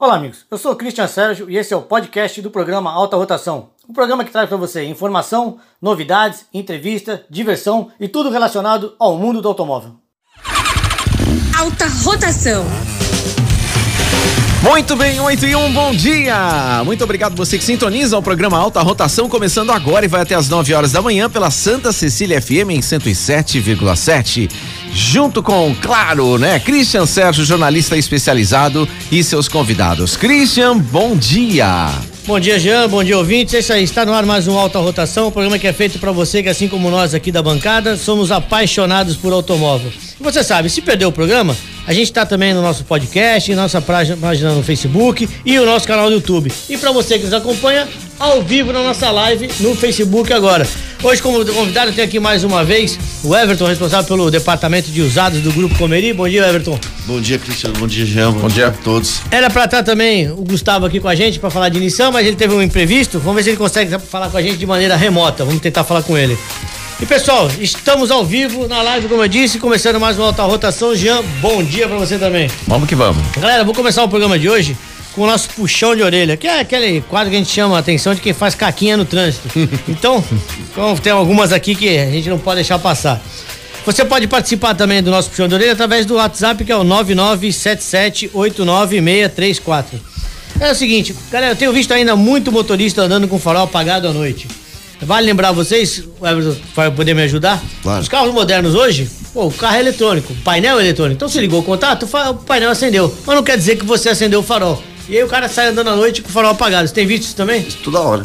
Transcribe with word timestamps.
Olá, 0.00 0.14
amigos. 0.16 0.46
Eu 0.50 0.56
sou 0.56 0.72
o 0.72 0.76
Christian 0.76 1.06
Sérgio 1.06 1.50
e 1.50 1.58
esse 1.58 1.74
é 1.74 1.76
o 1.76 1.82
podcast 1.82 2.40
do 2.40 2.50
programa 2.50 2.90
Alta 2.90 3.18
Rotação. 3.18 3.68
Um 3.86 3.92
programa 3.92 4.24
que 4.24 4.30
traz 4.30 4.48
para 4.48 4.56
você 4.56 4.82
informação, 4.84 5.58
novidades, 5.80 6.46
entrevista, 6.54 7.22
diversão 7.28 7.90
e 8.00 8.08
tudo 8.08 8.30
relacionado 8.30 8.94
ao 8.98 9.18
mundo 9.18 9.42
do 9.42 9.48
automóvel. 9.48 9.96
Alta 11.54 11.86
Rotação. 12.02 12.64
Muito 14.62 14.96
bem, 14.96 15.20
8 15.20 15.46
e 15.46 15.54
1, 15.54 15.72
bom 15.74 15.94
dia! 15.94 16.82
Muito 16.82 17.04
obrigado 17.04 17.36
você 17.36 17.58
que 17.58 17.64
sintoniza 17.64 18.16
o 18.16 18.22
programa 18.22 18.58
Alta 18.58 18.80
Rotação, 18.80 19.28
começando 19.28 19.70
agora 19.70 20.06
e 20.06 20.08
vai 20.08 20.22
até 20.22 20.34
as 20.34 20.48
9 20.48 20.72
horas 20.72 20.92
da 20.92 21.02
manhã 21.02 21.28
pela 21.28 21.50
Santa 21.50 21.92
Cecília 21.92 22.40
FM 22.40 22.70
em 22.70 22.80
107,7. 22.80 24.50
Junto 24.92 25.42
com, 25.42 25.74
claro, 25.80 26.38
né, 26.38 26.58
Christian 26.58 27.06
Sérgio, 27.06 27.44
jornalista 27.44 27.96
especializado 27.96 28.88
e 29.10 29.22
seus 29.22 29.48
convidados. 29.48 30.16
Christian, 30.16 30.78
bom 30.78 31.16
dia! 31.16 31.88
Bom 32.26 32.38
dia, 32.38 32.60
Jean. 32.60 32.86
Bom 32.88 33.02
dia, 33.02 33.16
ouvintes. 33.18 33.54
Isso 33.54 33.72
aí. 33.72 33.82
Está 33.82 34.04
no 34.04 34.12
ar 34.12 34.24
mais 34.24 34.46
um 34.46 34.56
Alta 34.56 34.78
Rotação, 34.78 35.28
um 35.28 35.30
programa 35.30 35.58
que 35.58 35.66
é 35.66 35.72
feito 35.72 35.98
para 35.98 36.12
você 36.12 36.42
que, 36.42 36.48
assim 36.48 36.68
como 36.68 36.90
nós 36.90 37.14
aqui 37.14 37.32
da 37.32 37.42
bancada, 37.42 37.96
somos 37.96 38.30
apaixonados 38.30 39.16
por 39.16 39.32
automóvel. 39.32 39.90
E 40.20 40.22
você 40.22 40.44
sabe, 40.44 40.68
se 40.68 40.80
perdeu 40.80 41.08
o 41.08 41.12
programa, 41.12 41.56
a 41.86 41.92
gente 41.92 42.04
está 42.04 42.26
também 42.26 42.52
no 42.54 42.62
nosso 42.62 42.84
podcast, 42.84 43.52
nossa 43.54 43.80
página 43.80 44.54
no 44.54 44.62
Facebook 44.62 45.28
e 45.44 45.58
o 45.58 45.66
nosso 45.66 45.88
canal 45.88 46.08
do 46.08 46.16
YouTube. 46.16 46.52
E 46.68 46.76
para 46.76 46.92
você 46.92 47.18
que 47.18 47.24
nos 47.24 47.32
acompanha 47.32 47.88
ao 48.18 48.42
vivo 48.42 48.72
na 48.72 48.82
nossa 48.82 49.10
live 49.10 49.48
no 49.58 49.74
Facebook 49.74 50.32
agora. 50.32 50.68
Hoje, 51.02 51.22
como 51.22 51.42
convidado, 51.46 51.92
tem 51.92 52.04
aqui 52.04 52.20
mais 52.20 52.44
uma 52.44 52.62
vez 52.62 52.98
o 53.24 53.34
Everton, 53.34 53.64
responsável 53.64 54.06
pelo 54.06 54.30
departamento 54.30 54.90
de 54.90 55.00
usados 55.00 55.40
do 55.40 55.50
Grupo 55.50 55.74
Comeri. 55.78 56.12
Bom 56.12 56.28
dia, 56.28 56.46
Everton. 56.46 56.78
Bom 57.06 57.18
dia, 57.18 57.38
Cristiano. 57.38 57.74
Bom 57.78 57.86
dia, 57.86 58.04
Jean. 58.04 58.32
Bom, 58.32 58.40
Bom 58.40 58.48
dia 58.48 58.66
a 58.66 58.70
todos. 58.70 59.22
Era 59.30 59.48
para 59.48 59.64
estar 59.64 59.82
também 59.82 60.30
o 60.30 60.44
Gustavo 60.44 60.84
aqui 60.84 61.00
com 61.00 61.08
a 61.08 61.14
gente 61.14 61.38
para 61.38 61.48
falar 61.48 61.70
de 61.70 61.80
Nissan, 61.80 62.10
mas 62.10 62.26
ele 62.26 62.36
teve 62.36 62.52
um 62.54 62.60
imprevisto. 62.60 63.18
Vamos 63.18 63.36
ver 63.36 63.44
se 63.44 63.50
ele 63.50 63.56
consegue 63.56 63.98
falar 63.98 64.28
com 64.28 64.36
a 64.36 64.42
gente 64.42 64.58
de 64.58 64.66
maneira 64.66 64.94
remota. 64.94 65.42
Vamos 65.42 65.62
tentar 65.62 65.84
falar 65.84 66.02
com 66.02 66.18
ele. 66.18 66.36
E 67.00 67.06
pessoal, 67.06 67.50
estamos 67.58 68.10
ao 68.10 68.22
vivo 68.22 68.68
na 68.68 68.82
live, 68.82 69.08
como 69.08 69.24
eu 69.24 69.28
disse, 69.28 69.58
começando 69.58 69.98
mais 69.98 70.18
uma 70.18 70.26
alta 70.26 70.42
rotação. 70.42 70.94
Jean, 70.94 71.22
bom 71.40 71.64
dia 71.64 71.88
para 71.88 71.96
você 71.96 72.18
também. 72.18 72.50
Vamos 72.66 72.86
que 72.86 72.94
vamos. 72.94 73.22
Galera, 73.40 73.64
vou 73.64 73.72
começar 73.72 74.04
o 74.04 74.08
programa 74.08 74.38
de 74.38 74.50
hoje 74.50 74.76
com 75.12 75.22
o 75.22 75.26
nosso 75.26 75.48
puxão 75.50 75.96
de 75.96 76.02
orelha, 76.02 76.36
que 76.36 76.46
é 76.46 76.60
aquele 76.60 77.00
quadro 77.02 77.30
que 77.30 77.36
a 77.36 77.38
gente 77.38 77.50
chama 77.50 77.76
a 77.76 77.80
atenção 77.80 78.14
de 78.14 78.20
quem 78.20 78.32
faz 78.32 78.54
caquinha 78.54 78.96
no 78.96 79.04
trânsito. 79.04 79.48
Então, 79.88 80.22
tem 81.02 81.12
algumas 81.12 81.52
aqui 81.52 81.74
que 81.74 81.98
a 81.98 82.10
gente 82.10 82.28
não 82.28 82.38
pode 82.38 82.56
deixar 82.56 82.78
passar. 82.78 83.20
Você 83.84 84.04
pode 84.04 84.26
participar 84.26 84.74
também 84.74 85.02
do 85.02 85.10
nosso 85.10 85.30
puxão 85.30 85.48
de 85.48 85.54
orelha 85.54 85.72
através 85.72 86.04
do 86.06 86.14
WhatsApp, 86.14 86.64
que 86.64 86.70
é 86.70 86.76
o 86.76 86.84
997789634. 86.84 89.84
É 90.60 90.70
o 90.70 90.74
seguinte, 90.74 91.16
galera, 91.30 91.52
eu 91.52 91.56
tenho 91.56 91.72
visto 91.72 91.92
ainda 91.92 92.14
muito 92.14 92.52
motorista 92.52 93.00
andando 93.02 93.26
com 93.26 93.38
farol 93.38 93.64
apagado 93.64 94.06
à 94.06 94.12
noite. 94.12 94.46
Vale 95.02 95.26
lembrar 95.26 95.52
vocês, 95.52 96.04
o 96.20 96.26
Everton 96.26 96.54
vai 96.74 96.90
poder 96.90 97.14
me 97.14 97.22
ajudar? 97.22 97.62
Claro. 97.82 98.02
Os 98.02 98.08
carros 98.08 98.34
modernos 98.34 98.74
hoje, 98.74 99.08
pô, 99.32 99.46
o 99.46 99.52
carro 99.52 99.76
é 99.76 99.80
eletrônico, 99.80 100.34
o 100.34 100.36
painel 100.36 100.78
é 100.78 100.82
eletrônico. 100.82 101.16
Então 101.16 101.26
você 101.28 101.40
ligou 101.40 101.60
o 101.60 101.62
contato, 101.62 102.04
o 102.04 102.34
painel 102.34 102.70
acendeu. 102.70 103.14
Mas 103.26 103.34
não 103.34 103.42
quer 103.42 103.56
dizer 103.56 103.76
que 103.76 103.86
você 103.86 104.10
acendeu 104.10 104.40
o 104.40 104.42
farol. 104.42 104.82
E 105.10 105.16
aí 105.16 105.24
o 105.24 105.26
cara 105.26 105.48
sai 105.48 105.66
andando 105.66 105.90
à 105.90 105.96
noite 105.96 106.22
com 106.22 106.28
o 106.28 106.32
farol 106.32 106.52
apagado. 106.52 106.86
Você 106.86 106.94
tem 106.94 107.04
visto 107.04 107.24
isso 107.24 107.34
também? 107.34 107.62
Isso 107.66 107.78
toda 107.78 107.98
hora. 108.00 108.24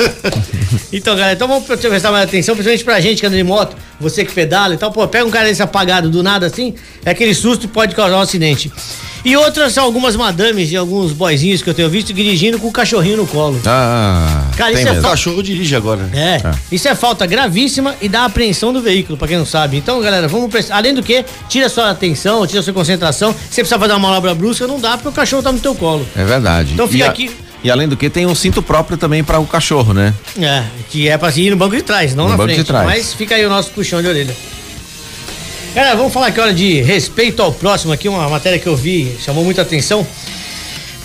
então, 0.92 1.16
galera, 1.16 1.32
então 1.32 1.48
vamos 1.48 1.64
prestar 1.64 2.12
mais 2.12 2.24
atenção, 2.24 2.54
principalmente 2.54 2.84
pra 2.84 3.00
gente 3.00 3.20
que 3.20 3.26
anda 3.26 3.38
de 3.38 3.42
moto, 3.42 3.74
você 4.00 4.24
que 4.24 4.32
pedala 4.32 4.74
e 4.74 4.76
tal. 4.76 4.90
Pô, 4.92 5.06
pega 5.08 5.24
um 5.24 5.30
cara 5.30 5.46
desse 5.46 5.62
apagado 5.62 6.10
do 6.10 6.22
nada 6.22 6.46
assim, 6.46 6.74
é 7.04 7.10
aquele 7.10 7.34
susto 7.34 7.62
que 7.62 7.68
pode 7.68 7.94
causar 7.94 8.16
um 8.16 8.20
acidente. 8.20 8.70
E 9.24 9.36
outras 9.36 9.72
são 9.72 9.84
algumas 9.84 10.14
madames 10.14 10.70
e 10.70 10.76
alguns 10.76 11.12
boizinhos 11.12 11.60
que 11.60 11.68
eu 11.68 11.74
tenho 11.74 11.90
visto 11.90 12.12
dirigindo 12.12 12.58
com 12.58 12.68
o 12.68 12.72
cachorrinho 12.72 13.16
no 13.16 13.26
colo. 13.26 13.60
Ah, 13.66 14.44
cara, 14.56 14.72
isso 14.72 14.82
é 14.82 14.92
mesmo. 14.92 15.06
é 15.06 15.10
cachorro 15.10 15.42
dirige 15.42 15.74
agora. 15.74 16.08
É, 16.12 16.36
é, 16.36 16.54
isso 16.70 16.86
é 16.88 16.94
falta 16.94 17.26
gravíssima 17.26 17.94
e 18.00 18.08
dá 18.08 18.24
apreensão 18.24 18.72
do 18.72 18.80
veículo, 18.80 19.18
para 19.18 19.28
quem 19.28 19.36
não 19.36 19.46
sabe. 19.46 19.76
Então, 19.76 20.00
galera, 20.00 20.28
vamos 20.28 20.50
prestar. 20.50 20.76
Além 20.76 20.94
do 20.94 21.02
que, 21.02 21.24
tira 21.48 21.68
sua 21.68 21.90
atenção, 21.90 22.46
tira 22.46 22.62
sua 22.62 22.72
concentração. 22.72 23.32
Se 23.32 23.38
você 23.56 23.60
precisa 23.62 23.78
fazer 23.78 23.92
uma 23.92 23.98
manobra 23.98 24.34
brusca, 24.34 24.66
não 24.66 24.80
dá 24.80 24.96
porque 24.96 25.08
o 25.08 25.12
cachorro 25.12 25.42
tá 25.42 25.50
no 25.50 25.58
teu 25.58 25.74
colo. 25.74 26.06
É 26.14 26.24
verdade. 26.24 26.74
Então 26.74 26.86
fica 26.86 27.04
e 27.04 27.08
aqui. 27.08 27.47
E 27.62 27.70
além 27.70 27.88
do 27.88 27.96
que, 27.96 28.08
tem 28.08 28.26
um 28.26 28.34
cinto 28.34 28.62
próprio 28.62 28.96
também 28.96 29.24
para 29.24 29.38
o 29.38 29.46
cachorro, 29.46 29.92
né? 29.92 30.14
É, 30.40 30.64
que 30.90 31.08
é 31.08 31.18
para 31.18 31.36
ir 31.36 31.50
no 31.50 31.56
banco 31.56 31.74
de 31.74 31.82
trás, 31.82 32.14
não 32.14 32.24
no 32.24 32.30
na 32.30 32.36
banco 32.36 32.48
frente. 32.48 32.58
De 32.58 32.64
trás. 32.64 32.86
Mas 32.86 33.12
fica 33.12 33.34
aí 33.34 33.44
o 33.44 33.48
nosso 33.48 33.70
puxão 33.70 34.00
de 34.00 34.08
orelha. 34.08 34.34
Cara, 35.74 35.94
vamos 35.94 36.12
falar 36.12 36.28
aqui, 36.28 36.40
hora 36.40 36.54
de 36.54 36.80
respeito 36.80 37.42
ao 37.42 37.52
próximo 37.52 37.92
aqui, 37.92 38.08
uma 38.08 38.28
matéria 38.28 38.58
que 38.58 38.66
eu 38.66 38.76
vi, 38.76 39.16
chamou 39.20 39.44
muita 39.44 39.62
atenção. 39.62 40.06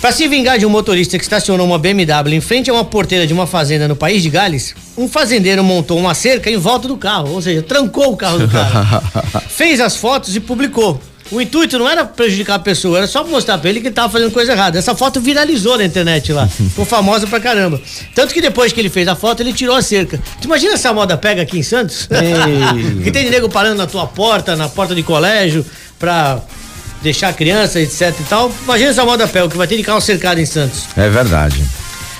Para 0.00 0.12
se 0.12 0.28
vingar 0.28 0.58
de 0.58 0.66
um 0.66 0.68
motorista 0.68 1.16
que 1.16 1.24
estacionou 1.24 1.66
uma 1.66 1.78
BMW 1.78 2.34
em 2.34 2.40
frente 2.40 2.70
a 2.70 2.74
uma 2.74 2.84
porteira 2.84 3.26
de 3.26 3.32
uma 3.32 3.46
fazenda 3.46 3.88
no 3.88 3.96
país 3.96 4.22
de 4.22 4.28
Gales, 4.28 4.74
um 4.98 5.08
fazendeiro 5.08 5.64
montou 5.64 5.98
uma 5.98 6.14
cerca 6.14 6.50
em 6.50 6.58
volta 6.58 6.86
do 6.86 6.96
carro, 6.96 7.30
ou 7.30 7.40
seja, 7.40 7.62
trancou 7.62 8.12
o 8.12 8.16
carro 8.16 8.38
do 8.38 8.48
cara. 8.48 9.02
fez 9.48 9.80
as 9.80 9.96
fotos 9.96 10.36
e 10.36 10.40
publicou. 10.40 11.00
O 11.30 11.40
intuito 11.40 11.78
não 11.78 11.88
era 11.88 12.04
prejudicar 12.04 12.56
a 12.56 12.58
pessoa, 12.58 12.98
era 12.98 13.06
só 13.06 13.24
mostrar 13.24 13.58
pra 13.58 13.70
ele 13.70 13.80
que 13.80 13.86
ele 13.86 13.94
tava 13.94 14.12
fazendo 14.12 14.30
coisa 14.30 14.52
errada. 14.52 14.78
Essa 14.78 14.94
foto 14.94 15.20
viralizou 15.20 15.78
na 15.78 15.84
internet 15.84 16.32
lá. 16.32 16.46
Ficou 16.48 16.84
famosa 16.84 17.26
pra 17.26 17.40
caramba. 17.40 17.80
Tanto 18.14 18.34
que 18.34 18.40
depois 18.40 18.72
que 18.72 18.80
ele 18.80 18.90
fez 18.90 19.08
a 19.08 19.14
foto, 19.16 19.40
ele 19.40 19.52
tirou 19.52 19.74
a 19.74 19.82
cerca. 19.82 20.20
Tu 20.40 20.44
imagina 20.44 20.74
essa 20.74 20.92
moda 20.92 21.16
pega 21.16 21.42
aqui 21.42 21.58
em 21.58 21.62
Santos? 21.62 22.08
que 23.02 23.10
tem 23.10 23.30
nego 23.30 23.48
parando 23.48 23.76
na 23.76 23.86
tua 23.86 24.06
porta, 24.06 24.54
na 24.54 24.68
porta 24.68 24.94
de 24.94 25.02
colégio, 25.02 25.64
pra 25.98 26.40
deixar 27.02 27.28
a 27.28 27.32
criança, 27.32 27.80
etc 27.80 28.14
e 28.20 28.24
tal. 28.24 28.52
Imagina 28.64 28.90
essa 28.90 29.04
moda 29.04 29.26
pega, 29.26 29.48
que 29.48 29.56
vai 29.56 29.66
ter 29.66 29.76
de 29.76 29.82
carro 29.82 30.00
cercado 30.00 30.40
em 30.40 30.46
Santos. 30.46 30.84
É 30.96 31.08
verdade. 31.08 31.64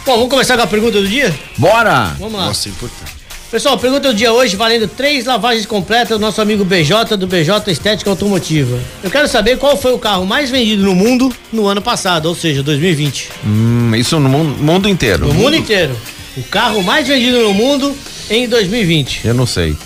Bom, 0.05 0.17
vamos 0.17 0.31
começar 0.31 0.57
com 0.57 0.63
a 0.63 0.67
pergunta 0.67 1.01
do 1.01 1.09
dia? 1.09 1.35
Bora! 1.57 2.15
Vamos 2.19 2.39
lá. 2.39 2.47
Nossa, 2.47 2.69
é 2.69 2.73
importante. 2.73 3.14
Pessoal, 3.55 3.79
pergunta 3.79 4.09
do 4.09 4.15
dia 4.15 4.33
hoje, 4.33 4.57
valendo 4.57 4.89
três 4.89 5.27
lavagens 5.27 5.65
completas 5.65 6.09
do 6.09 6.19
nosso 6.19 6.43
amigo 6.43 6.65
BJ, 6.65 7.17
do 7.17 7.29
BJ 7.29 7.71
Estética 7.71 8.11
Automotiva. 8.11 8.77
Eu 9.01 9.09
quero 9.09 9.29
saber 9.29 9.59
qual 9.59 9.77
foi 9.77 9.93
o 9.93 9.99
carro 9.99 10.27
mais 10.27 10.51
vendido 10.51 10.83
no 10.83 10.93
mundo 10.93 11.33
no 11.53 11.69
ano 11.69 11.81
passado, 11.81 12.27
ou 12.27 12.35
seja, 12.35 12.65
2020. 12.65 13.31
Hum, 13.47 13.95
isso 13.95 14.19
no 14.19 14.29
mundo, 14.29 14.89
inteiro. 14.89 15.29
No 15.29 15.35
mundo, 15.35 15.45
mundo 15.45 15.55
inteiro. 15.55 15.97
O 16.37 16.43
carro 16.43 16.83
mais 16.83 17.07
vendido 17.07 17.43
no 17.43 17.55
mundo 17.55 17.97
em 18.29 18.49
2020. 18.49 19.25
Eu 19.25 19.35
não 19.35 19.47
sei. 19.47 19.77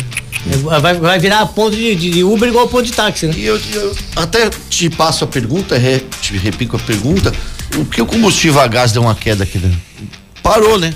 Vai, 0.81 0.95
vai 0.95 1.19
virar 1.19 1.45
ponto 1.47 1.77
de, 1.77 1.95
de, 1.95 2.23
Uber 2.23 2.49
igual 2.49 2.69
ponto 2.69 2.85
de 2.85 2.93
táxi, 2.93 3.27
né? 3.27 3.35
E 3.37 3.45
eu, 3.45 3.61
eu 3.73 3.97
até 4.15 4.49
te 4.71 4.89
passo 4.89 5.25
a 5.25 5.27
pergunta, 5.27 5.77
re, 5.77 6.05
te 6.21 6.37
repico 6.37 6.77
a 6.77 6.79
pergunta 6.79 7.33
o 7.79 7.85
que 7.85 8.01
o 8.03 8.07
combustível 8.07 8.61
a 8.61 8.67
gás 8.67 8.93
deu 8.93 9.03
uma 9.03 9.15
queda 9.15 9.45
aqui, 9.45 9.59
né? 9.59 9.75
Parou, 10.43 10.79
né? 10.79 10.93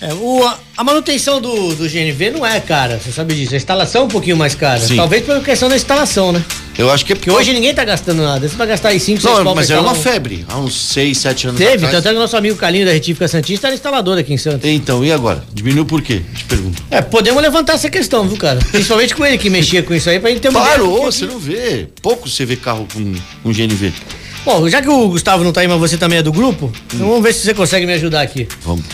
É, 0.00 0.12
o, 0.12 0.44
a, 0.76 0.84
manutenção 0.84 1.40
do, 1.40 1.74
do 1.76 1.88
GNV 1.88 2.30
não 2.32 2.44
é 2.44 2.60
cara, 2.60 3.00
você 3.02 3.10
sabe 3.10 3.34
disso. 3.34 3.54
A 3.54 3.56
instalação 3.56 4.02
é 4.02 4.04
um 4.04 4.08
pouquinho 4.08 4.36
mais 4.36 4.54
cara. 4.54 4.78
Sim. 4.78 4.96
Talvez 4.96 5.24
pela 5.24 5.40
questão 5.40 5.66
da 5.68 5.76
instalação, 5.76 6.30
né? 6.30 6.44
Eu 6.76 6.90
acho 6.90 7.06
que 7.06 7.12
é 7.12 7.16
Porque 7.16 7.30
hoje 7.30 7.52
ninguém 7.54 7.72
tá 7.72 7.84
gastando 7.84 8.22
nada. 8.22 8.46
Você 8.46 8.54
vai 8.56 8.66
gastar 8.66 8.88
aí 8.90 9.00
5, 9.00 9.22
6 9.22 9.34
Não, 9.44 9.54
mas 9.54 9.70
era 9.70 9.80
uma 9.80 9.92
um- 9.92 9.94
febre, 9.94 10.44
há 10.48 10.58
uns 10.58 10.74
6, 10.74 11.16
7 11.16 11.46
anos 11.46 11.58
Teve, 11.58 11.74
atrás. 11.86 11.92
tanto 11.92 12.08
é 12.08 12.12
que 12.12 12.18
nosso 12.18 12.36
amigo 12.36 12.56
Calinho 12.56 12.84
da 12.84 12.92
Retífica 12.92 13.26
Santista 13.28 13.68
era 13.68 13.74
instalador 13.74 14.18
aqui 14.18 14.34
em 14.34 14.36
Santos. 14.36 14.68
Então, 14.68 15.02
e 15.02 15.10
agora? 15.12 15.42
Diminuiu 15.54 15.86
por 15.86 16.02
quê? 16.02 16.20
Te 16.34 16.44
pergunto. 16.44 16.82
É, 16.90 17.00
podemos 17.00 17.40
levantar 17.40 17.74
essa 17.74 17.88
questão, 17.88 18.28
viu, 18.28 18.36
cara? 18.36 18.58
Principalmente 18.72 19.14
com 19.14 19.24
ele 19.24 19.38
que 19.38 19.48
mexia 19.48 19.82
com 19.82 19.94
isso 19.94 20.10
aí, 20.10 20.18
pra 20.20 20.28
gente 20.28 20.40
ter 20.40 20.48
uma 20.50 20.60
Parou, 20.60 20.98
que- 20.98 21.04
você 21.06 21.24
não 21.24 21.38
vê. 21.38 21.86
Pouco 22.02 22.28
você 22.28 22.44
vê 22.44 22.56
carro 22.56 22.86
com, 22.92 23.14
com 23.42 23.52
GNV. 23.52 23.90
Bom, 24.44 24.68
já 24.68 24.82
que 24.82 24.88
o 24.88 25.08
Gustavo 25.08 25.42
não 25.42 25.52
tá 25.52 25.60
aí, 25.62 25.68
mas 25.68 25.78
você 25.78 25.96
também 25.96 26.18
é 26.18 26.22
do 26.22 26.32
grupo, 26.32 26.70
então 26.92 27.06
vamos 27.08 27.22
ver 27.22 27.32
se 27.32 27.40
você 27.40 27.54
consegue 27.54 27.86
me 27.86 27.94
ajudar 27.94 28.20
aqui. 28.22 28.46
Vamos. 28.64 28.84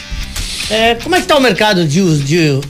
É, 0.70 0.94
como 0.96 1.16
é 1.16 1.20
que 1.20 1.26
tá 1.26 1.36
o 1.36 1.40
mercado 1.40 1.84
de 1.86 2.18
de. 2.20 2.60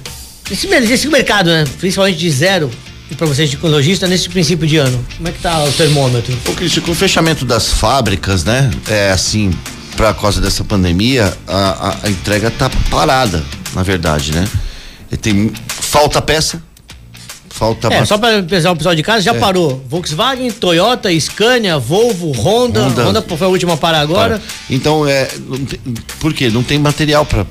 Esse, 0.50 0.66
esse 0.66 1.08
mercado, 1.08 1.50
né? 1.50 1.64
Principalmente 1.78 2.18
de 2.18 2.30
zero, 2.30 2.70
pra 3.16 3.26
vocês 3.26 3.50
de 3.50 3.56
lojista, 3.58 4.06
nesse 4.08 4.28
princípio 4.28 4.66
de 4.66 4.78
ano. 4.78 5.04
Como 5.16 5.28
é 5.28 5.32
que 5.32 5.38
tá 5.40 5.62
o 5.64 5.72
termômetro? 5.72 6.36
Ô, 6.48 6.52
Cristian, 6.52 6.82
com 6.82 6.92
o 6.92 6.94
fechamento 6.94 7.44
das 7.44 7.68
fábricas, 7.68 8.42
né? 8.44 8.70
É 8.88 9.10
assim, 9.10 9.50
por 9.96 10.12
causa 10.14 10.40
dessa 10.40 10.64
pandemia, 10.64 11.32
a, 11.46 11.88
a- 11.90 11.96
a 12.04 12.10
entrega 12.10 12.50
tá 12.50 12.70
parada, 12.90 13.44
na 13.74 13.82
verdade, 13.82 14.32
né? 14.32 14.48
E 15.12 15.16
tem 15.16 15.52
falta 15.68 16.20
peça, 16.22 16.62
falta 17.60 17.86
É, 17.88 17.90
bastante- 18.00 18.08
só 18.08 18.16
pra 18.18 18.42
pesar 18.42 18.70
o 18.72 18.76
pessoal 18.76 18.94
de 18.94 19.02
casa, 19.02 19.20
já 19.20 19.32
É. 19.34 19.38
parou. 19.38 19.82
Volkswagen, 19.88 20.50
Toyota, 20.50 21.10
Scania, 21.20 21.78
Volvo, 21.78 22.32
Honda. 22.32 22.80
Honda. 22.84 23.04
Honda, 23.04 23.22
foi 23.36 23.46
a 23.46 23.50
última 23.50 23.74
a 23.74 23.76
parar 23.76 24.00
agora. 24.00 24.38
Para. 24.38 24.42
Então, 24.70 25.06
é, 25.06 25.26
tem- 25.68 25.94
por 26.18 26.32
quê? 26.32 26.48
Não 26.48 26.62
tem 26.62 26.78
material 26.78 27.24
para 27.26 27.46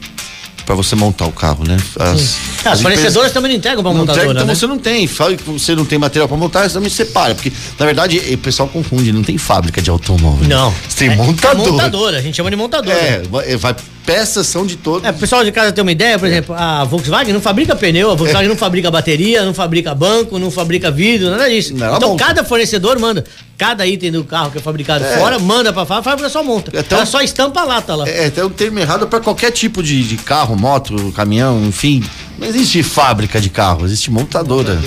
para 0.66 0.76
você 0.76 0.96
montar 0.96 1.26
o 1.26 1.32
carro, 1.32 1.64
né? 1.68 1.78
As, 1.78 1.98
Ah, 1.98 2.12
as 2.12 2.22
empresas- 2.22 2.82
fornecedoras 2.84 3.32
também 3.34 3.50
não 3.52 3.58
entregam 3.58 3.82
não 3.82 3.92
montadora, 3.92 4.18
entrega, 4.26 4.32
então 4.34 4.46
né? 4.46 4.54
você 4.54 4.68
não 4.68 4.78
tem. 4.78 5.08
Fala 5.08 5.36
que 5.36 5.44
você 5.44 5.74
não 5.74 5.84
tem 5.84 5.98
material 5.98 6.28
para 6.28 6.38
montar, 6.38 6.68
você 6.70 6.76
também 6.76 6.92
separa. 6.92 7.34
Porque, 7.34 7.52
na 7.80 7.86
verdade, 7.88 8.20
o 8.20 8.38
pessoal 8.38 8.70
confunde, 8.70 9.12
não 9.12 9.24
tem 9.24 9.36
fábrica 9.36 9.82
de 9.82 9.90
automóvel. 9.90 10.48
Não. 10.48 10.72
Você 10.88 11.06
tem 11.06 11.10
É, 11.10 11.16
montadora. 11.16 11.68
É 11.68 11.72
montadora, 11.72 12.18
a 12.20 12.22
gente 12.22 12.36
chama 12.38 12.52
de 12.52 12.56
montadora. 12.56 12.96
É, 12.96 13.24
vai- 13.58 13.76
peças 14.14 14.48
são 14.48 14.66
de 14.66 14.76
todos. 14.76 15.08
É, 15.08 15.12
o 15.12 15.14
pessoal 15.14 15.44
de 15.44 15.52
casa 15.52 15.72
tem 15.72 15.82
uma 15.82 15.92
ideia, 15.92 16.18
por 16.18 16.28
exemplo, 16.28 16.56
a 16.56 16.84
Volkswagen 16.84 17.34
não 17.34 17.42
fabrica 17.42 17.76
pneu, 17.76 18.12
a 18.12 18.16
Volkswagen 18.16 18.50
não 18.50 18.56
fabrica 18.58 18.90
bateria, 18.90 19.44
não 19.46 19.54
fabrica 19.54 19.94
banco, 19.94 20.40
não 20.40 20.50
fabrica 20.50 20.90
vidro, 20.90 21.30
nada 21.30 21.50
disso. 21.50 21.74
Não, 21.76 21.96
então 21.96 22.10
monta. 22.10 22.24
cada 22.26 22.44
fornecedor 22.44 22.98
manda, 23.00 23.24
cada 23.58 23.86
item 23.86 24.12
do 24.12 24.24
carro 24.24 24.52
que 24.52 24.58
é 24.58 24.62
fabricado 24.62 25.04
É. 25.06 25.18
fora, 25.18 25.38
manda 25.38 25.72
pra 25.72 25.86
fábrica, 25.86 26.00
a 26.00 26.12
fábrica 26.12 26.30
só 26.30 26.44
monta. 26.44 26.72
É 26.78 26.82
tão- 26.82 26.98
Ela 26.98 27.06
só 27.06 27.22
estampa 27.22 27.62
a 27.62 27.66
lata 27.66 27.96
lá. 27.96 28.08
É, 28.10 28.30
tem 28.30 28.44
um 28.44 28.50
termo 28.50 28.80
errado 28.80 29.08
para 29.08 29.20
qualquer 29.20 29.52
tipo 29.52 29.84
de, 29.84 30.04
de 30.04 30.18
carro, 30.18 30.56
moto, 30.56 31.12
caminhão, 31.16 31.64
enfim. 31.66 32.04
Não 32.38 32.48
existe 32.48 32.82
fábrica 32.84 33.40
de 33.40 33.50
carro, 33.50 33.86
existe 33.86 34.10
montadora. 34.10 34.80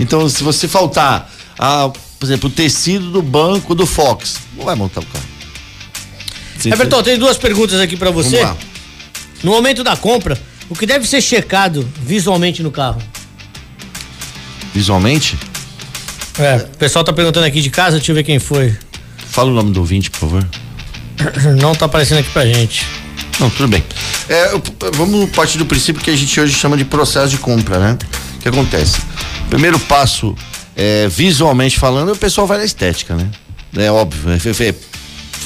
Então, 0.00 0.28
se 0.28 0.42
você 0.42 0.66
faltar, 0.66 1.30
a, 1.58 1.88
por 2.18 2.24
exemplo, 2.26 2.48
o 2.48 2.52
tecido 2.52 3.10
do 3.10 3.22
banco 3.22 3.74
do 3.74 3.86
Fox, 3.86 4.36
não 4.56 4.64
vai 4.64 4.74
montar 4.74 5.00
o 5.00 5.06
carro. 5.06 5.24
Você- 6.70 6.74
Everton, 6.74 7.02
tem 7.02 7.18
duas 7.18 7.36
perguntas 7.36 7.80
aqui 7.80 7.96
pra 7.96 8.10
você. 8.10 8.40
Vamos 8.42 8.56
lá. 8.56 8.56
No 9.42 9.52
momento 9.52 9.84
da 9.84 9.96
compra, 9.96 10.38
o 10.68 10.74
que 10.74 10.86
deve 10.86 11.06
ser 11.06 11.20
checado 11.20 11.88
visualmente 12.02 12.62
no 12.62 12.70
carro? 12.70 13.00
Visualmente, 14.74 15.38
É, 16.38 16.56
o 16.56 16.76
pessoal 16.76 17.02
tá 17.02 17.14
perguntando 17.14 17.46
aqui 17.46 17.62
de 17.62 17.70
casa, 17.70 17.96
deixa 17.96 18.12
eu 18.12 18.14
ver 18.16 18.22
quem 18.22 18.38
foi. 18.38 18.76
fala 19.30 19.50
o 19.50 19.54
nome 19.54 19.72
do 19.72 19.80
ouvinte, 19.80 20.10
por 20.10 20.18
favor. 20.20 20.46
Não 21.60 21.74
tá 21.74 21.86
aparecendo 21.86 22.18
aqui 22.18 22.28
pra 22.30 22.44
gente. 22.44 22.86
Não, 23.40 23.48
tudo 23.48 23.68
bem. 23.68 23.82
É, 24.28 24.50
vamos 24.94 25.30
partir 25.30 25.56
do 25.56 25.64
princípio 25.64 26.02
que 26.02 26.10
a 26.10 26.16
gente 26.16 26.38
hoje 26.38 26.52
chama 26.54 26.76
de 26.76 26.84
processo 26.84 27.28
de 27.28 27.38
compra, 27.38 27.78
né? 27.78 27.98
O 28.36 28.38
que 28.40 28.48
acontece? 28.48 28.98
Primeiro 29.48 29.78
passo, 29.78 30.34
é, 30.74 31.08
visualmente 31.08 31.78
falando, 31.78 32.12
o 32.12 32.16
pessoal 32.16 32.46
vai 32.46 32.58
na 32.58 32.64
estética, 32.64 33.14
né? 33.14 33.30
É 33.76 33.90
óbvio. 33.90 34.30
É, 34.30 34.34
é, 34.64 34.68
é, 34.68 34.74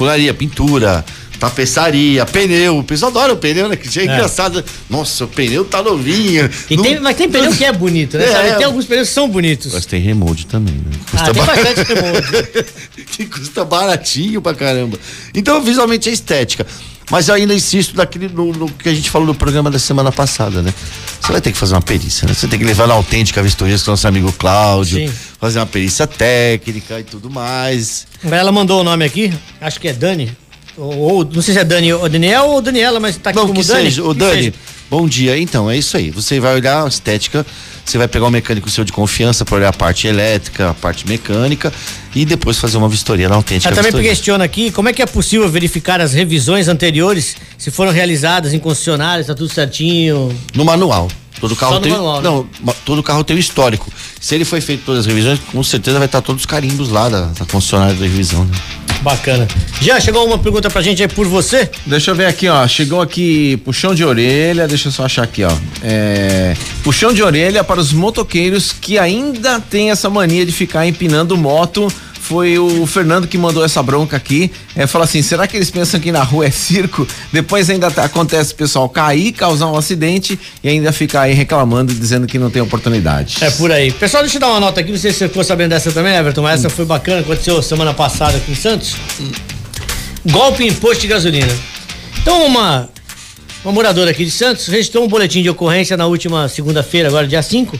furaria, 0.00 0.32
pintura, 0.32 1.04
tapeçaria, 1.40 2.24
pneu. 2.26 2.78
O 2.78 2.84
pessoal 2.84 3.10
adora 3.10 3.32
o 3.32 3.36
pneu, 3.36 3.68
né? 3.68 3.74
Que 3.76 3.98
é, 3.98 4.04
engraçado. 4.04 4.62
Nossa, 4.88 5.24
o 5.24 5.28
pneu 5.28 5.64
tá 5.64 5.82
novinho. 5.82 6.48
E 6.68 6.76
Não- 6.76 6.82
tem, 6.84 7.00
mas 7.00 7.16
tem 7.16 7.28
pneu 7.28 7.50
que 7.52 7.64
é 7.64 7.72
bonito, 7.72 8.16
né? 8.18 8.24
É, 8.30 8.32
sabe? 8.32 8.48
é. 8.50 8.54
Tem 8.56 8.66
alguns 8.66 8.84
pneus 8.84 9.08
que 9.08 9.14
são 9.14 9.28
bonitos. 9.28 9.72
Mas 9.72 9.86
tem 9.86 10.00
remold 10.00 10.46
também, 10.46 10.74
né? 10.74 10.90
Ah, 11.14 11.24
tem 11.24 11.34
ba- 11.34 11.46
bastante 11.46 11.82
remold. 11.92 13.06
que 13.10 13.24
custa 13.26 13.64
baratinho 13.64 14.40
pra 14.42 14.54
caramba. 14.54 14.98
Então, 15.34 15.60
visualmente 15.62 16.08
é 16.08 16.12
estética. 16.12 16.66
Mas 17.10 17.28
eu 17.28 17.34
ainda 17.34 17.52
insisto 17.52 17.96
daquele, 17.96 18.28
no, 18.28 18.52
no 18.52 18.68
que 18.70 18.88
a 18.88 18.94
gente 18.94 19.10
falou 19.10 19.26
no 19.26 19.34
programa 19.34 19.68
da 19.68 19.80
semana 19.80 20.12
passada, 20.12 20.62
né? 20.62 20.72
Você 21.20 21.32
vai 21.32 21.40
ter 21.40 21.50
que 21.50 21.58
fazer 21.58 21.74
uma 21.74 21.82
perícia, 21.82 22.28
né? 22.28 22.32
Você 22.34 22.46
tem 22.46 22.56
que 22.56 22.64
levar 22.64 22.86
na 22.86 22.94
autêntica 22.94 23.42
vistoria 23.42 23.76
com 23.76 23.82
o 23.82 23.90
nosso 23.90 24.06
amigo 24.06 24.32
Cláudio, 24.32 25.08
Sim. 25.08 25.12
fazer 25.40 25.58
uma 25.58 25.66
perícia 25.66 26.06
técnica 26.06 27.00
e 27.00 27.02
tudo 27.02 27.28
mais. 27.28 28.06
Ela 28.22 28.52
mandou 28.52 28.80
o 28.80 28.84
nome 28.84 29.04
aqui, 29.04 29.32
acho 29.60 29.80
que 29.80 29.88
é 29.88 29.92
Dani. 29.92 30.30
Ou, 30.76 31.24
não 31.24 31.42
sei 31.42 31.54
se 31.54 31.60
é 31.60 31.64
Dani 31.64 31.92
ou 31.92 32.08
Daniel 32.08 32.44
ou 32.46 32.62
Daniela, 32.62 32.98
mas 33.00 33.16
tá 33.16 33.30
aqui 33.30 33.38
Não, 33.38 33.46
como 33.46 33.60
que 33.60 33.66
Dani. 33.66 33.84
seja. 33.84 34.02
Ô, 34.04 34.12
Que 34.12 34.20
Dani, 34.20 34.36
seja. 34.44 34.54
bom 34.90 35.06
dia. 35.06 35.36
Então, 35.38 35.70
é 35.70 35.76
isso 35.76 35.96
aí. 35.96 36.10
Você 36.10 36.40
vai 36.40 36.54
olhar 36.54 36.84
a 36.84 36.88
estética, 36.88 37.44
você 37.84 37.98
vai 37.98 38.08
pegar 38.08 38.26
um 38.26 38.30
mecânico 38.30 38.70
seu 38.70 38.84
de 38.84 38.92
confiança 38.92 39.44
para 39.44 39.56
olhar 39.56 39.68
a 39.68 39.72
parte 39.72 40.06
elétrica, 40.06 40.70
a 40.70 40.74
parte 40.74 41.06
mecânica 41.08 41.72
e 42.14 42.24
depois 42.24 42.56
fazer 42.58 42.76
uma 42.76 42.88
vistoria 42.88 43.28
na 43.28 43.34
autêntica 43.34 43.68
Ela 43.68 43.74
também 43.76 43.90
vistoria. 43.90 44.10
questiona 44.10 44.44
aqui 44.44 44.70
como 44.70 44.88
é 44.88 44.92
que 44.92 45.02
é 45.02 45.06
possível 45.06 45.48
verificar 45.48 46.00
as 46.00 46.12
revisões 46.12 46.68
anteriores, 46.68 47.36
se 47.58 47.70
foram 47.70 47.90
realizadas 47.92 48.54
em 48.54 48.58
concessionárias, 48.58 49.26
tá 49.26 49.34
tudo 49.34 49.52
certinho. 49.52 50.34
No 50.54 50.64
manual. 50.64 51.08
Todo 51.40 51.56
carro 51.56 51.74
Só 51.74 51.80
tem. 51.80 51.90
manual, 51.92 52.16
né? 52.18 52.22
não, 52.28 52.46
ma- 52.62 52.74
todo 52.84 53.02
carro 53.02 53.24
tem 53.24 53.34
o 53.34 53.38
histórico. 53.38 53.90
Se 54.20 54.34
ele 54.34 54.44
foi 54.44 54.60
feito 54.60 54.82
todas 54.84 55.00
as 55.00 55.06
revisões, 55.06 55.38
com 55.50 55.62
certeza 55.64 55.96
vai 55.98 56.04
estar 56.06 56.20
todos 56.20 56.42
os 56.42 56.46
carimbos 56.46 56.90
lá 56.90 57.08
da, 57.08 57.22
da 57.26 57.46
concessionária 57.46 57.94
da 57.94 58.02
revisão. 58.02 58.44
Né? 58.44 58.50
Bacana. 59.02 59.48
Já 59.80 59.98
chegou 59.98 60.26
uma 60.26 60.38
pergunta 60.38 60.68
pra 60.68 60.82
gente 60.82 61.02
aí 61.02 61.08
por 61.08 61.26
você? 61.26 61.70
Deixa 61.86 62.10
eu 62.10 62.14
ver 62.14 62.26
aqui, 62.26 62.48
ó. 62.48 62.66
Chegou 62.68 63.00
aqui 63.00 63.56
puxão 63.64 63.94
de 63.94 64.04
orelha. 64.04 64.68
Deixa 64.68 64.88
eu 64.88 64.92
só 64.92 65.04
achar 65.04 65.22
aqui, 65.22 65.42
ó. 65.42 65.52
É, 65.82 66.54
puxão 66.82 67.12
de 67.12 67.22
orelha 67.22 67.64
para 67.64 67.80
os 67.80 67.92
motoqueiros 67.92 68.72
que 68.72 68.98
ainda 68.98 69.58
tem 69.58 69.90
essa 69.90 70.10
mania 70.10 70.44
de 70.44 70.52
ficar 70.52 70.86
empinando 70.86 71.36
moto. 71.36 71.90
Foi 72.30 72.56
o 72.60 72.86
Fernando 72.86 73.26
que 73.26 73.36
mandou 73.36 73.64
essa 73.64 73.82
bronca 73.82 74.16
aqui. 74.16 74.52
É, 74.76 74.86
fala 74.86 75.04
assim: 75.04 75.20
será 75.20 75.48
que 75.48 75.56
eles 75.56 75.68
pensam 75.68 75.98
que 75.98 76.12
na 76.12 76.22
rua 76.22 76.46
é 76.46 76.50
circo? 76.52 77.04
Depois 77.32 77.68
ainda 77.68 77.90
tá- 77.90 78.04
acontece 78.04 78.52
o 78.52 78.54
pessoal 78.54 78.88
cair, 78.88 79.32
causar 79.32 79.66
um 79.66 79.76
acidente 79.76 80.38
e 80.62 80.68
ainda 80.68 80.92
ficar 80.92 81.22
aí 81.22 81.34
reclamando 81.34 81.90
e 81.90 81.94
dizendo 81.96 82.28
que 82.28 82.38
não 82.38 82.48
tem 82.48 82.62
oportunidade. 82.62 83.38
É 83.40 83.50
por 83.50 83.72
aí. 83.72 83.90
Pessoal, 83.90 84.22
deixa 84.22 84.36
eu 84.36 84.40
dar 84.42 84.46
uma 84.50 84.60
nota 84.60 84.80
aqui, 84.80 84.92
não 84.92 84.98
sei 84.98 85.10
se 85.10 85.18
você 85.18 85.26
ficou 85.28 85.42
sabendo 85.42 85.70
dessa 85.70 85.90
também, 85.90 86.14
Everton, 86.14 86.42
mas 86.42 86.60
essa 86.60 86.70
foi 86.70 86.84
bacana, 86.84 87.18
aconteceu 87.18 87.60
semana 87.62 87.92
passada 87.92 88.36
aqui 88.36 88.52
em 88.52 88.54
Santos. 88.54 88.94
Golpe 90.24 90.64
em 90.64 90.72
posto 90.72 91.00
de 91.00 91.08
gasolina. 91.08 91.52
Então, 92.22 92.46
uma, 92.46 92.88
uma 93.64 93.72
moradora 93.72 94.12
aqui 94.12 94.24
de 94.24 94.30
Santos 94.30 94.68
registrou 94.68 95.04
um 95.04 95.08
boletim 95.08 95.42
de 95.42 95.50
ocorrência 95.50 95.96
na 95.96 96.06
última 96.06 96.48
segunda-feira, 96.48 97.08
agora 97.08 97.26
dia 97.26 97.42
5, 97.42 97.76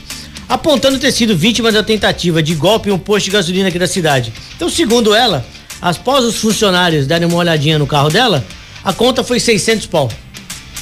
apontando 0.51 0.99
ter 0.99 1.11
sido 1.11 1.35
vítima 1.35 1.71
da 1.71 1.81
tentativa 1.81 2.43
de 2.43 2.53
golpe 2.55 2.89
em 2.89 2.91
um 2.91 2.99
posto 2.99 3.25
de 3.25 3.31
gasolina 3.31 3.69
aqui 3.69 3.79
da 3.79 3.87
cidade. 3.87 4.33
Então, 4.55 4.69
segundo 4.69 5.13
ela, 5.15 5.45
após 5.81 6.25
os 6.25 6.35
funcionários 6.35 7.07
darem 7.07 7.27
uma 7.27 7.37
olhadinha 7.37 7.79
no 7.79 7.87
carro 7.87 8.09
dela, 8.09 8.43
a 8.83 8.91
conta 8.91 9.23
foi 9.23 9.39
600 9.39 9.85
pau. 9.87 10.11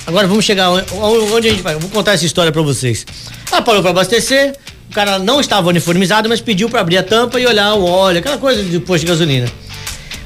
Agora 0.07 0.27
vamos 0.27 0.43
chegar 0.43 0.71
onde, 0.71 0.85
onde 0.93 1.47
a 1.47 1.51
gente 1.51 1.61
vai. 1.61 1.75
Eu 1.75 1.79
vou 1.79 1.89
contar 1.91 2.13
essa 2.13 2.25
história 2.25 2.51
pra 2.51 2.63
vocês. 2.63 3.05
Ela 3.51 3.61
parou 3.61 3.81
pra 3.81 3.91
abastecer, 3.91 4.55
o 4.89 4.93
cara 4.93 5.19
não 5.19 5.39
estava 5.39 5.69
uniformizado, 5.69 6.27
mas 6.27 6.41
pediu 6.41 6.67
pra 6.67 6.81
abrir 6.81 6.97
a 6.97 7.03
tampa 7.03 7.39
e 7.39 7.45
olhar 7.45 7.75
o 7.75 7.85
óleo, 7.85 8.17
aquela 8.19 8.39
coisa 8.39 8.63
de 8.63 8.79
posto 8.79 9.01
de 9.01 9.05
gasolina. 9.11 9.47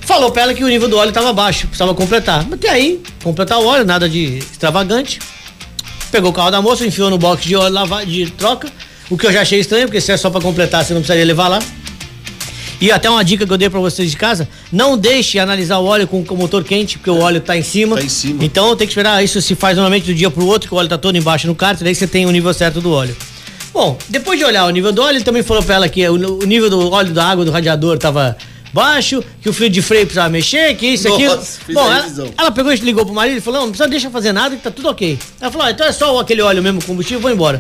Falou 0.02 0.32
pra 0.32 0.44
ela 0.44 0.54
que 0.54 0.64
o 0.64 0.68
nível 0.70 0.88
do 0.88 0.98
óleo 0.98 1.10
estava 1.10 1.34
baixo, 1.34 1.68
precisava 1.68 1.94
completar. 1.94 2.46
Até 2.50 2.70
aí, 2.70 3.02
completar 3.22 3.60
o 3.60 3.66
óleo, 3.66 3.84
nada 3.86 4.08
de 4.08 4.38
extravagante. 4.38 5.20
Pegou 6.12 6.30
o 6.30 6.34
carro 6.34 6.52
da 6.52 6.62
moça, 6.62 6.86
enfiou 6.86 7.10
no 7.10 7.18
box 7.18 7.44
de 7.44 7.56
óleo 7.56 7.74
lava- 7.74 8.06
de 8.06 8.30
troca, 8.32 8.70
o 9.14 9.18
que 9.18 9.28
eu 9.28 9.32
já 9.32 9.42
achei 9.42 9.60
estranho, 9.60 9.86
porque 9.86 10.02
se 10.02 10.12
é 10.12 10.18
só 10.18 10.32
pra 10.32 10.42
completar, 10.42 10.84
você 10.84 10.92
não 10.92 11.02
precisaria 11.02 11.24
levar 11.24 11.48
lá. 11.48 11.60
E 12.82 12.92
até 12.92 13.08
uma 13.08 13.24
dica 13.24 13.46
que 13.46 13.54
eu 13.54 13.58
dei 13.58 13.70
pra 13.70 13.80
vocês 13.80 14.10
de 14.10 14.18
casa: 14.18 14.50
não 14.72 14.98
deixe 14.98 15.38
analisar 15.38 15.78
o 15.78 15.86
óleo 15.86 16.08
com 16.08 16.22
o 16.28 16.36
motor 16.36 16.64
quente, 16.64 16.98
porque 16.98 17.12
o 17.12 17.20
óleo 17.20 17.40
tá 17.40 17.56
em 17.56 17.62
cima. 17.62 17.96
Tá 17.96 18.02
em 18.02 18.10
cima. 18.10 18.44
Então 18.44 18.76
tem 18.76 18.88
que 18.88 18.92
esperar. 18.92 19.24
Isso 19.24 19.40
se 19.40 19.54
faz 19.54 19.78
normalmente 19.78 20.08
do 20.08 20.16
dia 20.16 20.32
pro 20.32 20.48
outro, 20.48 20.68
que 20.68 20.74
o 20.74 20.78
óleo 20.80 20.90
tá 20.90 20.98
todo 20.98 21.16
embaixo 21.16 21.46
no 21.46 21.54
cárter, 21.54 21.84
daí 21.84 21.94
você 21.94 22.08
tem 22.08 22.26
o 22.26 22.32
nível 22.32 22.52
certo 22.56 22.82
do 22.82 22.92
óleo. 22.92 23.16
Bom, 23.72 23.98
depois 24.10 24.40
de 24.40 24.46
olhar 24.46 24.66
o 24.66 24.70
nível 24.72 24.92
do 24.92 25.04
óleo, 25.04 25.18
ele 25.18 25.24
também 25.24 25.44
falou 25.44 25.62
pra 25.62 25.76
ela 25.76 25.88
que 25.88 26.08
o, 26.10 26.46
nível 26.46 26.72
do 26.72 26.92
óleo 26.92 27.14
da 27.14 27.26
água 27.26 27.46
do 27.46 27.52
radiador 27.52 28.00
tava 28.00 28.36
baixo, 28.74 29.24
que 29.42 29.48
o 29.48 29.54
fio 29.54 29.70
de 29.70 29.82
freio 29.82 30.06
precisava 30.06 30.30
mexer, 30.30 30.76
que 30.76 30.88
isso, 30.88 31.08
Nossa, 31.08 31.24
aquilo. 31.24 31.42
fez 31.42 31.76
Bom, 31.76 31.92
ela, 31.92 32.34
ela 32.36 32.52
pegou 32.52 32.74
e 32.74 32.76
ligou 32.78 33.06
pro 33.06 33.14
marido 33.14 33.38
e 33.38 33.42
falou: 33.42 33.60
não, 33.60 33.68
não 33.68 33.72
precisa 33.72 33.88
deixar 33.88 34.10
fazer 34.10 34.34
nada, 34.34 34.56
que 34.56 34.64
tá 34.64 34.72
tudo 34.72 34.90
ok. 34.90 35.20
Ela 35.40 35.52
falou: 35.52 35.68
ah, 35.68 35.72
então 35.72 35.86
é 35.86 35.92
só 35.92 36.20
aquele 36.20 36.42
óleo 36.42 36.62
mesmo, 36.62 36.84
combustível, 36.84 37.22
vou 37.22 37.32
embora. 37.32 37.60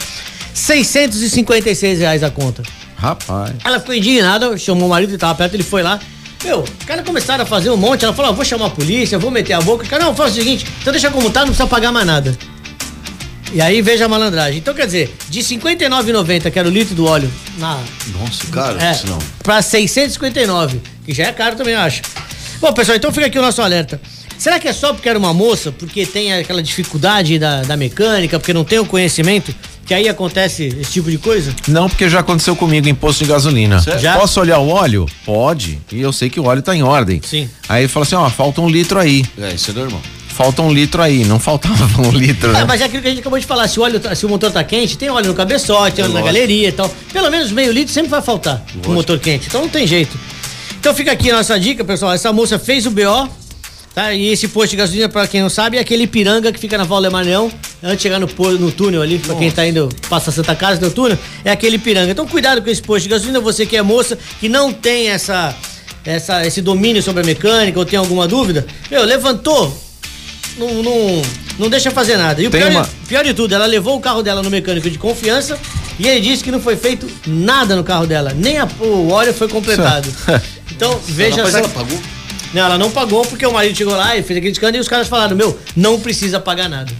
656 0.53 1.99
reais 1.99 2.23
a 2.23 2.29
conta. 2.29 2.63
Rapaz. 2.95 3.53
Ela 3.63 3.79
ficou 3.79 3.93
indignada, 3.93 4.57
chamou 4.57 4.87
o 4.87 4.89
marido, 4.89 5.09
ele 5.09 5.17
tava 5.17 5.35
perto, 5.35 5.55
ele 5.55 5.63
foi 5.63 5.83
lá. 5.83 5.99
Meu, 6.43 6.59
os 6.61 6.85
caras 6.85 7.05
começaram 7.05 7.43
a 7.43 7.45
fazer 7.45 7.69
um 7.69 7.77
monte. 7.77 8.03
Ela 8.03 8.13
falou: 8.13 8.31
ah, 8.31 8.33
vou 8.33 8.45
chamar 8.45 8.67
a 8.67 8.69
polícia, 8.69 9.17
vou 9.17 9.31
meter 9.31 9.53
a 9.53 9.61
boca. 9.61 9.85
Cara, 9.85 10.03
não, 10.03 10.15
faz 10.15 10.33
o 10.33 10.35
seguinte, 10.35 10.65
então 10.81 10.91
deixa 10.91 11.09
como 11.09 11.29
tá, 11.29 11.41
não 11.41 11.47
precisa 11.47 11.67
pagar 11.67 11.91
mais 11.91 12.05
nada. 12.05 12.37
E 13.53 13.61
aí 13.61 13.81
veja 13.81 14.05
a 14.05 14.09
malandragem. 14.09 14.57
Então 14.57 14.73
quer 14.73 14.85
dizer, 14.85 15.15
de 15.29 15.39
R$ 15.39 15.45
59,90, 15.45 16.51
que 16.51 16.57
era 16.57 16.67
o 16.67 16.71
litro 16.71 16.95
do 16.95 17.05
óleo, 17.05 17.31
na, 17.57 17.79
Nossa, 18.19 18.47
cara, 18.47 18.83
é, 18.83 18.91
isso 18.91 19.05
não. 19.05 19.19
pra 19.43 19.61
659, 19.61 20.81
que 21.05 21.13
já 21.13 21.25
é 21.25 21.31
caro 21.31 21.55
também, 21.55 21.75
eu 21.75 21.79
acho. 21.79 22.01
Bom, 22.59 22.73
pessoal, 22.73 22.97
então 22.97 23.11
fica 23.13 23.27
aqui 23.27 23.37
o 23.37 23.41
nosso 23.41 23.61
alerta. 23.61 24.01
Será 24.39 24.59
que 24.59 24.67
é 24.67 24.73
só 24.73 24.91
porque 24.91 25.07
era 25.07 25.19
uma 25.19 25.33
moça, 25.33 25.71
porque 25.71 26.05
tem 26.05 26.33
aquela 26.33 26.63
dificuldade 26.63 27.37
da, 27.37 27.61
da 27.61 27.77
mecânica, 27.77 28.39
porque 28.39 28.53
não 28.53 28.63
tem 28.63 28.79
o 28.79 28.85
conhecimento, 28.85 29.53
que 29.85 29.93
aí 29.93 30.07
acontece 30.07 30.65
esse 30.79 30.91
tipo 30.91 31.09
de 31.11 31.17
coisa? 31.17 31.53
Não, 31.67 31.89
porque 31.89 32.09
já 32.09 32.19
aconteceu 32.19 32.55
comigo 32.55 32.87
em 32.87 32.95
posto 32.95 33.23
de 33.23 33.29
gasolina. 33.29 33.79
Já? 33.99 34.17
Posso 34.17 34.39
olhar 34.39 34.59
o 34.59 34.69
óleo? 34.69 35.05
Pode. 35.25 35.79
E 35.91 35.99
eu 36.01 36.13
sei 36.13 36.29
que 36.29 36.39
o 36.39 36.45
óleo 36.45 36.61
tá 36.61 36.75
em 36.75 36.83
ordem. 36.83 37.21
Sim. 37.23 37.49
Aí 37.67 37.87
fala 37.87 38.05
assim, 38.05 38.15
ó, 38.15 38.29
falta 38.29 38.61
um 38.61 38.69
litro 38.69 38.99
aí. 38.99 39.23
É, 39.37 39.53
isso 39.53 39.71
é 39.71 39.73
normal. 39.73 40.01
Falta 40.29 40.61
um 40.63 40.71
litro 40.73 41.01
aí. 41.01 41.25
Não 41.25 41.39
faltava 41.39 41.85
um 42.01 42.11
litro, 42.11 42.51
né? 42.51 42.61
É, 42.61 42.65
mas 42.65 42.81
é 42.81 42.85
aquilo 42.85 43.01
que 43.01 43.07
a 43.07 43.11
gente 43.11 43.19
acabou 43.19 43.37
de 43.39 43.45
falar, 43.45 43.67
se 43.67 43.79
o, 43.79 43.83
óleo, 43.83 43.99
tá- 43.99 44.15
se 44.15 44.25
o 44.25 44.29
motor 44.29 44.51
tá 44.51 44.63
quente, 44.63 44.97
tem 44.97 45.09
óleo 45.09 45.27
no 45.27 45.33
cabeçote, 45.35 45.95
tem 45.97 46.05
óleo 46.05 46.13
na 46.13 46.21
Lógico. 46.21 46.33
galeria 46.35 46.69
e 46.69 46.71
tal. 46.71 46.89
Pelo 47.11 47.29
menos 47.29 47.51
meio 47.51 47.71
litro 47.71 47.93
sempre 47.93 48.09
vai 48.09 48.21
faltar 48.21 48.63
o 48.87 48.91
motor 48.91 49.19
quente, 49.19 49.47
então 49.47 49.61
não 49.61 49.69
tem 49.69 49.85
jeito. 49.85 50.17
Então 50.79 50.93
fica 50.93 51.11
aqui 51.11 51.29
a 51.31 51.35
nossa 51.37 51.57
dica, 51.59 51.83
pessoal. 51.83 52.11
Essa 52.13 52.33
moça 52.33 52.57
fez 52.59 52.85
o 52.85 52.91
BO, 52.91 53.29
tá? 53.93 54.13
E 54.13 54.27
esse 54.27 54.47
posto 54.47 54.71
de 54.71 54.77
gasolina, 54.77 55.09
pra 55.09 55.27
quem 55.27 55.41
não 55.41 55.49
sabe, 55.49 55.77
é 55.77 55.79
aquele 55.79 56.03
Ipiranga 56.03 56.51
que 56.51 56.59
fica 56.59 56.77
na 56.77 56.83
Val 56.83 57.01
Maranhão, 57.11 57.51
antes 57.81 57.97
de 57.97 58.03
chegar 58.03 58.19
no, 58.19 58.27
no 58.59 58.71
túnel 58.71 59.01
ali, 59.01 59.19
pra 59.19 59.35
quem 59.35 59.51
tá 59.51 59.65
indo, 59.67 59.89
passa 60.09 60.31
Santa 60.31 60.55
Casa 60.55 60.79
no 60.81 60.91
túnel, 60.91 61.17
é 61.43 61.51
aquele 61.51 61.75
Ipiranga. 61.75 62.11
Então 62.11 62.27
cuidado 62.27 62.61
com 62.61 62.69
esse 62.69 62.81
posto 62.81 63.03
de 63.03 63.09
gasolina, 63.09 63.39
você 63.39 63.65
que 63.65 63.75
é 63.77 63.81
moça, 63.81 64.17
que 64.39 64.47
não 64.49 64.71
tem 64.73 65.09
essa, 65.09 65.55
essa, 66.05 66.45
esse 66.45 66.61
domínio 66.61 67.01
sobre 67.03 67.21
a 67.23 67.25
mecânica 67.25 67.77
ou 67.79 67.85
tem 67.85 67.97
alguma 67.99 68.27
dúvida, 68.27 68.65
meu, 68.89 69.03
levantou, 69.03 69.77
não, 70.57 70.83
não, 70.83 71.21
não 71.59 71.69
deixa 71.69 71.89
fazer 71.91 72.17
nada. 72.17 72.41
E 72.41 72.47
o 72.47 72.51
pior, 72.51 72.69
uma- 72.71 72.83
de, 72.83 72.89
pior 73.07 73.23
de 73.23 73.33
tudo, 73.33 73.53
ela 73.55 73.65
levou 73.65 73.97
o 73.97 73.99
carro 73.99 74.21
dela 74.21 74.41
no 74.43 74.49
mecânico 74.49 74.89
de 74.89 74.97
confiança 74.97 75.57
e 75.99 76.07
ele 76.07 76.21
disse 76.21 76.43
que 76.43 76.51
não 76.51 76.59
foi 76.61 76.75
feito 76.75 77.07
nada 77.27 77.75
no 77.75 77.83
carro 77.83 78.05
dela, 78.07 78.33
nem 78.35 78.57
a- 78.57 78.67
o 78.79 79.09
óleo 79.09 79.33
foi 79.33 79.47
completado. 79.47 80.07
Então, 80.75 80.99
veja 81.07 81.37
Mas 81.43 81.49
essa- 81.49 81.59
ela 81.59 81.69
pagou? 81.69 81.99
Ela 82.53 82.77
não 82.77 82.91
pagou 82.91 83.25
porque 83.25 83.45
o 83.45 83.51
marido 83.51 83.75
chegou 83.75 83.95
lá 83.95 84.15
e 84.15 84.23
fez 84.23 84.37
aquele 84.37 84.51
escândalo 84.51 84.77
e 84.77 84.79
os 84.81 84.87
caras 84.87 85.07
falaram: 85.07 85.35
Meu, 85.35 85.57
não 85.75 85.99
precisa 85.99 86.39
pagar 86.39 86.69
nada. 86.69 86.91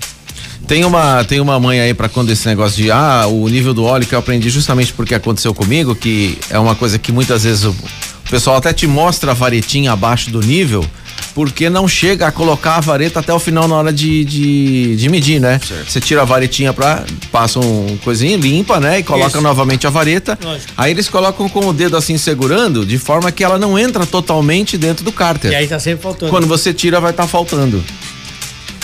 Tem 0.68 0.86
uma, 0.86 1.24
tem 1.26 1.40
uma 1.40 1.60
mãe 1.60 1.80
aí 1.82 1.94
pra 1.94 2.08
quando 2.08 2.32
esse 2.32 2.48
negócio 2.48 2.82
de 2.82 2.90
ah, 2.90 3.26
o 3.28 3.48
nível 3.50 3.74
do 3.74 3.84
óleo 3.84 4.06
que 4.06 4.16
eu 4.16 4.20
aprendi 4.20 4.50
justamente 4.50 4.94
porque 4.94 5.14
aconteceu 5.14 5.54
comigo, 5.54 5.94
que 5.94 6.38
é 6.50 6.58
uma 6.58 6.74
coisa 6.74 6.98
que 6.98 7.12
muitas 7.12 7.44
vezes 7.44 7.66
o, 7.66 7.72
o 7.72 8.30
pessoal 8.30 8.56
até 8.56 8.72
te 8.72 8.88
mostra 8.88 9.32
a 9.32 9.34
varetinha 9.34 9.92
abaixo 9.92 10.32
do 10.32 10.40
nível, 10.40 10.86
porque 11.34 11.70
não 11.70 11.88
chega 11.88 12.28
a 12.28 12.32
colocar 12.32 12.76
a 12.76 12.80
vareta 12.80 13.20
até 13.20 13.34
o 13.34 13.40
final 13.40 13.68
na 13.68 13.76
hora 13.76 13.94
de, 13.94 14.24
de, 14.24 14.96
de 14.96 15.10
medir, 15.10 15.40
né? 15.40 15.60
Certo. 15.60 15.92
Você 15.92 16.00
tira 16.00 16.22
a 16.22 16.26
varetinha 16.26 16.72
pra. 16.74 17.04
passa 17.32 17.60
um 17.60 17.98
coisinho, 18.04 18.38
limpa, 18.38 18.80
né? 18.80 19.00
E 19.00 19.04
coloca 19.04 19.38
Isso. 19.38 19.42
novamente 19.42 19.88
a 19.88 19.90
vareta. 19.90 20.38
Lógico. 20.42 20.72
Aí 20.78 20.92
eles 20.92 21.10
colocam 21.10 21.50
com 21.50 21.68
o 21.68 21.74
dedo 21.74 21.98
assim 21.98 22.18
segurando, 22.18 22.86
de 22.86 22.98
forma 22.98 23.32
que 23.32 23.44
ela 23.44 23.58
não 23.58 23.78
entra 23.78 24.06
totalmente 24.06 24.78
dentro 24.78 25.04
do 25.04 25.12
cárter. 25.12 25.52
E 25.52 25.56
aí 25.56 25.68
tá 25.68 25.80
sempre 25.80 26.04
faltando. 26.04 26.30
Quando 26.30 26.48
você 26.48 26.74
tira, 26.74 27.00
vai 27.00 27.12
estar 27.12 27.28
faltando. 27.28 27.84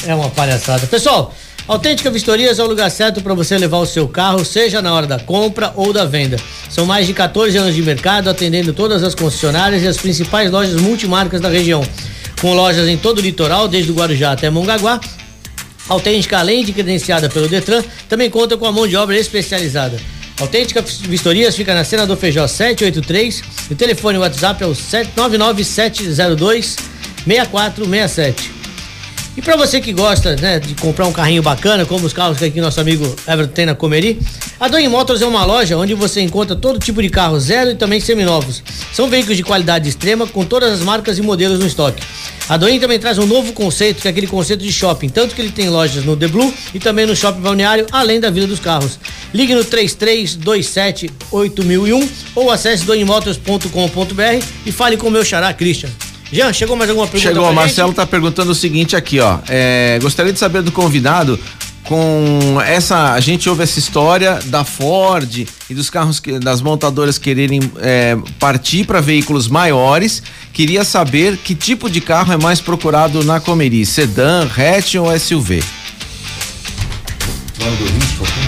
É 0.07 0.15
uma 0.15 0.29
palhaçada. 0.29 0.87
Pessoal, 0.87 1.35
Autêntica 1.67 2.09
Vistorias 2.09 2.57
é 2.57 2.63
o 2.63 2.67
lugar 2.67 2.89
certo 2.89 3.21
para 3.21 3.35
você 3.35 3.55
levar 3.55 3.77
o 3.77 3.85
seu 3.85 4.07
carro, 4.07 4.43
seja 4.43 4.81
na 4.81 4.91
hora 4.91 5.05
da 5.05 5.19
compra 5.19 5.71
ou 5.75 5.93
da 5.93 6.03
venda. 6.03 6.35
São 6.67 6.83
mais 6.83 7.05
de 7.05 7.13
14 7.13 7.55
anos 7.57 7.75
de 7.75 7.81
mercado, 7.83 8.27
atendendo 8.27 8.73
todas 8.73 9.03
as 9.03 9.13
concessionárias 9.13 9.83
e 9.83 9.87
as 9.87 9.97
principais 9.97 10.49
lojas 10.49 10.81
multimarcas 10.81 11.39
da 11.39 11.47
região. 11.47 11.83
Com 12.41 12.53
lojas 12.53 12.87
em 12.87 12.97
todo 12.97 13.19
o 13.19 13.21
litoral, 13.21 13.67
desde 13.67 13.91
o 13.91 13.95
Guarujá 13.95 14.31
até 14.31 14.49
Mongaguá. 14.49 14.99
Autêntica, 15.89 16.37
além 16.37 16.63
de 16.63 16.71
credenciada 16.71 17.27
pelo 17.27 17.47
Detran, 17.47 17.83
também 18.07 18.29
conta 18.29 18.55
com 18.55 18.65
a 18.65 18.71
mão 18.71 18.87
de 18.87 18.95
obra 18.95 19.17
especializada. 19.17 19.99
Autêntica 20.39 20.81
Vistorias 20.81 21.55
fica 21.55 21.73
na 21.73 21.83
Senador 21.83 22.15
Feijó 22.15 22.47
783. 22.47 23.43
O 23.69 23.75
telefone 23.75 24.17
WhatsApp 24.19 24.63
é 24.63 24.67
o 24.67 24.73
99702 25.15 26.77
6467. 27.25 28.58
E 29.39 29.41
para 29.41 29.55
você 29.55 29.79
que 29.79 29.93
gosta, 29.93 30.35
né, 30.35 30.59
de 30.59 30.75
comprar 30.75 31.07
um 31.07 31.13
carrinho 31.13 31.41
bacana, 31.41 31.85
como 31.85 32.05
os 32.05 32.11
carros 32.11 32.37
que 32.37 32.43
aqui 32.43 32.59
nosso 32.59 32.81
amigo 32.81 33.05
Everton 33.25 33.53
tem 33.53 33.65
na 33.65 33.73
Comeri, 33.73 34.19
a 34.59 34.67
Doni 34.67 34.89
Motors 34.89 35.21
é 35.21 35.25
uma 35.25 35.45
loja 35.45 35.77
onde 35.77 35.93
você 35.93 36.19
encontra 36.19 36.57
todo 36.57 36.77
tipo 36.77 37.01
de 37.01 37.09
carro 37.09 37.39
zero 37.39 37.69
e 37.69 37.75
também 37.75 38.01
seminovos. 38.01 38.61
São 38.91 39.07
veículos 39.07 39.37
de 39.37 39.43
qualidade 39.43 39.87
extrema 39.87 40.27
com 40.27 40.43
todas 40.43 40.73
as 40.73 40.81
marcas 40.81 41.17
e 41.17 41.21
modelos 41.21 41.57
no 41.57 41.65
estoque. 41.65 42.03
A 42.49 42.57
Doni 42.57 42.81
também 42.81 42.99
traz 42.99 43.17
um 43.17 43.25
novo 43.25 43.53
conceito, 43.53 44.01
que 44.01 44.09
é 44.09 44.11
aquele 44.11 44.27
conceito 44.27 44.61
de 44.61 44.73
shopping, 44.73 45.07
tanto 45.07 45.33
que 45.33 45.41
ele 45.41 45.51
tem 45.51 45.69
lojas 45.69 46.03
no 46.03 46.17
The 46.17 46.27
Blue 46.27 46.53
e 46.73 46.79
também 46.79 47.05
no 47.05 47.15
Shopping 47.15 47.39
Balneário, 47.39 47.87
além 47.93 48.19
da 48.19 48.29
Vila 48.29 48.45
dos 48.45 48.59
Carros. 48.59 48.99
Ligue 49.33 49.55
no 49.55 49.63
3327 49.63 51.09
8001 51.31 52.09
ou 52.35 52.51
acesse 52.51 52.83
donimotors.com.br 52.83 54.45
e 54.65 54.71
fale 54.73 54.97
com 54.97 55.07
o 55.07 55.11
meu 55.11 55.23
xará 55.23 55.53
Christian. 55.53 56.08
Jean, 56.31 56.53
chegou 56.53 56.75
mais 56.75 56.89
alguma 56.89 57.07
pergunta? 57.07 57.33
Chegou, 57.33 57.49
o? 57.49 57.53
Marcelo 57.53 57.93
tá 57.93 58.05
perguntando 58.05 58.51
o 58.51 58.55
seguinte 58.55 58.95
aqui, 58.95 59.19
ó. 59.19 59.39
É, 59.47 59.97
gostaria 60.01 60.31
de 60.31 60.37
saber 60.37 60.61
do 60.61 60.71
convidado 60.71 61.39
com 61.83 62.61
essa. 62.65 63.13
A 63.13 63.19
gente 63.19 63.49
ouve 63.49 63.63
essa 63.63 63.79
história 63.79 64.39
da 64.45 64.63
Ford 64.63 65.47
e 65.69 65.73
dos 65.73 65.89
carros 65.89 66.19
que, 66.19 66.37
das 66.37 66.61
montadoras 66.61 67.17
quererem 67.17 67.59
é, 67.77 68.15
partir 68.39 68.85
para 68.85 69.01
veículos 69.01 69.47
maiores. 69.47 70.21
Queria 70.53 70.83
saber 70.83 71.37
que 71.37 71.55
tipo 71.55 71.89
de 71.89 71.99
carro 71.99 72.31
é 72.31 72.37
mais 72.37 72.61
procurado 72.61 73.23
na 73.23 73.39
Comeri: 73.39 73.83
sedã, 73.85 74.47
hatch 74.55 74.95
ou 74.95 75.19
SUV? 75.19 75.63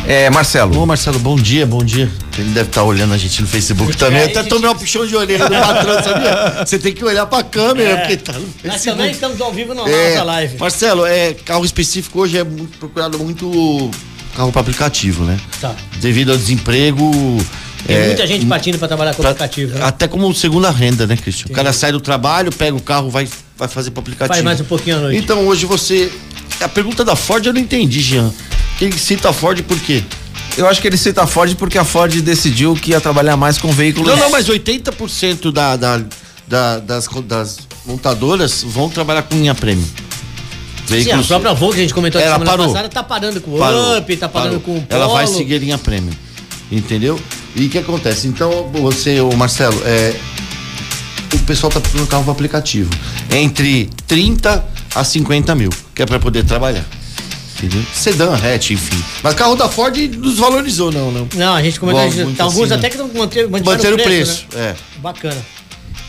É, 0.07 0.29
Marcelo. 0.29 0.79
Ô 0.81 0.85
Marcelo, 0.85 1.19
bom 1.19 1.35
dia, 1.35 1.65
bom 1.65 1.83
dia. 1.83 2.09
Ele 2.37 2.49
deve 2.51 2.69
estar 2.69 2.83
olhando 2.83 3.13
a 3.13 3.17
gente 3.17 3.41
no 3.41 3.47
Facebook 3.47 3.95
também. 3.97 4.21
É, 4.21 4.25
Até 4.25 4.41
gente- 4.41 4.49
tomei 4.49 4.69
um 4.69 4.75
puxão 4.75 5.05
de 5.05 5.15
orelha 5.15 5.47
do 5.47 5.55
patrão, 5.55 6.03
sabia? 6.03 6.63
Você 6.65 6.79
tem 6.79 6.93
que 6.93 7.03
olhar 7.03 7.25
pra 7.25 7.43
câmera, 7.43 7.97
porque 7.97 8.17
tá 8.17 8.33
no 8.33 8.39
Nós 8.39 8.49
também 8.61 8.73
Facebook. 8.81 9.11
estamos 9.11 9.41
ao 9.41 9.53
vivo 9.53 9.73
na 9.73 9.87
É, 9.87 10.09
nossa 10.13 10.23
live. 10.23 10.57
Marcelo, 10.57 11.05
é, 11.05 11.33
carro 11.33 11.63
específico 11.65 12.19
hoje 12.21 12.37
é 12.37 12.43
muito 12.43 12.77
procurado 12.77 13.19
muito 13.19 13.91
carro 14.35 14.51
para 14.51 14.61
aplicativo, 14.61 15.23
né? 15.23 15.37
Tá. 15.59 15.75
Devido 15.99 16.31
ao 16.31 16.37
desemprego. 16.37 17.11
Tem 17.85 17.95
é, 17.97 18.05
muita 18.07 18.25
gente 18.27 18.45
partindo 18.45 18.77
para 18.79 18.87
trabalhar 18.87 19.13
com 19.13 19.21
pra- 19.21 19.31
aplicativo. 19.31 19.77
Né? 19.77 19.83
Até 19.85 20.07
como 20.07 20.33
segunda 20.33 20.69
renda, 20.71 21.05
né, 21.05 21.17
Cristian? 21.17 21.47
O 21.49 21.53
cara 21.53 21.73
sai 21.73 21.91
do 21.91 21.99
trabalho, 21.99 22.51
pega 22.51 22.75
o 22.77 22.81
carro, 22.81 23.09
vai, 23.09 23.27
vai 23.57 23.67
fazer 23.67 23.91
pro 23.91 24.01
aplicativo. 24.01 24.33
Faz 24.33 24.43
mais 24.43 24.61
um 24.61 24.65
pouquinho 24.65 24.97
à 24.97 24.99
noite. 25.01 25.17
Então 25.19 25.45
hoje 25.47 25.65
você. 25.65 26.11
A 26.59 26.67
pergunta 26.69 27.03
da 27.03 27.15
Ford 27.15 27.43
eu 27.45 27.53
não 27.53 27.59
entendi, 27.59 27.99
Jean. 28.01 28.31
Quem 28.81 28.91
cita 28.91 29.29
a 29.29 29.33
Ford 29.33 29.61
por 29.61 29.79
quê? 29.79 30.01
Eu 30.57 30.67
acho 30.67 30.81
que 30.81 30.87
ele 30.87 30.97
cita 30.97 31.21
a 31.21 31.27
Ford 31.27 31.53
porque 31.53 31.77
a 31.77 31.85
Ford 31.85 32.19
decidiu 32.19 32.73
que 32.73 32.89
ia 32.89 32.99
trabalhar 32.99 33.37
mais 33.37 33.59
com 33.59 33.71
veículos. 33.71 34.09
Não, 34.09 34.17
não, 34.17 34.31
mas 34.31 34.47
80% 34.49 35.51
da, 35.51 35.75
da, 35.75 36.01
da- 36.47 36.79
das, 36.79 37.07
das 37.25 37.59
montadoras 37.85 38.63
vão 38.63 38.89
trabalhar 38.89 39.21
com 39.21 39.35
linha 39.35 39.53
prêmio. 39.53 39.85
Sim, 40.87 41.11
a 41.11 41.21
própria 41.21 41.53
Volkswagen, 41.53 41.81
a 41.81 41.83
gente 41.83 41.93
comentou 41.93 42.17
aqui 42.17 42.27
Ela 42.27 42.37
semana 42.39 42.51
parou. 42.57 42.73
passada, 42.73 42.89
tá 42.89 43.03
parando 43.03 43.39
com 43.39 43.53
o 43.53 43.59
Parou, 43.59 43.99
Up, 43.99 44.17
tá 44.17 44.27
parando 44.27 44.59
parou. 44.59 44.61
com 44.61 44.83
o 44.83 44.87
Polo. 44.87 45.03
Ela 45.03 45.13
vai 45.13 45.27
seguir 45.27 45.53
a 45.53 45.59
linha 45.59 45.77
prêmio. 45.77 46.11
Entendeu? 46.71 47.21
E 47.55 47.67
o 47.67 47.69
que 47.69 47.77
acontece? 47.77 48.27
Então, 48.27 48.67
você, 48.73 49.21
o 49.21 49.31
Marcelo, 49.37 49.79
é, 49.85 50.15
o 51.35 51.37
pessoal 51.45 51.71
tá 51.71 51.79
procurando 51.79 52.07
carro 52.07 52.23
para 52.23 52.31
aplicativo. 52.33 52.89
Entre 53.29 53.91
30 54.07 54.65
a 54.95 55.03
50 55.03 55.53
mil, 55.53 55.69
que 55.93 56.01
é 56.01 56.05
para 56.07 56.17
poder 56.17 56.43
trabalhar. 56.45 56.83
Entendeu? 57.57 57.83
Sedã, 57.93 58.33
hatch, 58.33 58.71
enfim. 58.71 59.03
Mas 59.21 59.35
carro 59.35 59.55
da 59.55 59.69
Ford 59.69 59.95
desvalorizou, 59.95 60.91
não, 60.91 61.11
não. 61.11 61.27
Não, 61.35 61.53
a 61.53 61.61
gente 61.61 61.79
comentou, 61.79 62.25
Bom, 62.25 62.33
tá 62.33 62.43
alguns 62.43 62.63
assim, 62.63 62.73
até 62.73 62.83
né? 62.83 62.89
que 62.89 62.95
estão 62.95 63.09
mantendo, 63.13 63.49
Manter 63.49 63.93
o 63.93 63.97
preço, 63.97 64.45
né? 64.53 64.75
é. 64.75 64.99
Bacana. 64.99 65.37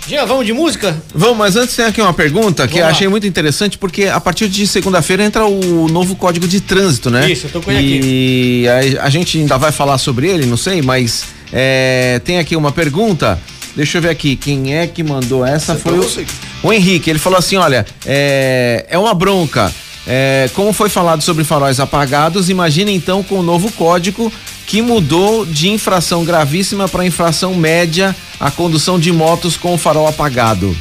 Jean, 0.08 0.26
vamos 0.26 0.44
de 0.44 0.52
música? 0.52 1.00
Vamos, 1.14 1.36
mas 1.36 1.54
antes 1.54 1.76
tem 1.76 1.84
aqui 1.84 2.00
uma 2.00 2.12
pergunta 2.12 2.66
que 2.66 2.80
achei 2.80 3.06
muito 3.06 3.26
interessante, 3.26 3.78
porque 3.78 4.06
a 4.06 4.20
partir 4.20 4.48
de 4.48 4.66
segunda-feira 4.66 5.22
entra 5.22 5.46
o 5.46 5.88
novo 5.88 6.16
código 6.16 6.48
de 6.48 6.60
trânsito, 6.60 7.08
né? 7.08 7.30
Isso, 7.30 7.46
eu 7.46 7.50
tô 7.50 7.60
com 7.60 7.70
ele 7.70 8.00
E 8.02 8.66
a, 8.68 9.04
a 9.04 9.10
gente 9.10 9.38
ainda 9.38 9.56
vai 9.56 9.70
falar 9.70 9.98
sobre 9.98 10.28
ele, 10.28 10.44
não 10.44 10.56
sei, 10.56 10.82
mas 10.82 11.24
é, 11.52 12.20
tem 12.24 12.38
aqui 12.38 12.56
uma 12.56 12.72
pergunta. 12.72 13.38
Deixa 13.76 13.98
eu 13.98 14.02
ver 14.02 14.10
aqui, 14.10 14.36
quem 14.36 14.76
é 14.76 14.86
que 14.86 15.02
mandou 15.02 15.46
essa? 15.46 15.72
Essa 15.72 15.76
Foi 15.76 15.94
é 15.94 15.98
o, 15.98 16.02
você. 16.02 16.26
o 16.62 16.72
Henrique. 16.72 17.08
Ele 17.08 17.18
falou 17.18 17.38
assim: 17.38 17.56
olha, 17.56 17.86
é, 18.04 18.84
é 18.88 18.98
uma 18.98 19.14
bronca. 19.14 19.72
É, 20.06 20.50
como 20.54 20.72
foi 20.72 20.88
falado 20.88 21.22
sobre 21.22 21.44
faróis 21.44 21.78
apagados, 21.78 22.48
imagina 22.48 22.90
então 22.90 23.22
com 23.22 23.38
o 23.38 23.42
novo 23.42 23.70
código 23.72 24.32
que 24.66 24.82
mudou 24.82 25.44
de 25.46 25.68
infração 25.68 26.24
gravíssima 26.24 26.88
para 26.88 27.06
infração 27.06 27.54
média 27.54 28.14
a 28.40 28.50
condução 28.50 28.98
de 28.98 29.12
motos 29.12 29.56
com 29.56 29.74
o 29.74 29.78
farol 29.78 30.06
apagado. 30.06 30.76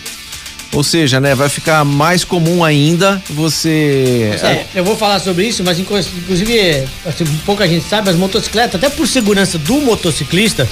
Ou 0.73 0.83
seja, 0.83 1.19
né, 1.19 1.35
vai 1.35 1.49
ficar 1.49 1.83
mais 1.83 2.23
comum 2.23 2.63
ainda 2.63 3.21
você. 3.29 4.31
É, 4.41 4.65
eu 4.75 4.83
vou 4.83 4.95
falar 4.95 5.19
sobre 5.19 5.45
isso, 5.47 5.63
mas 5.63 5.77
inclu- 5.79 5.97
inclusive, 5.99 6.83
assim, 7.05 7.25
pouca 7.45 7.67
gente 7.67 7.87
sabe, 7.87 8.09
as 8.09 8.15
motocicletas, 8.15 8.75
até 8.75 8.89
por 8.89 9.07
segurança 9.07 9.57
do 9.57 9.75
motociclista, 9.81 10.67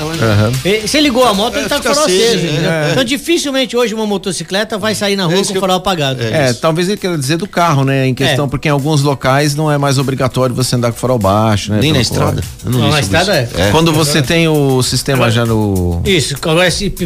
eh, 0.64 0.82
você 0.86 1.00
ligou 1.02 1.26
a 1.26 1.34
moto, 1.34 1.56
É, 1.58 1.60
ele 1.60 1.70
tá 1.70 1.76
com 1.80 1.90
o 1.90 1.94
farol 1.94 2.06
aceso, 2.06 2.46
né? 2.46 2.88
É. 2.88 2.92
Então 2.92 3.04
dificilmente 3.04 3.76
hoje 3.76 3.94
uma 3.94 4.06
motocicleta 4.06 4.78
vai 4.78 4.96
sair 4.96 5.16
na 5.16 5.26
rua 5.26 5.36
isso 5.36 5.48
com 5.50 5.54
o 5.54 5.58
eu- 5.58 5.62
farol 5.62 5.78
apagado. 5.78 6.24
É. 6.24 6.50
É, 6.50 6.54
talvez 6.54 6.88
ele 6.88 6.98
queira 6.98 7.18
dizer 7.18 7.38
do 7.38 7.48
carro, 7.48 7.84
né? 7.84 8.08
Em 8.08 8.14
questão, 8.14 8.46
É. 8.46 8.48
porque 8.48 8.68
em 8.68 8.72
alguns 8.72 9.02
locais 9.02 9.56
não 9.56 9.72
é 9.72 9.78
mais 9.78 9.98
obrigatório 9.98 10.56
você 10.56 10.76
andar 10.76 10.92
com 10.92 10.98
o 10.98 11.00
farol 11.00 11.20
baixo, 11.20 11.72
né? 11.72 11.80
Nem 11.82 11.92
na 11.94 12.02
estrada. 12.02 12.42
Não, 12.64 12.86
li 12.86 12.92
na 12.92 13.00
estrada 13.00 13.36
é. 13.36 13.70
Quando 13.72 13.92
você 13.92 14.22
tem 14.22 14.48
o 14.48 14.82
sistema 14.82 15.30
já 15.30 15.46
no. 15.46 16.02
Isso, 16.06 16.36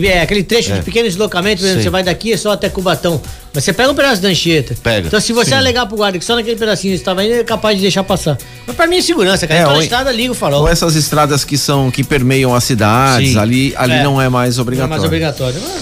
é, 0.05 0.21
aquele 0.21 0.43
trecho 0.43 0.73
de 0.73 0.81
pequeno 0.81 1.07
deslocamento, 1.07 1.62
você 1.62 1.89
vai 1.89 2.03
daqui 2.03 2.31
é 2.33 2.38
só 2.38 2.51
até 2.51 2.69
Cubatão. 2.84 3.22
Mas 3.54 3.63
você 3.63 3.72
pega 3.72 3.90
um 3.92 3.96
pedaço 3.96 4.22
da 4.22 4.28
Anchieta. 4.28 4.75
Pega. 4.84 5.08
Então 5.08 5.20
se 5.22 5.32
você 5.32 5.54
alegar 5.56 5.86
pro 5.86 5.96
guarda 5.96 6.20
que 6.20 6.25
só 6.25 6.36
naquele 6.36 6.58
pedacinho 6.58 6.94
estava 6.94 7.24
indo, 7.24 7.34
é 7.36 7.44
capaz 7.44 7.78
de 7.78 7.82
deixar 7.82 8.04
passar. 8.04 8.38
Mas 8.68 8.75
pra 8.75 8.86
mim 8.88 8.98
é 8.98 9.02
segurança, 9.02 9.48
cara. 9.48 9.60
É, 9.62 9.63
então 9.63 9.75
ou- 9.75 9.82
estrada 9.82 10.12
liga 10.12 10.32
o 10.32 10.36
farol. 10.36 10.62
Ou 10.62 10.68
essas 10.68 10.96
estradas 10.96 11.46
que 11.46 11.58
são 11.58 11.90
que 11.90 12.04
permeiam 12.04 12.54
as 12.54 12.63
cidades, 12.66 13.32
Sim. 13.32 13.38
ali, 13.40 13.74
ali 13.78 13.94
É. 13.94 14.04
não 14.04 14.22
é 14.22 14.28
mais 14.28 14.58
Não 14.58 14.62
é 14.62 14.63
obrigatório. 14.63 14.90
mais 14.92 15.04
obrigatório. 15.06 15.62
Ah. 15.66 15.82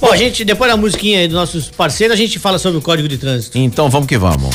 Bom, 0.00 0.12
a 0.12 0.16
gente, 0.16 0.44
depois 0.44 0.70
da 0.70 0.76
musiquinha 0.76 1.20
aí 1.20 1.28
dos 1.28 1.36
nossos 1.36 1.70
parceiros, 1.70 2.12
a 2.14 2.16
gente 2.18 2.38
fala 2.38 2.58
sobre 2.58 2.78
o 2.78 2.82
código 2.82 3.08
de 3.08 3.16
trânsito. 3.16 3.56
Então 3.56 3.88
vamos 3.88 4.08
que 4.08 4.18
vamos. 4.18 4.54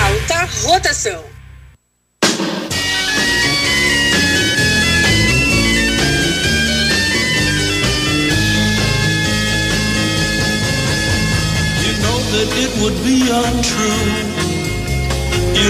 Alta 0.00 0.48
rotação. 0.64 1.20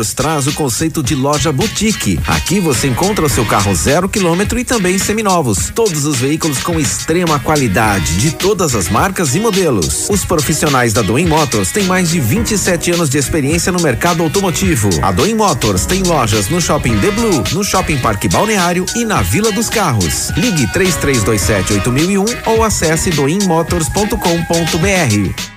Motors 0.00 0.14
traz 0.14 0.46
o 0.46 0.52
conceito 0.52 1.02
de 1.02 1.14
loja 1.14 1.52
boutique. 1.52 2.18
Aqui 2.26 2.58
você 2.58 2.86
encontra 2.86 3.26
o 3.26 3.28
seu 3.28 3.44
carro 3.44 3.74
zero 3.74 4.08
quilômetro 4.08 4.58
e 4.58 4.64
também 4.64 4.98
seminovos. 4.98 5.70
Todos 5.74 6.06
os 6.06 6.16
veículos 6.16 6.62
com 6.62 6.80
extrema 6.80 7.38
qualidade, 7.38 8.16
de 8.16 8.32
todas 8.32 8.74
as 8.74 8.88
marcas 8.88 9.34
e 9.34 9.40
modelos. 9.40 10.08
Os 10.08 10.24
profissionais 10.24 10.94
da 10.94 11.02
Doim 11.02 11.26
Motors 11.26 11.70
têm 11.70 11.84
mais 11.84 12.08
de 12.08 12.18
27 12.18 12.92
anos 12.92 13.10
de 13.10 13.18
experiência 13.18 13.70
no 13.70 13.80
mercado 13.80 14.22
automotivo. 14.22 14.88
A 15.02 15.12
Doim 15.12 15.34
Motors 15.34 15.84
tem 15.84 16.02
lojas 16.02 16.48
no 16.48 16.62
Shopping 16.62 16.98
The 16.98 17.10
Blue, 17.10 17.44
no 17.52 17.62
Shopping 17.62 17.98
Parque 17.98 18.28
Balneário 18.28 18.86
e 18.96 19.04
na 19.04 19.20
Vila 19.20 19.52
dos 19.52 19.68
Carros. 19.68 20.30
Ligue 20.36 20.66
3327 20.72 21.74
8001 21.74 22.24
ou 22.46 22.64
acesse 22.64 23.10
doimmotors.com.br. 23.10 25.49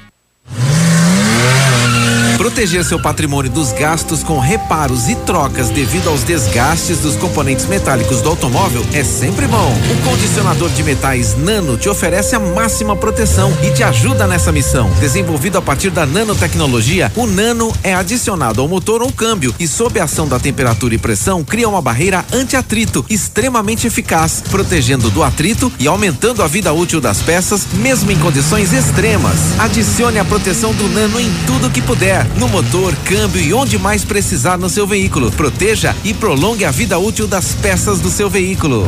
Proteger 2.53 2.85
seu 2.85 2.99
patrimônio 3.01 3.49
dos 3.49 3.71
gastos 3.71 4.21
com 4.21 4.37
reparos 4.37 5.09
e 5.09 5.15
trocas 5.15 5.71
devido 5.71 6.07
aos 6.07 6.21
desgastes 6.21 6.99
dos 6.99 7.15
componentes 7.15 7.65
metálicos 7.65 8.21
do 8.21 8.29
automóvel 8.29 8.85
é 8.93 9.03
sempre 9.03 9.47
bom. 9.47 9.73
O 9.91 10.07
condicionador 10.07 10.69
de 10.69 10.83
metais 10.83 11.35
Nano 11.35 11.77
te 11.77 11.89
oferece 11.89 12.35
a 12.35 12.39
máxima 12.39 12.95
proteção 12.95 13.51
e 13.63 13.71
te 13.71 13.81
ajuda 13.81 14.27
nessa 14.27 14.51
missão. 14.51 14.87
Desenvolvido 14.99 15.57
a 15.57 15.63
partir 15.63 15.89
da 15.89 16.05
nanotecnologia, 16.05 17.11
o 17.15 17.25
Nano 17.25 17.73
é 17.81 17.95
adicionado 17.95 18.61
ao 18.61 18.67
motor 18.67 19.01
ou 19.01 19.11
câmbio 19.11 19.51
e, 19.59 19.67
sob 19.67 19.99
a 19.99 20.03
ação 20.03 20.27
da 20.27 20.39
temperatura 20.39 20.93
e 20.93 20.99
pressão, 20.99 21.43
cria 21.43 21.67
uma 21.67 21.81
barreira 21.81 22.23
anti-atrito 22.31 23.03
extremamente 23.09 23.87
eficaz, 23.87 24.43
protegendo 24.51 25.09
do 25.09 25.23
atrito 25.23 25.73
e 25.79 25.87
aumentando 25.87 26.43
a 26.43 26.47
vida 26.47 26.71
útil 26.71 27.01
das 27.01 27.19
peças, 27.19 27.65
mesmo 27.73 28.11
em 28.11 28.19
condições 28.19 28.71
extremas. 28.73 29.59
Adicione 29.59 30.19
a 30.19 30.25
proteção 30.25 30.71
do 30.71 30.87
Nano 30.89 31.19
em 31.19 31.33
tudo 31.47 31.71
que 31.71 31.81
puder 31.81 32.23
no 32.42 32.42
motor, 32.47 32.95
câmbio 33.05 33.41
e 33.41 33.53
onde 33.53 33.77
mais 33.77 34.03
precisar 34.03 34.57
no 34.57 34.69
seu 34.69 34.87
veículo. 34.87 35.31
Proteja 35.31 35.95
e 36.03 36.13
prolongue 36.13 36.65
a 36.65 36.71
vida 36.71 36.97
útil 36.97 37.27
das 37.27 37.53
peças 37.53 37.99
do 37.99 38.09
seu 38.09 38.29
veículo. 38.29 38.87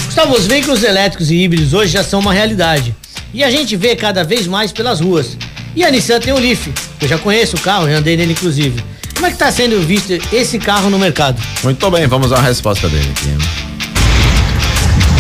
Gustavo, 0.06 0.34
os 0.36 0.45
veículos 0.45 0.84
elétricos 0.84 1.32
e 1.32 1.36
híbridos 1.36 1.73
hoje 1.73 1.93
já 1.93 2.03
são 2.03 2.19
uma 2.19 2.34
realidade. 2.34 2.93
E 3.34 3.43
a 3.43 3.49
gente 3.49 3.75
vê 3.75 3.95
cada 3.95 4.23
vez 4.23 4.45
mais 4.45 4.71
pelas 4.71 4.99
ruas. 4.99 5.38
E 5.75 5.84
a 5.84 5.89
Nissan 5.89 6.19
tem 6.19 6.34
o 6.34 6.38
Leaf, 6.38 6.67
eu 7.01 7.08
já 7.08 7.17
conheço 7.17 7.56
o 7.56 7.60
carro, 7.60 7.89
já 7.89 7.97
andei 7.97 8.15
nele 8.15 8.34
inclusive. 8.34 8.84
Como 9.15 9.25
é 9.25 9.29
que 9.29 9.36
está 9.36 9.51
sendo 9.51 9.79
visto 9.82 10.12
esse 10.32 10.60
carro 10.60 10.89
no 10.89 10.99
mercado? 10.99 11.41
Muito 11.63 11.89
bem, 11.89 12.06
vamos 12.08 12.32
à 12.32 12.41
resposta 12.41 12.88
dele 12.89 13.10
aqui. 13.15 13.38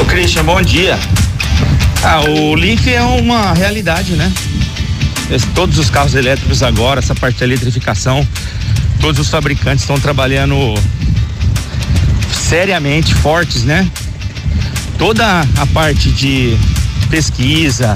Ô 0.01 0.05
Christian, 0.05 0.43
bom 0.43 0.61
dia. 0.61 0.99
Ah, 2.03 2.21
o 2.29 2.53
Leaf 2.53 2.85
é 2.87 3.01
uma 3.01 3.53
realidade, 3.53 4.11
né? 4.13 4.31
Esse- 5.31 5.47
Todos 5.47 5.79
os 5.79 5.89
carros 5.89 6.13
elétricos 6.13 6.61
agora, 6.61 6.99
essa 6.99 7.15
parte 7.15 7.39
da 7.39 7.45
eletrificação, 7.45 8.27
todos 8.99 9.19
os 9.21 9.29
fabricantes 9.29 9.83
estão 9.83 9.99
trabalhando 9.99 10.75
seriamente, 12.53 13.15
fortes, 13.15 13.63
né? 13.63 13.89
Toda 14.99 15.41
a 15.57 15.65
parte 15.73 16.11
de 16.11 16.55
pesquisa, 17.09 17.95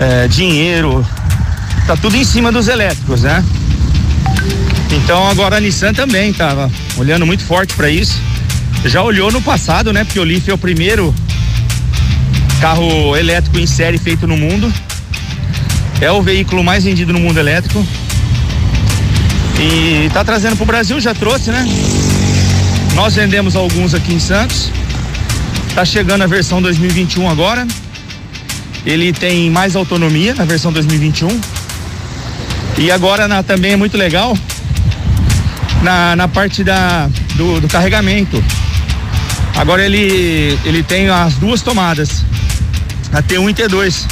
eh, 0.00 0.26
dinheiro, 0.26 1.06
tá 1.86 1.94
tudo 1.94 2.16
em 2.16 2.24
cima 2.24 2.50
dos 2.50 2.66
elétricos, 2.66 3.24
né? 3.24 3.44
Então 4.90 5.28
agora 5.28 5.58
a 5.58 5.60
Nissan 5.60 5.92
também 5.92 6.32
tava 6.32 6.70
olhando 6.96 7.26
muito 7.26 7.44
forte 7.44 7.74
para 7.74 7.90
isso. 7.90 8.18
Já 8.86 9.02
olhou 9.02 9.30
no 9.30 9.42
passado, 9.42 9.92
né? 9.92 10.02
Porque 10.02 10.18
o 10.18 10.24
Leaf 10.24 10.48
é 10.48 10.54
o 10.54 10.58
primeiro 10.58 11.14
carro 12.62 13.14
elétrico 13.18 13.58
em 13.58 13.66
série 13.66 13.98
feito 13.98 14.26
no 14.26 14.38
mundo. 14.38 14.72
É 16.00 16.10
o 16.10 16.22
veículo 16.22 16.64
mais 16.64 16.84
vendido 16.84 17.12
no 17.12 17.20
mundo 17.20 17.38
elétrico. 17.38 17.86
E 19.60 20.08
tá 20.14 20.24
trazendo 20.24 20.56
pro 20.56 20.64
Brasil, 20.64 20.98
já 20.98 21.14
trouxe, 21.14 21.50
né? 21.50 21.66
Nós 22.94 23.14
vendemos 23.14 23.54
alguns 23.56 23.94
aqui 23.94 24.12
em 24.14 24.18
Santos. 24.20 24.70
Tá 25.74 25.84
chegando 25.84 26.22
a 26.22 26.26
versão 26.26 26.60
2021 26.60 27.28
agora. 27.28 27.66
Ele 28.84 29.12
tem 29.12 29.50
mais 29.50 29.76
autonomia 29.76 30.34
na 30.34 30.44
versão 30.44 30.72
2021. 30.72 31.40
E 32.78 32.90
agora 32.90 33.28
na- 33.28 33.42
também 33.42 33.72
é 33.72 33.76
muito 33.76 33.96
legal 33.96 34.36
na, 35.82 36.16
na 36.16 36.28
parte 36.28 36.64
da, 36.64 37.08
do, 37.34 37.60
do 37.60 37.68
carregamento. 37.68 38.42
Agora 39.56 39.84
ele, 39.84 40.58
ele 40.64 40.82
tem 40.82 41.08
as 41.08 41.34
duas 41.34 41.60
tomadas, 41.62 42.24
a 43.12 43.20
T1 43.20 43.50
e 43.50 43.54
T2, 43.54 44.06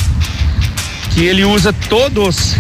que 1.13 1.25
ele 1.25 1.45
usa 1.45 1.73
todos 1.89 2.55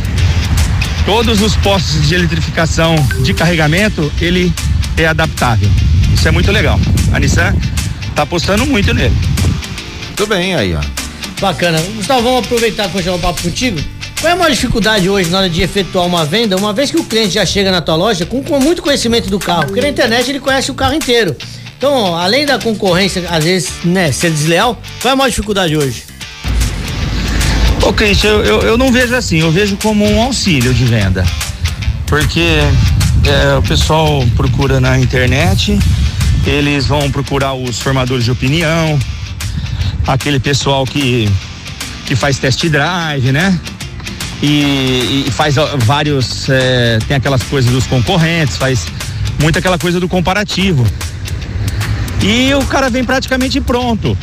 todos 1.04 1.40
os 1.40 1.54
postos 1.56 2.08
de 2.08 2.14
eletrificação 2.16 2.96
de 3.22 3.32
carregamento, 3.32 4.12
ele 4.20 4.52
é 4.96 5.06
adaptável. 5.06 5.70
Isso 6.16 6.28
é 6.28 6.30
muito 6.30 6.50
legal. 6.50 6.80
A 7.12 7.20
Nissan 7.20 7.54
tá 8.14 8.22
apostando 8.22 8.66
muito 8.66 8.92
nele. 8.92 9.14
Tudo 10.16 10.30
bem 10.30 10.54
aí, 10.54 10.74
ó. 10.74 10.80
Bacana. 11.40 11.80
Gustavo, 11.94 12.22
vamos 12.22 12.46
aproveitar 12.46 12.88
para 12.88 13.14
o 13.14 13.18
papo 13.18 13.42
contigo. 13.42 13.78
Qual 14.20 14.30
é 14.30 14.32
a 14.32 14.36
maior 14.36 14.50
dificuldade 14.50 15.08
hoje 15.08 15.28
na 15.28 15.38
hora 15.38 15.50
de 15.50 15.62
efetuar 15.62 16.06
uma 16.06 16.24
venda, 16.24 16.56
uma 16.56 16.72
vez 16.72 16.90
que 16.90 16.96
o 16.96 17.04
cliente 17.04 17.34
já 17.34 17.44
chega 17.44 17.70
na 17.70 17.82
tua 17.82 17.94
loja 17.94 18.24
com, 18.24 18.42
com 18.42 18.58
muito 18.58 18.80
conhecimento 18.82 19.28
do 19.28 19.38
carro? 19.38 19.66
Porque 19.66 19.80
na 19.80 19.88
internet 19.88 20.30
ele 20.30 20.40
conhece 20.40 20.70
o 20.70 20.74
carro 20.74 20.94
inteiro. 20.94 21.36
Então, 21.76 22.16
além 22.16 22.46
da 22.46 22.58
concorrência, 22.58 23.22
às 23.28 23.44
vezes, 23.44 23.70
né, 23.84 24.10
ser 24.10 24.30
desleal, 24.30 24.80
qual 25.02 25.10
é 25.10 25.12
a 25.12 25.16
maior 25.16 25.28
dificuldade 25.28 25.76
hoje? 25.76 26.04
Ô, 27.82 27.92
Cristian, 27.92 28.30
eu, 28.30 28.44
eu, 28.44 28.62
eu 28.62 28.78
não 28.78 28.90
vejo 28.90 29.14
assim, 29.14 29.40
eu 29.40 29.52
vejo 29.52 29.76
como 29.76 30.10
um 30.10 30.22
auxílio 30.22 30.72
de 30.72 30.84
venda. 30.86 31.24
Porque 32.06 32.60
é, 33.24 33.56
o 33.56 33.62
pessoal 33.62 34.24
procura 34.36 34.80
na 34.80 34.98
internet, 34.98 35.78
eles 36.46 36.86
vão 36.86 37.10
procurar 37.10 37.54
os 37.54 37.80
formadores 37.80 38.24
de 38.24 38.30
opinião, 38.30 38.98
aquele 40.06 40.38
pessoal 40.38 40.84
que, 40.86 41.28
que 42.06 42.14
faz 42.14 42.38
test 42.38 42.64
drive, 42.68 43.32
né? 43.32 43.58
E, 44.42 45.24
e 45.26 45.30
faz 45.30 45.56
vários. 45.78 46.48
é, 46.48 46.98
tem 47.08 47.16
aquelas 47.16 47.42
coisas 47.44 47.70
dos 47.70 47.86
concorrentes, 47.86 48.56
faz 48.56 48.86
muito 49.40 49.58
aquela 49.58 49.78
coisa 49.78 49.98
do 49.98 50.08
comparativo. 50.08 50.86
E 52.22 52.52
o 52.54 52.64
cara 52.66 52.90
vem 52.90 53.04
praticamente 53.04 53.60
pronto. 53.60 54.16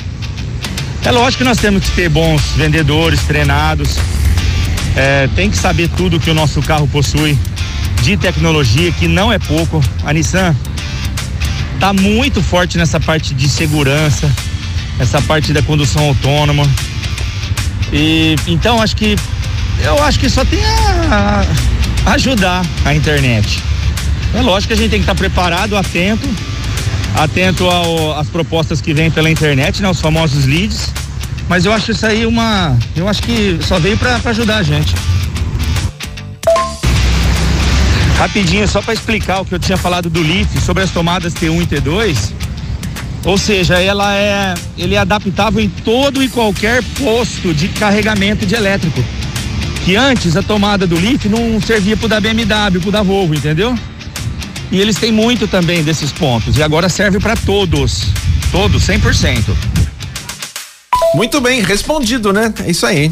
É 1.05 1.11
lógico 1.11 1.39
que 1.39 1.43
nós 1.43 1.57
temos 1.57 1.83
que 1.83 1.91
ter 1.91 2.09
bons 2.09 2.41
vendedores 2.55 3.21
treinados, 3.23 3.97
é, 4.95 5.27
tem 5.35 5.49
que 5.49 5.57
saber 5.57 5.89
tudo 5.89 6.19
que 6.19 6.29
o 6.29 6.33
nosso 6.33 6.61
carro 6.61 6.87
possui 6.87 7.37
de 8.03 8.17
tecnologia, 8.17 8.91
que 8.91 9.07
não 9.07 9.31
é 9.31 9.39
pouco. 9.39 9.81
A 10.03 10.11
Nissan 10.11 10.53
tá 11.79 11.93
muito 11.93 12.43
forte 12.43 12.77
nessa 12.77 12.99
parte 12.99 13.33
de 13.33 13.47
segurança, 13.47 14.29
essa 14.99 15.21
parte 15.21 15.53
da 15.53 15.61
condução 15.61 16.09
autônoma. 16.09 16.69
E 17.91 18.35
então 18.45 18.81
acho 18.81 18.95
que 18.95 19.15
eu 19.79 20.03
acho 20.03 20.19
que 20.19 20.29
só 20.29 20.43
tem 20.43 20.59
a, 21.09 21.45
a 22.05 22.11
ajudar 22.13 22.65
a 22.83 22.93
internet. 22.93 23.61
É 24.33 24.41
lógico 24.41 24.73
que 24.73 24.73
a 24.73 24.77
gente 24.77 24.91
tem 24.91 24.99
que 24.99 25.03
estar 25.03 25.15
preparado, 25.15 25.77
atento 25.77 26.27
atento 27.15 27.69
às 28.17 28.27
propostas 28.27 28.81
que 28.81 28.93
vêm 28.93 29.09
pela 29.11 29.29
internet, 29.29 29.81
né? 29.81 29.89
Os 29.89 30.01
famosos 30.01 30.45
leads. 30.45 30.91
Mas 31.47 31.65
eu 31.65 31.71
acho 31.71 31.91
isso 31.91 32.05
aí 32.05 32.25
uma. 32.25 32.77
Eu 32.95 33.07
acho 33.07 33.21
que 33.21 33.59
só 33.61 33.79
veio 33.79 33.97
para 33.97 34.19
ajudar 34.25 34.57
a 34.57 34.63
gente. 34.63 34.93
Rapidinho, 38.23 38.65
só 38.69 38.81
para 38.81 38.93
explicar 38.93 39.41
o 39.41 39.45
que 39.45 39.53
eu 39.53 39.59
tinha 39.59 39.75
falado 39.75 40.09
do 40.09 40.21
Leaf 40.21 40.47
sobre 40.65 40.81
as 40.81 40.91
tomadas 40.91 41.33
T1 41.33 41.61
e 41.61 41.67
T2. 41.67 42.31
Ou 43.25 43.37
seja, 43.37 43.81
ela 43.81 44.15
é, 44.15 44.53
ele 44.77 44.95
é 44.95 44.97
adaptável 44.97 45.61
em 45.61 45.67
todo 45.67 46.23
e 46.23 46.29
qualquer 46.29 46.81
posto 46.97 47.53
de 47.53 47.67
carregamento 47.67 48.45
de 48.45 48.55
elétrico. 48.55 49.03
Que 49.83 49.97
antes 49.97 50.37
a 50.37 50.41
tomada 50.41 50.87
do 50.87 50.97
Leaf 50.97 51.25
não 51.25 51.59
servia 51.59 51.97
pro 51.97 52.07
da 52.07 52.21
BMW, 52.21 52.79
pro 52.81 52.93
da 52.93 53.03
Volvo, 53.03 53.35
entendeu? 53.35 53.77
E 54.71 54.79
eles 54.79 54.95
têm 54.95 55.11
muito 55.11 55.45
também 55.45 55.83
desses 55.83 56.13
pontos. 56.13 56.57
E 56.57 56.63
agora 56.63 56.87
serve 56.87 57.19
para 57.19 57.35
todos. 57.35 58.05
Todos, 58.53 58.87
100%. 58.87 59.53
Muito 61.13 61.41
bem, 61.41 61.61
respondido, 61.61 62.31
né? 62.31 62.53
É 62.65 62.71
isso 62.71 62.85
aí. 62.85 63.11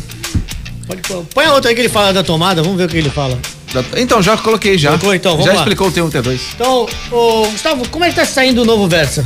Pode. 0.88 1.02
Põe 1.34 1.47
a 1.47 1.54
outra 1.54 1.69
aí 1.69 1.76
que 1.76 1.82
ele 1.82 1.89
fala 1.89 2.13
da 2.13 2.24
tomada, 2.24 2.63
vamos 2.63 2.78
ver 2.78 2.86
o 2.86 2.88
que 2.88 2.95
ele 2.95 3.10
fala. 3.10 3.38
Então, 3.97 4.21
já 4.21 4.38
coloquei 4.38 4.77
já. 4.77 4.89
Colocou, 4.89 5.13
então, 5.15 5.31
vamos 5.31 5.45
já 5.45 5.53
lá. 5.53 5.60
explicou 5.60 5.88
o 5.88 5.91
T1 5.91 6.12
T2. 6.12 6.39
Então, 6.55 6.88
ô, 7.12 7.47
Gustavo, 7.47 7.88
como 7.89 8.05
é 8.05 8.10
que 8.10 8.15
tá 8.15 8.25
saindo 8.25 8.62
o 8.62 8.65
novo 8.65 8.88
Versa? 8.88 9.25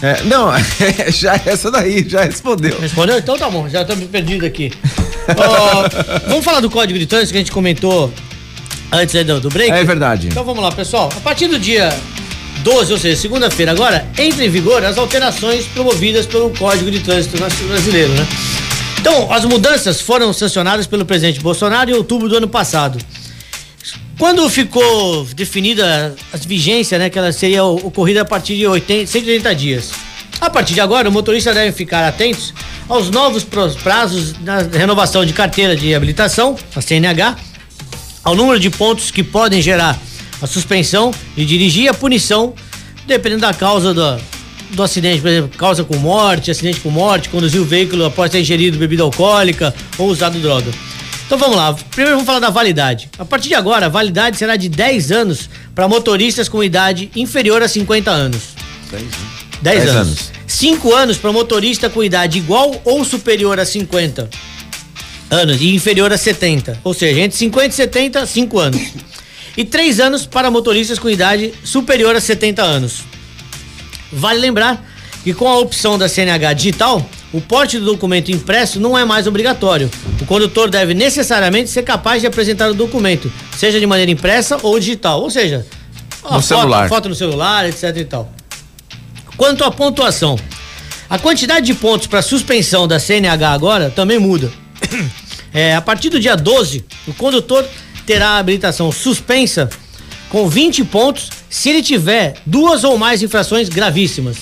É, 0.00 0.22
não, 0.24 0.50
já 1.10 1.40
essa 1.44 1.70
daí, 1.70 2.08
já 2.08 2.22
respondeu. 2.22 2.78
Respondeu? 2.80 3.18
Então 3.18 3.36
tá 3.36 3.50
bom, 3.50 3.68
já 3.68 3.84
tô 3.84 3.96
me 3.96 4.06
perdido 4.06 4.46
aqui. 4.46 4.72
Vamos 6.28 6.44
falar 6.44 6.60
do 6.60 6.70
código 6.70 6.98
de 6.98 7.06
trânsito 7.06 7.32
que 7.32 7.38
a 7.38 7.40
gente 7.40 7.50
comentou 7.52 8.12
antes 8.92 9.14
aí 9.14 9.24
do, 9.24 9.40
do 9.40 9.48
break? 9.48 9.72
É 9.72 9.84
verdade. 9.84 10.28
Então 10.28 10.44
vamos 10.44 10.62
lá, 10.62 10.70
pessoal. 10.70 11.08
A 11.16 11.20
partir 11.20 11.48
do 11.48 11.58
dia 11.58 11.92
12, 12.62 12.92
ou 12.92 12.98
seja, 12.98 13.20
segunda-feira 13.20 13.72
agora, 13.72 14.06
entra 14.16 14.44
em 14.44 14.48
vigor 14.48 14.84
as 14.84 14.98
alterações 14.98 15.66
promovidas 15.66 16.26
pelo 16.26 16.50
Código 16.50 16.90
de 16.90 17.00
Trânsito 17.00 17.36
Brasileiro, 17.66 18.12
né? 18.12 18.26
Então, 19.00 19.32
as 19.32 19.44
mudanças 19.44 20.00
foram 20.00 20.32
sancionadas 20.32 20.86
pelo 20.86 21.04
presidente 21.04 21.40
Bolsonaro 21.40 21.90
em 21.90 21.94
outubro 21.94 22.28
do 22.28 22.36
ano 22.36 22.48
passado. 22.48 22.98
Quando 24.18 24.48
ficou 24.50 25.24
definida 25.26 26.14
a 26.32 26.36
vigência, 26.36 26.98
né, 26.98 27.08
que 27.08 27.18
ela 27.18 27.32
seria 27.32 27.64
ocorrida 27.64 28.22
a 28.22 28.24
partir 28.24 28.56
de 28.56 28.66
80, 28.66 29.06
180 29.06 29.54
dias. 29.54 29.92
A 30.40 30.50
partir 30.50 30.74
de 30.74 30.80
agora, 30.80 31.08
o 31.08 31.12
motorista 31.12 31.52
deve 31.52 31.72
ficar 31.72 32.06
atentos 32.06 32.52
aos 32.88 33.10
novos 33.10 33.44
prazos 33.44 34.34
na 34.40 34.58
renovação 34.58 35.24
de 35.24 35.32
carteira 35.32 35.76
de 35.76 35.94
habilitação, 35.94 36.56
a 36.74 36.80
CNH, 36.80 37.36
ao 38.24 38.34
número 38.34 38.58
de 38.58 38.70
pontos 38.70 39.10
que 39.10 39.22
podem 39.22 39.60
gerar 39.60 39.98
a 40.40 40.46
suspensão 40.46 41.12
de 41.36 41.44
dirigir 41.44 41.84
e 41.84 41.88
a 41.88 41.94
punição, 41.94 42.54
dependendo 43.06 43.42
da 43.42 43.52
causa 43.52 43.92
do, 43.92 44.20
do 44.70 44.82
acidente, 44.82 45.20
por 45.20 45.28
exemplo, 45.28 45.58
causa 45.58 45.84
com 45.84 45.96
morte, 45.96 46.50
acidente 46.50 46.80
com 46.80 46.90
morte, 46.90 47.28
conduzir 47.28 47.60
o 47.60 47.64
veículo 47.64 48.04
após 48.04 48.30
ter 48.30 48.40
ingerido 48.40 48.78
bebida 48.78 49.02
alcoólica 49.02 49.74
ou 49.96 50.08
usado 50.08 50.38
droga. 50.38 50.70
Então 51.28 51.36
vamos 51.36 51.56
lá, 51.56 51.74
primeiro 51.74 52.12
vamos 52.12 52.24
falar 52.24 52.38
da 52.38 52.48
validade. 52.48 53.10
A 53.18 53.24
partir 53.24 53.48
de 53.48 53.54
agora, 53.54 53.84
a 53.84 53.88
validade 53.90 54.38
será 54.38 54.56
de 54.56 54.66
10 54.66 55.12
anos 55.12 55.50
para 55.74 55.86
motoristas 55.86 56.48
com 56.48 56.64
idade 56.64 57.10
inferior 57.14 57.62
a 57.62 57.68
50 57.68 58.10
anos. 58.10 58.54
10 58.90 59.04
Dez 59.60 59.82
anos. 59.90 59.94
anos. 59.94 60.32
5 60.46 60.94
anos 60.94 61.18
para 61.18 61.30
motorista 61.30 61.90
com 61.90 62.02
idade 62.02 62.38
igual 62.38 62.80
ou 62.82 63.04
superior 63.04 63.60
a 63.60 63.66
50 63.66 64.30
anos 65.30 65.60
e 65.60 65.74
inferior 65.74 66.10
a 66.10 66.16
70. 66.16 66.80
Ou 66.82 66.94
seja, 66.94 67.20
entre 67.20 67.36
50 67.36 67.68
e 67.68 67.72
70, 67.72 68.24
5 68.24 68.58
anos. 68.58 68.80
E 69.54 69.66
3 69.66 70.00
anos 70.00 70.24
para 70.24 70.50
motoristas 70.50 70.98
com 70.98 71.10
idade 71.10 71.52
superior 71.62 72.16
a 72.16 72.22
70 72.22 72.62
anos. 72.62 73.00
Vale 74.10 74.38
lembrar 74.38 74.82
que 75.22 75.34
com 75.34 75.46
a 75.46 75.58
opção 75.58 75.98
da 75.98 76.08
CNH 76.08 76.54
digital, 76.54 77.06
o 77.32 77.40
porte 77.40 77.78
do 77.78 77.84
documento 77.84 78.30
impresso 78.30 78.80
não 78.80 78.96
é 78.96 79.04
mais 79.04 79.26
obrigatório. 79.26 79.90
O 80.20 80.26
condutor 80.26 80.70
deve 80.70 80.94
necessariamente 80.94 81.68
ser 81.68 81.82
capaz 81.82 82.20
de 82.20 82.26
apresentar 82.26 82.70
o 82.70 82.74
documento, 82.74 83.30
seja 83.56 83.78
de 83.78 83.86
maneira 83.86 84.10
impressa 84.10 84.58
ou 84.62 84.78
digital. 84.78 85.20
Ou 85.20 85.30
seja, 85.30 85.66
a 86.24 86.40
foto, 86.40 86.88
foto 86.88 87.08
no 87.08 87.14
celular, 87.14 87.68
etc 87.68 87.96
e 87.96 88.04
tal. 88.04 88.32
Quanto 89.36 89.62
à 89.62 89.70
pontuação, 89.70 90.38
a 91.08 91.18
quantidade 91.18 91.66
de 91.66 91.74
pontos 91.74 92.06
para 92.06 92.22
suspensão 92.22 92.88
da 92.88 92.98
CNH 92.98 93.52
agora 93.52 93.90
também 93.90 94.18
muda. 94.18 94.50
É, 95.50 95.74
a 95.74 95.80
partir 95.80 96.10
do 96.10 96.20
dia 96.20 96.36
12, 96.36 96.84
o 97.06 97.14
condutor 97.14 97.66
terá 98.04 98.32
a 98.32 98.38
habilitação 98.38 98.92
suspensa 98.92 99.70
com 100.28 100.46
20 100.46 100.84
pontos 100.84 101.30
se 101.48 101.70
ele 101.70 101.82
tiver 101.82 102.34
duas 102.44 102.84
ou 102.84 102.98
mais 102.98 103.22
infrações 103.22 103.70
gravíssimas. 103.70 104.36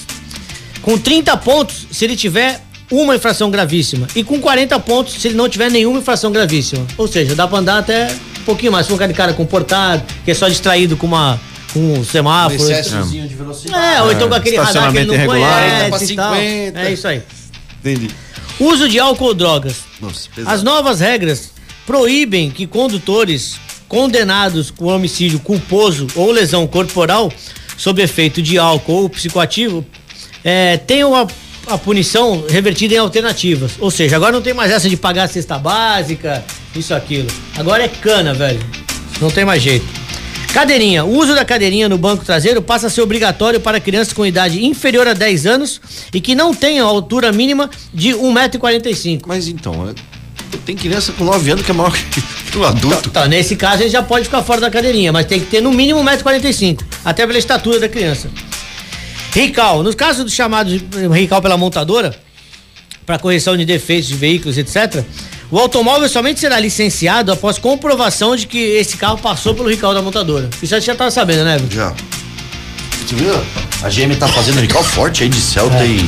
Com 0.83 0.99
30 0.99 1.37
pontos 1.37 1.87
se 1.93 2.05
ele 2.05 2.17
tiver 2.17 2.61
uma 2.91 3.17
infração 3.17 3.51
gravíssima. 3.51 4.07
E 4.15 4.23
com 4.23 4.41
40 4.41 4.79
pontos 4.81 5.15
se 5.15 5.29
ele 5.29 5.35
não 5.35 5.49
tiver 5.49 5.71
nenhuma 5.71 5.99
infração 5.99 6.31
gravíssima. 6.31 6.87
Ou 6.97 7.09
seja, 7.09 7.35
dá 7.35 7.47
pra 7.47 7.59
andar 7.59 7.79
até 7.79 8.09
um 8.41 8.45
pouquinho 8.45 8.73
mais. 8.73 8.87
Se 8.87 8.93
um 8.93 8.97
cara 8.97 9.13
de 9.13 9.17
cara 9.17 9.33
comportado, 9.33 10.03
que 10.25 10.31
é 10.31 10.35
só 10.35 10.49
distraído 10.49 10.97
com 10.97 11.07
uma. 11.07 11.41
Com 11.73 11.95
um 11.95 12.05
semáforo. 12.05 12.55
Excessozinho 12.55 13.29
de 13.29 13.35
velocidade. 13.35 13.97
É, 13.97 14.03
ou 14.03 14.11
então 14.11 14.29
com 14.29 14.35
aquele 14.35 14.57
radar 14.57 14.91
que 14.93 14.99
ele 14.99 15.07
não 15.07 15.15
irregular. 15.15 15.91
conhece 15.91 16.13
e 16.13 16.17
tal. 16.17 16.35
50. 16.35 16.81
É 16.81 16.93
isso 16.93 17.09
aí. 17.09 17.23
Entendi. 17.81 18.09
Uso 18.59 18.89
de 18.89 18.99
álcool 18.99 19.27
ou 19.27 19.35
drogas. 19.35 19.77
Nossa, 20.01 20.29
pesado. 20.35 20.55
As 20.55 20.63
novas 20.63 21.01
regras 21.01 21.51
proíbem 21.87 22.51
que 22.51 22.67
condutores 22.67 23.57
condenados 23.89 24.71
com 24.71 24.87
homicídio 24.87 25.39
culposo 25.39 26.07
ou 26.17 26.31
lesão 26.31 26.67
corporal 26.67 27.31
sob 27.77 28.03
efeito 28.03 28.41
de 28.41 28.59
álcool 28.59 29.03
ou 29.03 29.11
psicoativo 29.11 29.85
eh, 30.43 30.79
tenham 30.79 31.15
a, 31.15 31.27
a 31.67 31.77
punição 31.77 32.45
revertida 32.49 32.95
em 32.95 32.99
alternativas. 32.99 33.73
Ou 33.79 33.91
seja, 33.91 34.17
agora 34.17 34.33
não 34.33 34.43
tem 34.43 34.55
mais 34.55 34.71
essa 34.71 34.89
de 34.89 34.97
pagar 34.97 35.25
a 35.25 35.29
cesta 35.29 35.59
básica, 35.59 36.45
isso, 36.75 36.95
aquilo. 36.95 37.29
Agora 37.57 37.85
é 37.85 37.89
cana, 37.89 38.33
velho. 38.35 38.61
Não 39.21 39.31
tem 39.31 39.45
mais 39.45 39.63
jeito. 39.63 39.87
Cadeirinha. 40.53 41.05
O 41.05 41.15
uso 41.19 41.35
da 41.35 41.45
cadeirinha 41.45 41.89
no 41.89 41.99
banco 41.99 42.25
traseiro 42.25 42.63
passa 42.63 42.87
a 42.87 42.91
ser 42.91 43.03
obrigatório 43.03 43.61
para 43.61 43.79
crianças 43.81 44.13
com 44.13 44.25
idade 44.25 44.65
inferior 44.65 45.07
a 45.07 45.13
10 45.13 45.45
anos 45.47 45.81
e 46.15 46.21
que 46.21 46.35
não 46.35 46.55
tenham 46.55 46.87
altura 46.89 47.31
mínima 47.33 47.69
de 47.93 48.11
1,45m. 48.15 49.23
Mas 49.27 49.49
então, 49.49 49.91
é- 49.91 49.95
tem 50.65 50.77
criança 50.77 51.13
com 51.13 51.25
9 51.25 51.51
anos 51.51 51.65
que 51.65 51.71
é 51.71 51.75
maior 51.75 51.93
que 51.93 52.23
um 52.59 52.65
adulto. 52.65 53.11
Tá, 53.11 53.27
nesse 53.29 53.55
caso 53.57 53.83
ele 53.83 53.91
já 53.91 54.03
pode 54.03 54.25
ficar 54.25 54.43
fora 54.43 54.61
da 54.61 54.71
cadeirinha, 54.71 55.13
mas 55.13 55.27
tem 55.27 55.41
que 55.41 55.47
ter 55.47 55.61
no 55.61 55.71
mínimo 55.73 56.03
1,45m, 56.03 56.81
até 57.05 57.27
pela 57.27 57.39
estatura 57.39 57.79
da 57.79 57.89
criança. 57.89 58.31
Rical, 59.37 59.83
nos 59.83 59.95
casos 59.95 60.25
do 60.25 60.31
chamado 60.31 60.71
de 60.71 60.83
Rical 61.09 61.43
pela 61.43 61.59
montadora, 61.59 62.19
para 63.05 63.19
correção 63.19 63.55
de 63.55 63.67
defeitos 63.67 64.09
de 64.09 64.15
veículos, 64.15 64.57
etc., 64.57 65.05
o 65.51 65.59
automóvel 65.59 66.09
somente 66.09 66.41
será 66.41 66.59
licenciado 66.59 67.31
após 67.31 67.59
comprovação 67.59 68.35
de 68.35 68.47
que 68.47 68.59
esse 68.59 68.97
carro 68.97 69.19
passou 69.19 69.55
pelo 69.55 69.69
Rical 69.69 69.93
da 69.93 70.01
montadora. 70.01 70.49
Isso 70.63 70.75
a 70.75 70.79
gente 70.79 70.87
já 70.87 70.95
tava 70.95 71.11
sabendo, 71.11 71.45
né, 71.45 71.57
Everton? 71.57 71.75
Já. 71.75 71.95
Você 73.07 73.15
viu? 73.15 73.35
A 73.83 73.91
GM 73.91 74.17
tá 74.19 74.27
fazendo 74.27 74.59
recall 74.59 74.83
forte 74.83 75.23
aí 75.23 75.29
de 75.29 75.41
Celta 75.41 75.85
e 75.85 76.01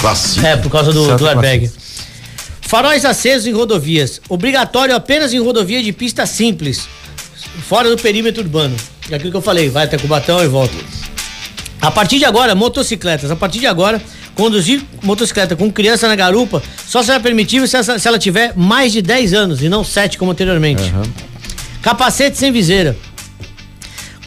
Classic. 0.00 0.44
É, 0.44 0.56
por 0.56 0.70
causa 0.70 0.92
do, 0.92 1.16
do 1.16 1.28
airbag. 1.28 1.70
Faróis 2.62 3.04
acesos 3.04 3.46
em 3.46 3.52
rodovias. 3.52 4.20
Obrigatório 4.28 4.96
apenas 4.96 5.32
em 5.32 5.38
rodovia 5.38 5.80
de 5.80 5.92
pista 5.92 6.26
simples. 6.26 6.88
Fora 7.68 7.88
do 7.88 7.96
perímetro 7.96 8.42
urbano. 8.42 8.74
É 9.08 9.14
aquilo 9.14 9.30
que 9.30 9.36
eu 9.36 9.42
falei, 9.42 9.70
vai 9.70 9.84
até 9.84 9.96
Cubatão 9.96 10.42
e 10.42 10.48
volta. 10.48 10.74
A 11.82 11.90
partir 11.90 12.18
de 12.18 12.24
agora, 12.24 12.54
motocicletas. 12.54 13.30
A 13.30 13.36
partir 13.36 13.58
de 13.58 13.66
agora, 13.66 14.00
conduzir 14.36 14.82
motocicleta 15.02 15.56
com 15.56 15.70
criança 15.70 16.06
na 16.08 16.14
garupa 16.14 16.62
só 16.86 17.02
será 17.02 17.18
permitido 17.20 17.66
se, 17.66 17.76
essa- 17.76 17.98
se 17.98 18.06
ela 18.06 18.18
tiver 18.18 18.52
mais 18.56 18.92
de 18.92 19.02
10 19.02 19.34
anos 19.34 19.60
e 19.62 19.68
não 19.68 19.82
7 19.82 20.16
como 20.16 20.30
anteriormente. 20.30 20.82
Capacete 21.82 22.38
sem 22.38 22.52
viseira. 22.52 22.96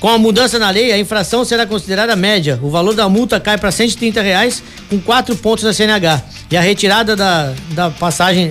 Com 0.01 0.09
a 0.09 0.17
mudança 0.17 0.59
na 0.59 0.69
lei, 0.69 0.91
a 0.91 0.99
infração 0.99 1.45
será 1.45 1.65
considerada 1.65 2.15
média. 2.15 2.59
O 2.61 2.69
valor 2.69 2.93
da 2.93 3.07
multa 3.07 3.39
cai 3.39 3.57
para 3.57 3.71
130 3.71 4.21
reais 4.21 4.61
com 4.89 4.99
quatro 4.99 5.35
pontos 5.37 5.63
da 5.63 5.73
CNH. 5.73 6.21
E 6.51 6.57
a 6.57 6.61
retirada 6.61 7.15
da, 7.15 7.53
da 7.71 7.89
passagem 7.89 8.49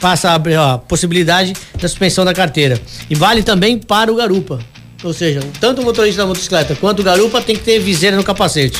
passa 0.00 0.30
a 0.30 0.34
abrir 0.34 0.56
a 0.56 0.78
possibilidade 0.78 1.52
da 1.78 1.86
suspensão 1.86 2.24
da 2.24 2.32
carteira. 2.32 2.80
E 3.10 3.14
vale 3.14 3.42
também 3.42 3.78
para 3.78 4.10
o 4.10 4.16
garupa. 4.16 4.58
Ou 5.02 5.12
seja, 5.14 5.40
tanto 5.60 5.80
o 5.80 5.84
motorista 5.84 6.22
da 6.22 6.26
motocicleta 6.26 6.76
quanto 6.76 7.00
o 7.00 7.02
garupa 7.02 7.40
tem 7.40 7.56
que 7.56 7.62
ter 7.62 7.78
viseira 7.78 8.16
no 8.16 8.22
capacete. 8.24 8.78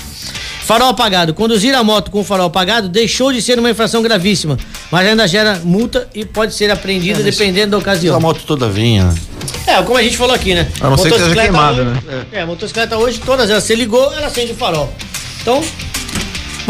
Farol 0.64 0.90
apagado. 0.90 1.33
Conduzir 1.35 1.74
a 1.74 1.83
moto 1.83 2.11
com 2.11 2.20
o 2.20 2.24
farol 2.24 2.46
apagado 2.46 2.88
deixou 2.88 3.33
de 3.33 3.40
ser 3.42 3.59
uma 3.59 3.70
infração 3.70 4.02
gravíssima, 4.02 4.56
mas 4.90 5.06
ainda 5.09 5.26
gera 5.26 5.61
multa 5.64 6.06
e 6.14 6.24
pode 6.24 6.54
ser 6.54 6.70
apreendida 6.70 7.22
dependendo 7.22 7.72
da 7.72 7.78
ocasião. 7.78 8.14
A 8.16 8.20
moto 8.20 8.42
toda 8.46 8.68
vinha. 8.68 9.04
né? 9.06 9.14
É, 9.66 9.83
como 9.83 9.98
a 9.98 10.02
gente 10.02 10.16
falou 10.16 10.35
aqui, 10.35 10.54
né? 10.54 10.68
A 10.80 10.90
não 10.90 10.96
ser 10.96 11.04
que 11.11 11.18
seja 11.18 11.24
Motocicleta 11.28 11.40
queimada, 11.52 11.83
hoje- 11.83 11.90
né? 12.06 12.26
É, 12.33 12.40
a 12.42 12.46
motocicleta 12.46 12.98
hoje, 12.98 13.20
todas 13.24 13.50
elas, 13.50 13.64
você 13.64 13.74
ligou, 13.74 14.12
ela 14.12 14.26
acende 14.26 14.52
o 14.52 14.54
farol. 14.54 14.92
Então, 15.42 15.62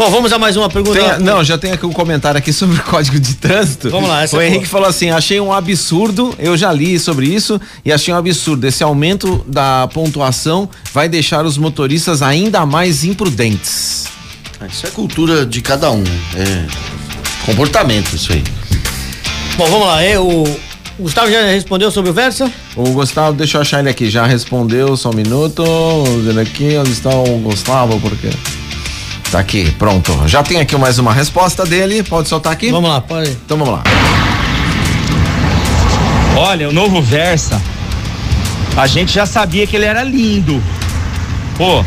Bom, 0.01 0.09
vamos 0.09 0.33
a 0.33 0.39
mais 0.39 0.57
uma 0.57 0.67
pergunta. 0.67 0.99
Tem- 0.99 1.19
não, 1.23 1.43
já 1.43 1.59
tem 1.59 1.73
aqui 1.73 1.85
um 1.85 1.91
comentário 1.91 2.35
aqui 2.35 2.51
sobre 2.51 2.75
o 2.75 2.81
código 2.81 3.19
de 3.19 3.35
trânsito. 3.35 3.91
Vamos 3.91 4.09
lá, 4.09 4.23
essa 4.23 4.35
O 4.35 4.41
é 4.41 4.47
Henrique 4.47 4.63
boa. 4.65 4.71
falou 4.71 4.89
assim: 4.89 5.11
achei 5.11 5.39
um 5.39 5.53
absurdo, 5.53 6.33
eu 6.39 6.57
já 6.57 6.73
li 6.73 6.97
sobre 6.97 7.27
isso 7.27 7.61
e 7.85 7.93
achei 7.93 8.11
um 8.11 8.17
absurdo. 8.17 8.65
Esse 8.65 8.83
aumento 8.83 9.45
da 9.45 9.87
pontuação 9.93 10.67
vai 10.91 11.07
deixar 11.07 11.45
os 11.45 11.55
motoristas 11.55 12.23
ainda 12.23 12.65
mais 12.65 13.03
imprudentes. 13.03 14.05
Isso 14.67 14.87
é 14.87 14.89
cultura 14.89 15.45
de 15.45 15.61
cada 15.61 15.91
um. 15.91 16.03
É 16.35 16.65
comportamento, 17.45 18.15
isso 18.15 18.33
aí. 18.33 18.43
Bom, 19.55 19.67
vamos 19.69 19.85
lá. 19.85 20.01
é, 20.01 20.17
o 20.17 20.45
o 20.97 21.03
Gustavo 21.03 21.29
já 21.31 21.43
respondeu 21.43 21.91
sobre 21.91 22.09
o 22.09 22.13
Versa? 22.13 22.51
O 22.75 22.89
Gustavo, 22.89 23.33
deixa 23.37 23.57
eu 23.57 23.61
achar 23.61 23.79
ele 23.81 23.89
aqui, 23.89 24.09
já 24.09 24.25
respondeu, 24.25 24.97
só 24.97 25.11
um 25.11 25.15
minuto. 25.15 25.63
Vamos 25.63 26.25
ver 26.25 26.39
aqui, 26.39 26.75
onde 26.75 26.91
está 26.91 27.11
o 27.11 27.37
Gustavo, 27.37 27.99
porque. 27.99 28.29
Tá 29.31 29.39
aqui, 29.39 29.71
pronto. 29.79 30.27
Já 30.27 30.43
tem 30.43 30.59
aqui 30.59 30.75
mais 30.75 30.99
uma 30.99 31.13
resposta 31.13 31.65
dele, 31.65 32.03
pode 32.03 32.27
soltar 32.27 32.51
aqui? 32.51 32.69
Vamos 32.69 32.89
lá, 32.89 32.99
pode. 32.99 33.29
Então 33.29 33.57
vamos 33.57 33.75
lá. 33.75 33.83
Olha, 36.35 36.67
o 36.67 36.73
novo 36.73 37.01
Versa, 37.01 37.61
a 38.75 38.85
gente 38.87 39.13
já 39.13 39.25
sabia 39.25 39.65
que 39.65 39.73
ele 39.77 39.85
era 39.85 40.03
lindo. 40.03 40.61
Pô, 41.57 41.81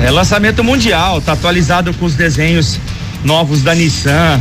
é 0.00 0.10
lançamento 0.10 0.64
mundial, 0.64 1.20
tá 1.20 1.34
atualizado 1.34 1.94
com 1.94 2.06
os 2.06 2.14
desenhos 2.14 2.80
novos 3.24 3.62
da 3.62 3.72
Nissan, 3.72 4.40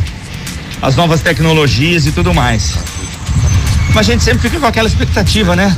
as 0.81 0.95
novas 0.95 1.21
tecnologias 1.21 2.07
e 2.07 2.11
tudo 2.11 2.33
mais. 2.33 2.73
Mas 3.93 4.09
a 4.09 4.11
gente 4.11 4.23
sempre 4.23 4.39
fica 4.39 4.59
com 4.59 4.65
aquela 4.65 4.87
expectativa, 4.87 5.55
né? 5.55 5.77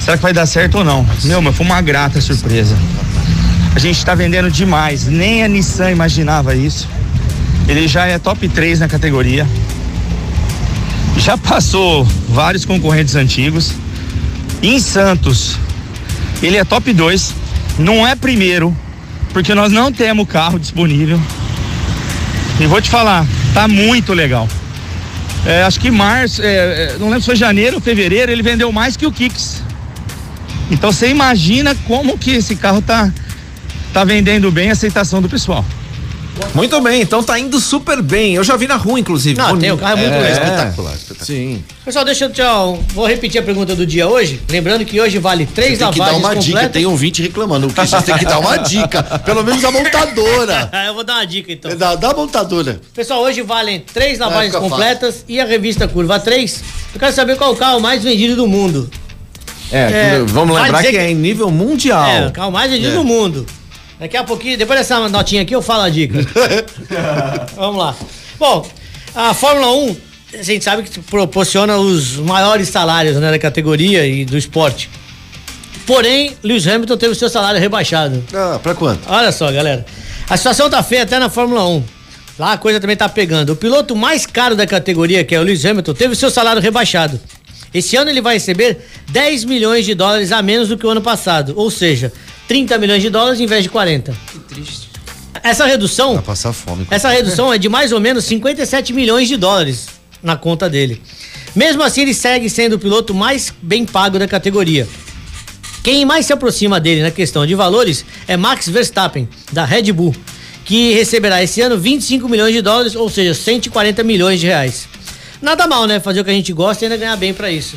Será 0.00 0.18
que 0.18 0.22
vai 0.22 0.34
dar 0.34 0.44
certo 0.44 0.78
ou 0.78 0.84
não? 0.84 1.06
Meu, 1.24 1.40
mas 1.40 1.56
foi 1.56 1.64
uma 1.64 1.80
grata 1.80 2.20
surpresa. 2.20 2.76
A 3.74 3.78
gente 3.78 4.04
tá 4.04 4.14
vendendo 4.14 4.50
demais, 4.50 5.06
nem 5.06 5.42
a 5.42 5.48
Nissan 5.48 5.90
imaginava 5.90 6.54
isso. 6.54 6.88
Ele 7.66 7.88
já 7.88 8.06
é 8.06 8.18
top 8.18 8.48
3 8.48 8.80
na 8.80 8.88
categoria. 8.88 9.46
Já 11.16 11.38
passou 11.38 12.04
vários 12.28 12.64
concorrentes 12.64 13.14
antigos. 13.14 13.72
Em 14.62 14.78
Santos, 14.78 15.56
ele 16.42 16.56
é 16.56 16.64
top 16.64 16.92
2. 16.92 17.34
Não 17.78 18.06
é 18.06 18.14
primeiro, 18.14 18.76
porque 19.32 19.54
nós 19.54 19.72
não 19.72 19.90
temos 19.90 20.28
carro 20.28 20.58
disponível. 20.58 21.20
E 22.60 22.66
vou 22.66 22.80
te 22.80 22.90
falar, 22.90 23.26
tá 23.54 23.66
muito 23.66 24.12
legal. 24.12 24.46
É, 25.46 25.62
acho 25.62 25.80
que 25.80 25.90
março, 25.90 26.40
é, 26.42 26.46
é, 26.46 26.96
não 27.00 27.06
lembro 27.06 27.20
se 27.20 27.26
foi 27.26 27.36
janeiro 27.36 27.76
ou 27.76 27.82
fevereiro, 27.82 28.30
ele 28.30 28.42
vendeu 28.42 28.70
mais 28.70 28.96
que 28.96 29.06
o 29.06 29.10
Kicks. 29.10 29.62
Então 30.70 30.92
você 30.92 31.08
imagina 31.08 31.74
como 31.86 32.16
que 32.16 32.30
esse 32.32 32.54
carro 32.54 32.80
tá, 32.80 33.12
tá 33.92 34.04
vendendo 34.04 34.50
bem 34.50 34.70
a 34.70 34.72
aceitação 34.72 35.20
do 35.20 35.28
pessoal. 35.28 35.64
Muito 36.54 36.80
bem, 36.80 37.02
então 37.02 37.22
tá 37.22 37.38
indo 37.38 37.60
super 37.60 38.00
bem. 38.00 38.34
Eu 38.34 38.42
já 38.42 38.56
vi 38.56 38.66
na 38.66 38.76
rua, 38.76 38.98
inclusive. 38.98 39.36
Não, 39.38 39.56
tem, 39.56 39.70
o 39.70 39.76
carro 39.76 39.98
é 39.98 40.00
muito 40.00 40.12
legal. 40.12 40.32
Espetacular, 40.32 40.94
espetacular. 40.94 41.26
Sim. 41.26 41.62
Pessoal, 41.84 42.04
deixa 42.06 42.24
eu 42.24 42.32
tchau. 42.32 42.82
Vou 42.94 43.06
repetir 43.06 43.38
a 43.40 43.44
pergunta 43.44 43.76
do 43.76 43.86
dia 43.86 44.08
hoje. 44.08 44.40
Lembrando 44.48 44.82
que 44.84 44.98
hoje 44.98 45.18
vale 45.18 45.44
três 45.44 45.78
Tem 45.78 45.90
que 45.90 45.98
dar 45.98 46.06
lavagens 46.06 46.24
uma 46.24 46.34
dica, 46.34 46.46
completas. 46.46 46.72
tem 46.72 46.86
ouvinte 46.86 47.22
reclamando. 47.22 47.66
O 47.68 47.72
Christian 47.72 48.00
tem 48.00 48.16
que 48.18 48.24
dar 48.24 48.38
uma 48.38 48.56
dica. 48.56 49.02
Pelo 49.02 49.44
menos 49.44 49.62
a 49.62 49.70
montadora. 49.70 50.70
eu 50.88 50.94
vou 50.94 51.04
dar 51.04 51.16
uma 51.16 51.26
dica 51.26 51.52
então. 51.52 51.76
Dá, 51.76 51.94
dá 51.96 52.10
a 52.10 52.14
montadora. 52.14 52.80
Pessoal, 52.94 53.20
hoje 53.22 53.42
valem 53.42 53.80
três 53.80 54.18
lavagens 54.18 54.56
completas 54.56 55.24
e 55.28 55.38
a 55.38 55.44
revista 55.44 55.86
Curva 55.86 56.18
3. 56.18 56.64
Eu 56.94 56.98
quero 56.98 57.12
saber 57.12 57.36
qual 57.36 57.50
é 57.50 57.52
o 57.52 57.56
carro 57.56 57.78
mais 57.78 58.02
vendido 58.02 58.34
do 58.36 58.46
mundo. 58.46 58.90
É, 59.70 60.16
É, 60.16 60.22
vamos 60.26 60.56
lembrar 60.60 60.82
que, 60.82 60.90
que- 60.90 60.96
é 60.96 61.10
em 61.10 61.14
nível 61.14 61.50
mundial. 61.50 62.08
É, 62.08 62.26
o 62.26 62.32
carro 62.32 62.50
mais 62.50 62.70
vendido 62.70 62.92
É. 62.92 62.96
do 62.96 63.04
mundo. 63.04 63.46
Daqui 64.02 64.16
a 64.16 64.24
pouquinho, 64.24 64.58
depois 64.58 64.80
dessa 64.80 65.08
notinha 65.08 65.42
aqui, 65.42 65.54
eu 65.54 65.62
falo 65.62 65.82
a 65.84 65.88
dica. 65.88 66.18
Vamos 67.54 67.76
lá. 67.76 67.94
Bom, 68.36 68.66
a 69.14 69.32
Fórmula 69.32 69.70
1, 69.70 69.96
a 70.40 70.42
gente 70.42 70.64
sabe 70.64 70.82
que 70.82 70.98
proporciona 71.02 71.76
os 71.76 72.16
maiores 72.16 72.68
salários 72.68 73.14
né, 73.18 73.30
da 73.30 73.38
categoria 73.38 74.04
e 74.04 74.24
do 74.24 74.36
esporte. 74.36 74.90
Porém, 75.86 76.36
Lewis 76.42 76.66
Hamilton 76.66 76.96
teve 76.96 77.12
o 77.12 77.14
seu 77.14 77.28
salário 77.28 77.60
rebaixado. 77.60 78.24
Ah, 78.34 78.58
pra 78.60 78.74
quanto? 78.74 79.08
Olha 79.08 79.30
só, 79.30 79.52
galera. 79.52 79.86
A 80.28 80.36
situação 80.36 80.68
tá 80.68 80.82
feia 80.82 81.04
até 81.04 81.20
na 81.20 81.30
Fórmula 81.30 81.64
1. 81.68 81.84
Lá 82.40 82.54
a 82.54 82.58
coisa 82.58 82.80
também 82.80 82.96
tá 82.96 83.08
pegando. 83.08 83.50
O 83.50 83.56
piloto 83.56 83.94
mais 83.94 84.26
caro 84.26 84.56
da 84.56 84.66
categoria, 84.66 85.22
que 85.22 85.32
é 85.32 85.38
o 85.38 85.44
Lewis 85.44 85.64
Hamilton, 85.64 85.94
teve 85.94 86.14
o 86.14 86.16
seu 86.16 86.28
salário 86.28 86.60
rebaixado. 86.60 87.20
Esse 87.72 87.94
ano 87.94 88.10
ele 88.10 88.20
vai 88.20 88.34
receber 88.34 88.84
10 89.10 89.44
milhões 89.44 89.84
de 89.84 89.94
dólares 89.94 90.32
a 90.32 90.42
menos 90.42 90.68
do 90.68 90.76
que 90.76 90.84
o 90.84 90.90
ano 90.90 91.00
passado. 91.00 91.54
Ou 91.56 91.70
seja, 91.70 92.12
30 92.48 92.78
milhões 92.78 93.02
de 93.02 93.10
dólares 93.10 93.40
em 93.40 93.46
vez 93.46 93.62
de 93.62 93.68
40. 93.68 94.14
Que 94.30 94.38
triste. 94.40 94.90
Essa 95.42 95.66
redução. 95.66 96.14
Vai 96.14 96.22
passar 96.22 96.52
fome. 96.52 96.86
Essa 96.90 97.08
redução 97.08 97.52
é 97.52 97.58
de 97.58 97.68
mais 97.68 97.92
ou 97.92 98.00
menos 98.00 98.24
57 98.24 98.92
milhões 98.92 99.28
de 99.28 99.36
dólares 99.36 99.88
na 100.22 100.36
conta 100.36 100.68
dele. 100.68 101.00
Mesmo 101.54 101.82
assim, 101.82 102.02
ele 102.02 102.14
segue 102.14 102.48
sendo 102.48 102.74
o 102.74 102.78
piloto 102.78 103.14
mais 103.14 103.52
bem 103.60 103.84
pago 103.84 104.18
da 104.18 104.26
categoria. 104.26 104.88
Quem 105.82 106.04
mais 106.04 106.26
se 106.26 106.32
aproxima 106.32 106.78
dele 106.78 107.02
na 107.02 107.10
questão 107.10 107.44
de 107.44 107.54
valores 107.54 108.04
é 108.28 108.36
Max 108.36 108.68
Verstappen, 108.68 109.28
da 109.50 109.64
Red 109.64 109.92
Bull, 109.92 110.14
que 110.64 110.92
receberá 110.92 111.42
esse 111.42 111.60
ano 111.60 111.76
25 111.76 112.28
milhões 112.28 112.54
de 112.54 112.62
dólares, 112.62 112.94
ou 112.94 113.10
seja, 113.10 113.34
140 113.34 114.02
milhões 114.04 114.38
de 114.38 114.46
reais. 114.46 114.88
Nada 115.40 115.66
mal, 115.66 115.86
né? 115.86 115.98
Fazer 115.98 116.20
o 116.20 116.24
que 116.24 116.30
a 116.30 116.34
gente 116.34 116.52
gosta 116.52 116.84
e 116.84 116.86
ainda 116.86 116.96
ganhar 116.96 117.16
bem 117.16 117.34
pra 117.34 117.50
isso. 117.50 117.76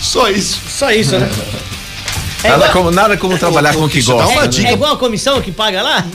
Só 0.00 0.28
isso. 0.28 0.58
Só 0.68 0.90
isso, 0.90 1.16
né? 1.16 1.28
É 2.44 2.48
Nada 2.48 2.56
igual, 2.66 2.72
como, 2.72 2.90
nada 2.90 3.16
como 3.16 3.38
trabalhar 3.38 3.74
com 3.74 3.84
o 3.84 3.88
que 3.88 4.02
gosta. 4.02 4.28
uma 4.32 4.42
né? 4.42 4.48
dica. 4.48 4.68
é 4.68 4.72
igual 4.72 4.94
a 4.94 4.96
comissão 4.96 5.40
que 5.40 5.52
paga 5.52 5.82
lá? 5.82 6.04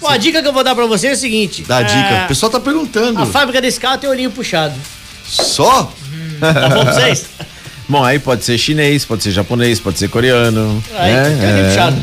Bom, 0.00 0.08
a 0.08 0.16
dica 0.16 0.40
que 0.40 0.48
eu 0.48 0.52
vou 0.52 0.62
dar 0.64 0.74
pra 0.74 0.86
você 0.86 1.08
é 1.08 1.12
o 1.12 1.16
seguinte. 1.16 1.64
Dá 1.66 1.78
a 1.78 1.82
dica. 1.82 1.98
é, 1.98 2.24
O 2.24 2.28
pessoal 2.28 2.50
tá 2.50 2.60
perguntando. 2.60 3.20
A 3.20 3.26
fábrica 3.26 3.60
desse 3.60 3.80
carro 3.80 3.98
tem 3.98 4.08
olhinho 4.08 4.30
puxado. 4.30 4.74
Só? 5.26 5.92
Tá 6.40 6.52
bom 6.68 6.84
pra 6.84 6.92
vocês? 6.92 7.26
Bom, 7.86 8.02
aí 8.02 8.18
pode 8.18 8.42
ser 8.44 8.56
chinês, 8.56 9.04
pode 9.04 9.22
ser 9.22 9.30
japonês, 9.30 9.78
pode 9.78 9.98
ser 9.98 10.08
coreano. 10.08 10.82
Aí, 10.94 11.12
né? 11.12 11.60
É. 11.64 11.68
puxado. 11.68 11.96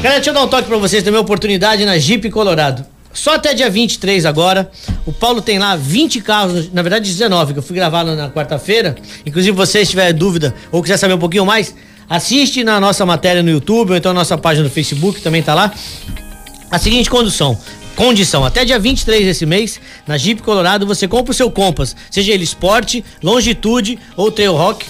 Galera, 0.00 0.14
deixa 0.14 0.30
eu 0.30 0.34
dar 0.34 0.42
um 0.42 0.48
toque 0.48 0.68
pra 0.68 0.76
vocês 0.76 1.02
também, 1.02 1.18
oportunidade 1.18 1.84
na 1.84 1.98
Jeep 1.98 2.30
Colorado. 2.30 2.86
Só 3.14 3.36
até 3.36 3.54
dia 3.54 3.70
23 3.70 4.26
agora. 4.26 4.70
O 5.06 5.12
Paulo 5.12 5.40
tem 5.40 5.58
lá 5.58 5.76
20 5.76 6.20
carros, 6.20 6.72
na 6.72 6.82
verdade 6.82 7.08
19, 7.08 7.52
que 7.52 7.58
eu 7.60 7.62
fui 7.62 7.76
gravar 7.76 8.04
na 8.04 8.28
quarta-feira. 8.28 8.96
Inclusive, 9.24 9.56
vocês 9.56 9.88
tiverem 9.88 10.14
dúvida 10.14 10.52
ou 10.70 10.82
quiser 10.82 10.96
saber 10.96 11.14
um 11.14 11.18
pouquinho 11.18 11.46
mais, 11.46 11.74
assiste 12.10 12.64
na 12.64 12.80
nossa 12.80 13.06
matéria 13.06 13.42
no 13.42 13.50
YouTube 13.50 13.90
ou 13.90 13.96
então 13.96 14.12
na 14.12 14.20
nossa 14.20 14.36
página 14.36 14.64
no 14.64 14.70
Facebook, 14.70 15.22
também 15.22 15.42
tá 15.42 15.54
lá. 15.54 15.72
A 16.70 16.78
seguinte 16.78 17.08
condição. 17.08 17.56
Condição, 17.94 18.44
até 18.44 18.64
dia 18.64 18.76
23 18.76 19.24
desse 19.24 19.46
mês, 19.46 19.80
na 20.04 20.18
Jeep 20.18 20.42
Colorado, 20.42 20.84
você 20.84 21.06
compra 21.06 21.30
o 21.30 21.34
seu 21.34 21.48
Compass, 21.48 21.94
seja 22.10 22.32
ele 22.32 22.42
Sport, 22.42 23.02
Longitude 23.22 23.96
ou 24.16 24.32
Trailhawk, 24.32 24.84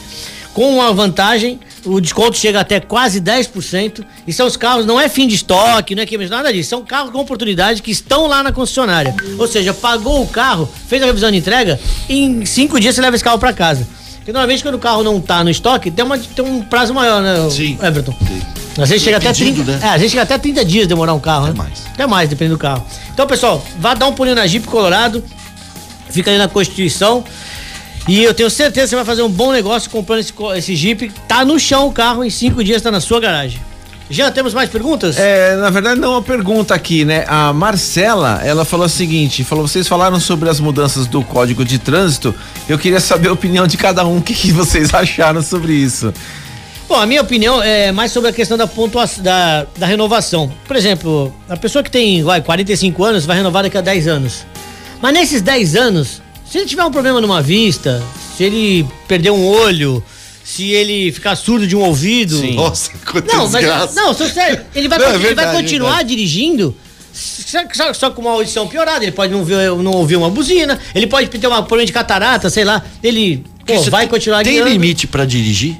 com 0.55 0.77
uma 0.77 0.91
vantagem, 0.91 1.61
o 1.85 2.01
desconto 2.01 2.37
chega 2.37 2.61
até 2.61 2.81
quase 2.81 3.21
10%, 3.21 4.05
e 4.27 4.33
são 4.33 4.47
os 4.47 4.57
carros, 4.57 4.87
não 4.87 5.01
é 5.01 5.09
fim 5.09 5.27
de 5.27 5.35
estoque, 5.35 5.95
não 5.95 6.03
é 6.03 6.07
que 6.07 6.17
nada 6.29 6.53
disso, 6.53 6.71
são 6.71 6.85
carros 6.85 7.11
com 7.11 7.19
oportunidade 7.21 7.83
que 7.83 7.91
estão 7.91 8.27
lá 8.27 8.43
na 8.43 8.53
concessionária. 8.53 9.15
Ou 9.39 9.47
seja, 9.47 9.75
pagou 9.75 10.23
o 10.23 10.27
carro, 10.27 10.69
fez 10.89 11.03
a 11.03 11.07
revisão 11.07 11.31
de 11.31 11.39
entrega, 11.39 11.79
em 12.09 12.45
cinco 12.47 12.81
dias 12.81 12.95
você 12.95 13.01
leva 13.01 13.17
esse 13.17 13.25
carro 13.25 13.39
para 13.39 13.53
casa. 13.53 13.87
Porque 14.17 14.33
normalmente 14.33 14.63
quando 14.63 14.77
o 14.77 14.79
carro 14.79 15.03
não 15.03 15.21
tá 15.21 15.45
no 15.45 15.51
estoque, 15.51 15.91
tem, 15.91 16.05
uma, 16.05 16.19
tem 16.19 16.45
um 16.45 16.63
prazo 16.63 16.95
maior, 16.95 17.23
né, 17.23 17.49
Sim. 17.51 17.79
Everton? 17.83 18.15
Às 18.79 18.89
vezes 18.89 19.03
chega 19.05 19.19
até 19.19 19.29
pedido, 19.29 19.63
30, 19.65 19.73
né? 19.73 19.79
é, 19.83 19.89
às 19.89 19.97
vezes 19.97 20.11
chega 20.11 20.23
até 20.23 20.39
30 20.39 20.65
dias 20.65 20.87
demorar 20.87 21.15
um 21.15 21.21
carro, 21.21 21.47
né? 21.47 21.55
mais. 21.55 21.83
Até 21.93 22.07
mais, 22.07 22.29
dependendo 22.29 22.57
do 22.57 22.61
carro. 22.61 22.85
Então, 23.13 23.27
pessoal, 23.27 23.65
vá 23.79 23.95
dar 23.95 24.07
um 24.07 24.13
pulinho 24.13 24.35
na 24.35 24.47
Jeep 24.47 24.67
Colorado. 24.67 25.23
Fica 26.11 26.31
ali 26.31 26.39
na 26.39 26.49
Constituição. 26.49 27.25
E 28.07 28.23
eu 28.23 28.35
tenho 28.35 28.51
certeza 28.51 28.87
que 28.87 28.91
você 28.91 28.97
vai 28.97 29.05
fazer 29.05 29.23
um 29.23 29.31
bom 29.31 29.51
negócio 29.51 29.91
comprando 29.91 30.21
esse, 30.21 30.33
esse 30.57 30.77
Jeep. 30.77 31.11
Tá 31.27 31.45
no 31.45 31.59
chão 31.59 31.89
o 31.89 31.93
carro, 31.93 32.23
em 32.23 32.31
cinco 32.31 32.63
dias 32.63 32.83
tá 32.83 32.91
na 32.91 33.01
sua 33.01 33.19
garagem. 33.19 33.61
Já 34.11 34.31
temos 34.31 34.53
mais 34.53 34.69
perguntas? 34.69 35.17
É, 35.19 35.57
na 35.57 35.71
verdade, 35.71 35.99
não 35.99 36.11
uma 36.11 36.23
pergunta 36.23 36.75
aqui, 36.75 37.07
né? 37.07 37.25
A 37.27 37.55
Marcela, 37.55 38.43
ela 38.45 38.65
falou 38.65 38.85
o 38.85 38.89
seguinte: 38.89 39.43
falou, 39.43 39.67
vocês 39.67 39.89
falaram 39.89 40.21
sobre 40.21 40.51
as 40.51 40.61
mudanças 40.61 41.07
do 41.07 41.23
código 41.23 41.65
de 41.65 41.79
trânsito. 41.79 42.35
Eu 42.69 42.79
queria 42.79 43.01
saber 43.01 43.29
a 43.29 43.33
opinião 43.33 43.67
de 43.67 43.79
cada 43.79 44.05
um. 44.05 44.19
O 44.19 44.23
que, 44.23 44.35
que 44.35 44.53
vocês 44.53 44.93
acharam 44.93 45.43
sobre 45.43 45.73
isso? 45.73 46.13
Bom, 46.87 46.97
a 46.97 47.07
minha 47.07 47.23
opinião 47.23 47.63
é 47.63 47.91
mais 47.93 48.13
sobre 48.13 48.29
a 48.29 48.33
questão 48.33 48.59
da 48.59 48.67
pontuação, 48.67 49.25
da, 49.25 49.67
da 49.79 49.87
renovação. 49.87 50.53
Por 50.67 50.77
exemplo, 50.77 51.35
a 51.49 51.57
pessoa 51.57 51.83
que 51.83 51.91
tem 51.91 52.23
vai, 52.23 52.43
45 52.43 53.03
anos 53.03 53.25
vai 53.25 53.39
renovar 53.39 53.63
daqui 53.63 53.79
a 53.79 53.81
10 53.81 54.07
anos. 54.07 54.47
Mas 55.01 55.15
nesses 55.15 55.41
10 55.41 55.77
anos, 55.77 56.23
se 56.55 56.59
ele 56.59 56.67
tiver 56.69 56.85
um 56.85 56.91
problema 56.93 57.21
numa 57.21 57.43
vista, 57.43 58.01
se 58.37 58.45
ele 58.45 58.87
perder 59.09 59.33
um 59.33 59.45
olho, 59.45 60.01
se 60.45 60.71
ele 60.71 61.11
ficar 61.11 61.35
surdo 61.35 61.67
de 61.67 61.75
um 61.75 61.81
ouvido. 61.81 62.41
Nossa, 62.53 62.93
quanta 63.11 63.27
Não, 63.35 63.43
mas. 63.51 63.65
desgraça. 63.65 64.01
Não, 64.01 64.15
sou 64.15 64.29
sério. 64.29 64.65
Ele 64.73 64.87
vai, 64.87 64.97
Não, 65.01 65.07
é 65.07 65.15
ele 65.17 65.35
vai 65.35 65.53
continuar 65.57 65.89
verdade. 65.97 66.09
dirigindo. 66.11 66.73
Só, 67.13 67.93
só- 67.93 68.11
com 68.13 68.21
uma 68.23 68.31
audição 68.31 68.69
piorada, 68.69 69.05
ele 69.05 69.11
pode 69.11 69.33
não, 69.33 69.45
ver, 69.45 69.69
não 69.73 69.91
ouvir 69.95 70.15
uma 70.15 70.31
buzina, 70.31 70.79
ele 70.95 71.09
pode 71.09 71.27
ter 71.27 71.45
um 71.45 71.51
problema 71.65 71.87
de 71.87 71.93
catarata, 71.93 72.49
sei 72.49 72.63
lá. 72.63 72.85
Ele 73.03 73.43
pô, 73.67 73.81
vai 73.91 74.07
continuar 74.07 74.45
Tem 74.45 74.53
guiando. 74.53 74.71
limite 74.71 75.09
pra 75.09 75.25
dirigir? 75.25 75.77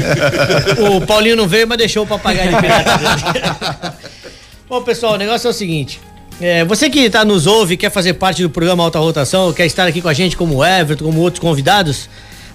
O 0.78 1.00
Paulinho 1.04 1.34
não 1.34 1.48
veio, 1.48 1.66
mas 1.66 1.78
deixou 1.78 2.04
o 2.04 2.06
papagaio 2.06 2.50
de 2.50 2.56
pirata. 2.60 3.96
Bom, 4.68 4.80
pessoal, 4.82 5.14
o 5.14 5.16
negócio 5.16 5.48
é 5.48 5.50
o 5.50 5.52
seguinte. 5.52 6.00
é, 6.40 6.64
você 6.64 6.88
que 6.88 7.10
tá 7.10 7.24
nos 7.24 7.48
ouve, 7.48 7.76
quer 7.76 7.90
fazer 7.90 8.12
parte 8.14 8.42
do 8.42 8.50
programa 8.50 8.84
Alta 8.84 9.00
Rotação, 9.00 9.52
quer 9.52 9.66
estar 9.66 9.88
aqui 9.88 10.00
com 10.00 10.06
a 10.08 10.14
gente 10.14 10.36
como 10.36 10.58
o 10.58 10.64
Everton, 10.64 11.04
como 11.04 11.18
outros 11.20 11.40
convidados, 11.40 12.08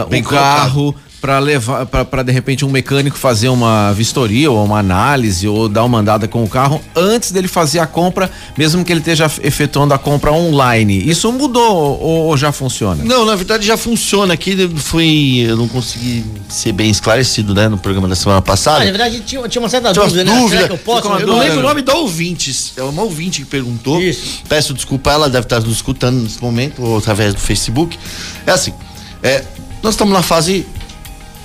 Bem 0.10 0.22
o 0.22 0.26
carro 0.26 0.96
para 1.26 1.40
levar 1.40 1.88
para 1.88 2.22
de 2.22 2.32
repente 2.32 2.64
um 2.64 2.70
mecânico 2.70 3.18
fazer 3.18 3.50
uma 3.50 3.92
vistoria 3.94 4.52
ou 4.52 4.64
uma 4.64 4.78
análise 4.78 5.48
ou 5.48 5.68
dar 5.68 5.84
uma 5.84 5.98
andada 5.98 6.28
com 6.28 6.44
o 6.44 6.48
carro 6.48 6.80
antes 6.96 7.32
dele 7.32 7.48
fazer 7.48 7.80
a 7.80 7.88
compra, 7.88 8.30
mesmo 8.56 8.86
que 8.86 8.94
ele 8.94 9.00
esteja 9.00 9.26
efetuando 9.42 9.92
a 9.96 9.98
compra 9.98 10.32
online. 10.32 11.10
Isso 11.10 11.32
mudou 11.32 11.98
ou, 12.00 12.26
ou 12.28 12.38
já 12.38 12.52
funciona? 12.52 13.04
Não, 13.04 13.26
na 13.26 13.36
verdade 13.36 13.66
já 13.66 13.76
funciona 13.76 14.36
aqui. 14.36 14.70
Foi. 14.76 15.46
Eu 15.48 15.58
não 15.58 15.68
consegui 15.68 16.24
ser 16.48 16.74
bem 16.74 16.92
esclarecido, 16.92 17.56
né, 17.56 17.68
no 17.68 17.78
programa 17.80 18.08
da 18.08 18.16
semana 18.16 18.38
Ah, 18.38 18.42
passada. 18.44 18.78
na 18.80 18.86
verdade, 18.86 19.22
tinha, 19.22 19.50
tinha 19.50 19.60
uma 19.64 19.70
certa 19.70 19.92
Tinha 19.94 20.06
dúvida, 20.06 20.24
né? 20.26 20.32
dúvidas. 20.32 20.52
Será 20.52 20.68
que 20.68 20.74
eu 20.74 20.78
posso? 20.78 21.08
Eu 21.08 21.20
eu 21.22 21.28
não 21.28 21.40
lembro 21.40 21.60
o 21.60 21.64
nome 21.64 21.82
da 21.82 21.96
ouvinte. 21.96 22.56
É 22.78 22.84
uma 22.84 23.02
ouvinte 23.02 23.42
que 23.42 23.48
perguntou. 23.48 24.00
Isso. 24.00 24.44
Peço 24.48 24.76
desculpa, 24.76 25.12
ela 25.12 25.28
deve 25.28 25.46
estar 25.46 25.60
nos 25.60 25.72
escutando 25.78 26.22
nesse 26.22 26.40
momento, 26.40 26.84
ou 26.84 27.00
através 27.00 27.34
do 27.34 27.40
Facebook. 27.40 27.98
É 28.46 28.52
assim, 28.52 28.76
é, 29.24 29.44
nós 29.82 29.96
estamos 29.96 30.14
na 30.14 30.22
fase 30.22 30.68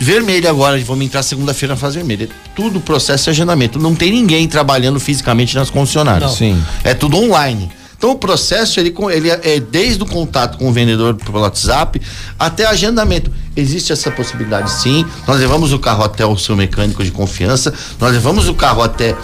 vermelha 0.01 0.49
agora, 0.51 0.79
vamos 0.85 1.05
entrar 1.05 1.23
segunda-feira 1.23 1.75
na 1.75 1.79
fase 1.81 1.97
vermelha. 1.97 2.29
Tudo 2.57 2.81
processo 2.81 3.25
de 3.25 3.31
agendamento. 3.31 3.79
Não 3.79 3.95
tem 3.95 4.11
ninguém 4.13 4.49
trabalhando 4.49 4.99
fisicamente 4.99 5.55
nas 5.55 5.69
concessionárias. 5.71 6.31
Não. 6.31 6.37
Sim. 6.37 6.63
É 6.83 6.95
tudo 6.95 7.17
online. 7.19 7.71
Então 7.99 8.13
o 8.13 8.15
processo 8.17 8.81
ele, 8.81 8.91
com- 8.91 9.11
ele 9.11 9.29
é 9.31 9.39
é 9.45 9.61
desde 9.61 10.03
o 10.03 10.07
contato 10.07 10.57
com 10.57 10.71
o 10.71 10.73
vendedor 10.73 11.15
pelo 11.17 11.41
WhatsApp 11.41 12.01
até 12.39 12.65
agendamento. 12.65 13.31
Existe 13.55 13.93
essa 13.93 14.11
possibilidade 14.11 14.71
sim. 14.73 15.05
Nós 15.27 15.39
levamos 15.39 15.71
o 15.75 15.79
carro 15.79 16.03
até 16.03 16.25
o 16.25 16.35
seu 16.39 16.57
mecânico 16.57 17.05
de 17.05 17.11
confiança, 17.11 17.75
nós 18.01 18.11
levamos 18.13 18.49
o 18.49 18.55
carro 18.55 18.81
até 18.83 19.15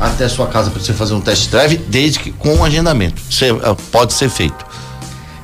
até 0.00 0.24
a 0.24 0.28
sua 0.28 0.46
casa 0.46 0.70
para 0.70 0.80
você 0.80 0.92
fazer 0.92 1.14
um 1.14 1.20
test 1.20 1.50
drive, 1.50 1.76
desde 1.88 2.20
que 2.20 2.30
com 2.30 2.54
o 2.58 2.64
agendamento. 2.64 3.20
É- 3.40 3.48
é- 3.48 3.76
pode 3.90 4.12
ser 4.14 4.30
feito. 4.30 4.64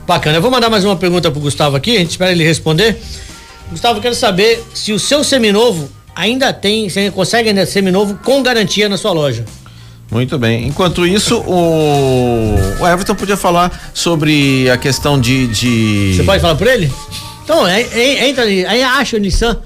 Bacana. 0.07 0.37
Eu 0.39 0.43
vou 0.43 0.51
mandar 0.51 0.71
mais 0.71 0.85
uma 0.85 0.95
pergunta 0.97 1.31
pro 1.33 1.41
Gustavo 1.41 1.75
aqui, 1.77 1.97
a 1.97 1.99
gente 1.99 2.11
espera 2.13 2.31
ele 2.31 2.45
responder. 2.45 3.03
Gustavo, 3.71 3.99
eu 3.99 4.03
quero 4.03 4.15
saber 4.15 4.65
se 4.75 4.93
o 4.93 4.99
seu 4.99 5.23
seminovo 5.23 5.89
ainda 6.15 6.53
tem, 6.53 6.89
você 6.89 7.11
consegue 7.11 7.49
ainda 7.51 7.65
seminovo 7.67 8.19
com 8.25 8.43
garantia 8.43 8.89
na 8.89 8.97
sua 8.97 9.13
loja. 9.13 9.45
Muito 10.11 10.39
bem. 10.39 10.67
Enquanto 10.67 11.07
isso, 11.07 11.39
o, 11.41 12.55
o 12.81 12.87
Everton 12.87 13.15
podia 13.15 13.37
falar 13.37 13.91
sobre 13.93 14.69
a 14.71 14.79
questão 14.79 15.21
de. 15.21 15.47
de... 15.49 16.15
Você 16.17 16.23
pode 16.23 16.41
falar 16.41 16.55
por 16.55 16.67
ele? 16.67 16.91
Então, 17.45 17.67
é- 17.67 17.83
é- 17.83 18.29
entra 18.29 18.43
ali, 18.43 18.65
aí 18.65 18.83
acha 18.83 19.17
o 19.17 19.21
Nissan 19.21 19.59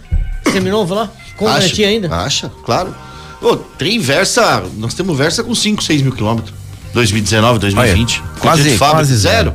seminovo 0.52 0.94
lá, 0.94 1.10
com 1.36 1.46
Acha? 1.46 1.58
garantia 1.60 1.86
ainda. 1.88 2.12
Acha, 2.12 2.50
claro. 2.64 2.92
Ô, 3.40 3.56
tem 3.56 3.98
Versa, 4.00 4.64
nós 4.78 4.94
temos 4.94 5.16
Versa 5.16 5.44
com 5.44 5.54
5, 5.54 5.82
6 5.82 6.02
mil 6.02 6.12
quilômetros. 6.12 6.52
2019, 6.92 7.58
2020. 7.60 8.20
Olha, 8.20 8.28
quase- 8.40 8.40
Condição 8.40 8.72
de 8.72 8.78
fábrica, 8.78 8.96
quase 8.98 9.16
zero. 9.16 9.54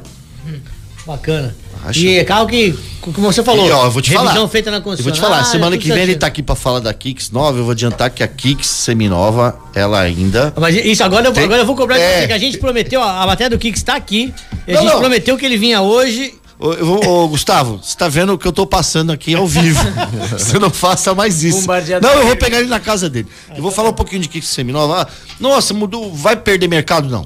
Bacana. 1.05 1.55
Acha? 1.89 1.99
E 1.99 2.17
é 2.17 2.23
carro 2.23 2.47
que, 2.47 2.77
como 3.01 3.31
você 3.31 3.41
falou, 3.43 3.65
E, 3.67 3.71
ó, 3.71 3.85
eu 3.85 3.91
vou 3.91 4.01
te 4.01 4.09
revisão 4.11 4.33
falar. 4.35 4.47
feita 4.49 4.69
na 4.71 4.77
Eu 4.77 4.83
vou 4.83 4.95
te 5.11 5.19
falar, 5.21 5.43
semana 5.45 5.77
que 5.77 5.83
vem 5.88 5.93
ele 5.97 5.99
certinho. 6.05 6.19
tá 6.19 6.27
aqui 6.27 6.43
pra 6.43 6.55
falar 6.55 6.79
da 6.79 6.93
Kicks 6.93 7.31
nova. 7.31 7.57
Eu 7.57 7.63
vou 7.63 7.71
adiantar 7.71 8.09
que 8.09 8.21
a 8.21 8.27
Kicks 8.27 8.67
seminova, 8.67 9.57
ela 9.73 9.99
ainda. 10.01 10.53
Mas 10.59 10.75
isso, 10.75 11.03
agora 11.03 11.27
eu, 11.27 11.31
Tem- 11.31 11.43
agora 11.45 11.61
eu 11.61 11.65
vou 11.65 11.75
cobrar 11.75 11.95
de 11.97 12.03
É. 12.03 12.21
você, 12.21 12.27
que 12.27 12.33
a 12.33 12.38
gente 12.38 12.57
prometeu, 12.57 13.01
a, 13.01 13.25
matéria 13.25 13.49
do 13.55 13.59
Kicks 13.59 13.81
tá 13.83 13.95
aqui, 13.95 14.33
e 14.67 14.71
a 14.71 14.75
Não, 14.75 14.81
gente 14.81 14.91
não. 14.93 14.99
prometeu 14.99 15.38
que 15.38 15.45
ele 15.45 15.57
vinha 15.57 15.81
hoje. 15.81 16.33
Ô, 16.59 16.73
eu 16.73 16.85
vou- 16.85 17.07
ô, 17.07 17.27
Gustavo, 17.27 17.79
você 17.83 17.95
tá 17.95 18.09
vendo 18.09 18.33
o 18.33 18.38
que 18.38 18.47
eu 18.47 18.51
tô 18.51 18.65
passando 18.65 19.11
aqui 19.11 19.35
ao 19.35 19.45
vivo. 19.47 19.79
você 20.38 20.57
não 20.57 20.71
faça 20.71 21.13
mais 21.13 21.43
isso. 21.43 21.67
Não, 22.01 22.09
eu 22.13 22.25
vou 22.27 22.35
pegar 22.35 22.59
ele 22.59 22.67
na 22.67 22.79
casa 22.79 23.07
dele. 23.09 23.27
Eu 23.55 23.61
vou 23.61 23.71
falar 23.71 23.89
um 23.89 23.93
pouquinho 23.93 24.21
de 24.23 24.27
Kicks 24.27 24.49
seminova. 24.49 25.03
Ah, 25.03 25.07
nossa, 25.39 25.73
mudou. 25.73 26.11
Vai 26.13 26.35
perder 26.35 26.67
mercado? 26.67 27.07
Não. 27.07 27.23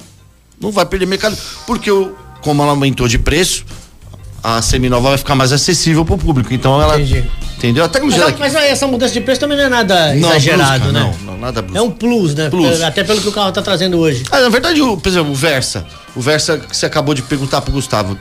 Não 0.60 0.70
vai 0.70 0.86
perder 0.86 1.06
mercado, 1.08 1.36
porque 1.66 1.90
o- 1.90 2.14
como 2.42 2.62
ela 2.62 2.72
aumentou 2.72 3.08
de 3.08 3.18
preço, 3.18 3.64
a 4.44 4.62
seminova 4.62 5.10
vai 5.10 5.18
ficar 5.18 5.36
mais 5.36 5.52
acessível 5.52 6.06
pro 6.06 6.18
público. 6.18 6.54
Então 6.54 6.82
ela. 6.82 7.00
Entendi. 7.00 7.30
Entendeu? 7.58 7.86
Até 7.86 8.00
Mas, 8.00 8.16
que 8.16 8.40
mas 8.40 8.56
essa 8.56 8.88
mudança 8.88 9.14
de 9.14 9.22
preço 9.22 9.40
também 9.40 9.56
não 9.56 9.66
é 9.66 9.70
nada 9.70 10.16
Não, 10.16 10.30
exagerado, 10.30 10.86
brusca, 10.86 10.92
né? 10.92 11.16
Não, 11.24 11.34
não, 11.34 11.40
nada 11.40 11.62
brusco. 11.62 11.78
É 11.78 11.82
um 11.82 11.92
plus, 11.92 12.34
né? 12.34 12.50
Plus. 12.50 12.82
Até 12.82 13.04
pelo 13.04 13.22
que 13.22 13.28
o 13.28 13.32
carro 13.32 13.52
tá 13.52 13.62
trazendo 13.62 14.00
hoje. 14.00 14.24
Ah, 14.32 14.40
na 14.40 14.50
verdade, 14.50 14.82
o, 14.82 14.98
por 14.98 15.08
exemplo, 15.08 15.32
o 15.32 15.36
Versa. 15.36 15.86
O 16.16 16.22
Versa 16.22 16.58
que 16.58 16.76
você 16.76 16.88
acabou 16.88 17.14
de 17.14 17.22
perguntar 17.22 17.62
pro 17.62 17.72
Gustavo. 17.72 18.18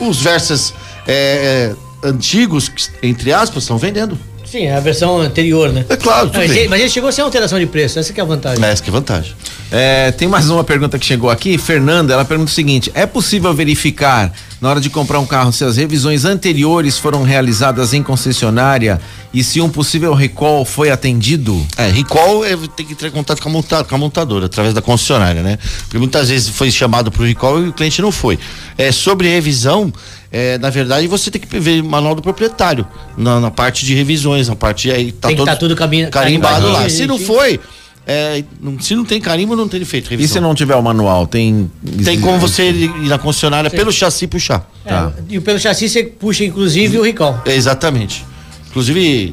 Os 0.00 0.22
Versas 0.22 0.72
é, 1.06 1.74
é, 2.02 2.08
antigos, 2.08 2.70
entre 3.02 3.30
aspas, 3.30 3.64
estão 3.64 3.76
vendendo. 3.76 4.18
Sim, 4.50 4.64
é 4.64 4.74
a 4.76 4.80
versão 4.80 5.20
anterior, 5.20 5.70
né? 5.72 5.84
É 5.88 5.96
claro, 5.96 6.28
tudo 6.28 6.38
mas, 6.38 6.50
bem. 6.50 6.68
mas 6.68 6.80
ele 6.80 6.88
chegou 6.88 7.12
sem 7.12 7.22
alteração 7.22 7.58
de 7.58 7.66
preço, 7.66 7.98
essa 7.98 8.12
que 8.12 8.18
é 8.20 8.22
a 8.22 8.26
vantagem. 8.26 8.64
Essa 8.64 8.82
que 8.82 8.88
é 8.88 8.92
vantagem. 8.92 9.32
É, 9.70 10.10
tem 10.12 10.26
mais 10.26 10.48
uma 10.48 10.64
pergunta 10.64 10.98
que 10.98 11.04
chegou 11.04 11.28
aqui. 11.28 11.58
Fernanda, 11.58 12.14
ela 12.14 12.24
pergunta 12.24 12.50
o 12.50 12.54
seguinte: 12.54 12.90
é 12.94 13.04
possível 13.04 13.52
verificar 13.52 14.32
na 14.58 14.70
hora 14.70 14.80
de 14.80 14.88
comprar 14.88 15.18
um 15.20 15.26
carro 15.26 15.52
se 15.52 15.62
as 15.64 15.76
revisões 15.76 16.24
anteriores 16.24 16.96
foram 16.96 17.22
realizadas 17.22 17.92
em 17.92 18.02
concessionária 18.02 18.98
e 19.34 19.44
se 19.44 19.60
um 19.60 19.68
possível 19.68 20.14
recall 20.14 20.64
foi 20.64 20.88
atendido? 20.90 21.66
É, 21.76 21.88
recall 21.90 22.42
é, 22.42 22.56
tem 22.74 22.86
que 22.86 22.92
entrar 22.94 23.08
em 23.08 23.12
contato 23.12 23.42
com 23.42 23.50
a, 23.50 23.52
monta- 23.52 23.84
com 23.84 23.94
a 23.94 23.98
montadora, 23.98 24.46
através 24.46 24.72
da 24.72 24.80
concessionária, 24.80 25.42
né? 25.42 25.58
Porque 25.80 25.98
muitas 25.98 26.30
vezes 26.30 26.48
foi 26.48 26.70
chamado 26.70 27.12
pro 27.12 27.22
recall 27.24 27.62
e 27.62 27.68
o 27.68 27.72
cliente 27.74 28.00
não 28.00 28.10
foi. 28.10 28.38
É, 28.78 28.90
sobre 28.90 29.28
revisão, 29.28 29.92
é, 30.30 30.58
na 30.58 30.70
verdade, 30.70 31.06
você 31.06 31.30
tem 31.30 31.40
que 31.40 31.58
ver 31.58 31.82
o 31.82 31.84
manual 31.86 32.14
do 32.14 32.22
proprietário, 32.22 32.86
na, 33.16 33.40
na 33.40 33.50
parte 33.50 33.84
de 33.86 33.94
revisões, 33.94 34.48
na 34.48 34.56
parte 34.56 34.90
aí 34.90 35.10
tá 35.12 35.28
Tem 35.28 35.36
que 35.36 35.42
todo 35.42 35.46
tá 35.46 35.56
tudo 35.56 35.74
caminho- 35.76 36.10
carimbado 36.10 36.68
lá. 36.70 36.88
Se 36.88 37.06
não 37.06 37.18
foi, 37.18 37.58
é, 38.06 38.44
não- 38.60 38.78
se 38.80 38.94
não 38.94 39.04
tem 39.04 39.20
carimbo, 39.20 39.56
não 39.56 39.68
tem 39.68 39.84
feito 39.84 40.08
E 40.08 40.10
revisão. 40.10 40.34
se 40.34 40.40
não 40.40 40.54
tiver 40.54 40.74
o 40.76 40.82
manual, 40.82 41.26
tem. 41.26 41.70
Tem 42.04 42.20
como 42.20 42.38
você 42.38 42.70
ir 42.70 43.08
na 43.08 43.18
concessionária 43.18 43.70
pelo 43.70 43.90
chassi 43.92 44.26
puxar. 44.26 44.68
É, 44.84 44.88
Tá. 44.90 45.12
E 45.30 45.40
pelo 45.40 45.58
chassi 45.58 45.88
você 45.88 46.04
puxa, 46.04 46.44
inclusive, 46.44 46.98
o 46.98 47.02
recall. 47.02 47.40
É, 47.46 47.54
exatamente. 47.54 48.24
Inclusive, 48.68 49.32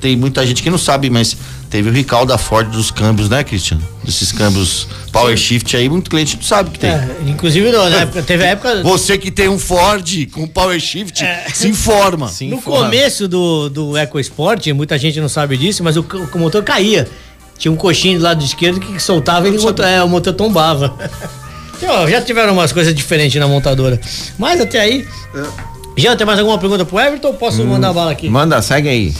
tem 0.00 0.16
muita 0.16 0.46
gente 0.46 0.62
que 0.62 0.70
não 0.70 0.78
sabe, 0.78 1.10
mas 1.10 1.36
teve 1.70 1.88
o 1.88 1.92
recall 1.92 2.26
da 2.26 2.36
Ford 2.36 2.68
dos 2.68 2.90
câmbios, 2.90 3.28
né, 3.28 3.44
Christian? 3.44 3.78
Desses 4.02 4.32
câmbios 4.32 4.88
Power 5.12 5.36
Shift 5.36 5.76
aí, 5.76 5.88
muito 5.88 6.10
cliente 6.10 6.36
não 6.36 6.42
sabe 6.42 6.70
que 6.70 6.78
tem. 6.78 6.90
É, 6.90 7.16
inclusive, 7.26 7.70
na 7.70 7.88
época, 8.02 8.22
teve 8.22 8.44
a 8.44 8.48
época. 8.48 8.82
Você 8.82 9.16
que 9.16 9.30
tem 9.30 9.48
um 9.48 9.58
Ford 9.58 10.26
com 10.32 10.46
Power 10.46 10.78
Shift, 10.80 11.24
se 11.54 11.68
informa. 11.68 12.28
Sim. 12.28 12.50
no 12.50 12.56
informa. 12.56 12.84
começo 12.84 13.28
do, 13.28 13.68
do 13.70 13.96
EcoSport, 13.96 14.66
muita 14.68 14.98
gente 14.98 15.20
não 15.20 15.28
sabe 15.28 15.56
disso, 15.56 15.84
mas 15.84 15.96
o, 15.96 16.04
o 16.34 16.38
motor 16.38 16.62
caía. 16.64 17.08
Tinha 17.56 17.70
um 17.70 17.76
coxinho 17.76 18.18
do 18.18 18.24
lado 18.24 18.42
esquerdo 18.42 18.80
que 18.80 18.98
soltava 18.98 19.46
e 19.46 19.52
motor, 19.52 19.84
é, 19.84 20.02
o 20.02 20.08
motor 20.08 20.34
tombava. 20.34 20.94
Então, 21.82 22.06
já 22.10 22.20
tiveram 22.20 22.52
umas 22.52 22.72
coisas 22.72 22.94
diferentes 22.94 23.40
na 23.40 23.48
montadora. 23.48 23.98
Mas 24.38 24.60
até 24.60 24.80
aí. 24.80 25.08
Jean, 25.96 26.14
tem 26.14 26.26
mais 26.26 26.38
alguma 26.38 26.58
pergunta 26.58 26.84
pro 26.84 27.00
Everton 27.00 27.28
ou 27.28 27.34
posso 27.34 27.64
mandar 27.64 27.90
bala 27.94 28.12
aqui? 28.12 28.28
Manda, 28.28 28.60
segue 28.60 28.86
aí. 28.86 29.14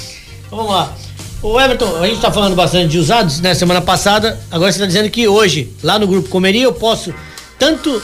Então 0.47 0.59
vamos 0.59 0.71
lá. 0.71 0.95
O 1.43 1.59
Everton, 1.59 1.97
a 2.03 2.07
gente 2.07 2.21
tá 2.21 2.31
falando 2.31 2.55
bastante 2.55 2.89
de 2.89 2.99
usados, 2.99 3.41
né? 3.41 3.55
Semana 3.55 3.81
passada, 3.81 4.39
agora 4.51 4.71
você 4.71 4.79
tá 4.79 4.85
dizendo 4.87 5.09
que 5.09 5.27
hoje, 5.27 5.71
lá 5.83 5.99
no 5.99 6.07
Grupo 6.07 6.29
Comeria, 6.29 6.65
eu 6.65 6.73
posso 6.73 7.15
tanto 7.59 8.03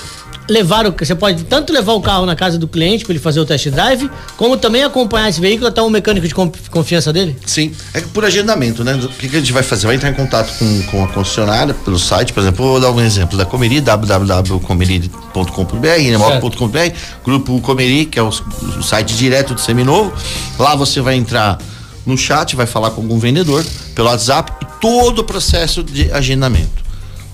levar 0.48 0.86
o. 0.86 0.94
Você 0.98 1.14
pode 1.14 1.44
tanto 1.44 1.70
levar 1.72 1.92
o 1.92 2.00
carro 2.00 2.24
na 2.24 2.34
casa 2.34 2.56
do 2.56 2.66
cliente 2.66 3.04
para 3.04 3.12
ele 3.12 3.20
fazer 3.22 3.38
o 3.40 3.44
test 3.44 3.68
drive, 3.68 4.10
como 4.38 4.56
também 4.56 4.82
acompanhar 4.84 5.28
esse 5.28 5.38
veículo 5.40 5.66
até 5.68 5.82
um 5.82 5.90
mecânico 5.90 6.26
de 6.26 6.34
con- 6.34 6.50
confiança 6.70 7.12
dele? 7.12 7.36
Sim, 7.44 7.72
é 7.92 8.00
por 8.00 8.24
agendamento, 8.24 8.82
né? 8.82 8.94
O 8.94 9.08
que, 9.08 9.28
que 9.28 9.36
a 9.36 9.40
gente 9.40 9.52
vai 9.52 9.62
fazer? 9.62 9.86
Vai 9.86 9.96
entrar 9.96 10.08
em 10.08 10.14
contato 10.14 10.56
com, 10.58 10.82
com 10.84 11.04
a 11.04 11.08
concessionária 11.08 11.74
pelo 11.74 11.98
site, 11.98 12.32
por 12.32 12.40
exemplo, 12.40 12.64
vou 12.64 12.80
dar 12.80 12.90
um 12.90 13.00
exemplo 13.00 13.36
da 13.36 13.44
Comeri, 13.44 13.82
www.comeri.com.br, 13.82 15.86
remoto.com.br, 15.98 16.78
grupo 17.24 17.60
Comeri, 17.60 18.06
que 18.06 18.18
é 18.18 18.22
o, 18.22 18.28
o 18.28 18.82
site 18.82 19.14
direto 19.14 19.52
do 19.52 19.60
Seminovo. 19.60 20.10
Lá 20.58 20.74
você 20.74 21.02
vai 21.02 21.16
entrar 21.16 21.58
no 22.06 22.16
chat, 22.16 22.54
vai 22.54 22.66
falar 22.66 22.90
com 22.90 23.02
algum 23.02 23.18
vendedor 23.18 23.64
pelo 23.94 24.08
WhatsApp 24.08 24.52
e 24.62 24.80
todo 24.80 25.20
o 25.20 25.24
processo 25.24 25.82
de 25.82 26.10
agendamento. 26.12 26.84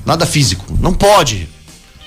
Nada 0.05 0.27
físico, 0.27 0.65
não 0.81 0.93
pode. 0.95 1.49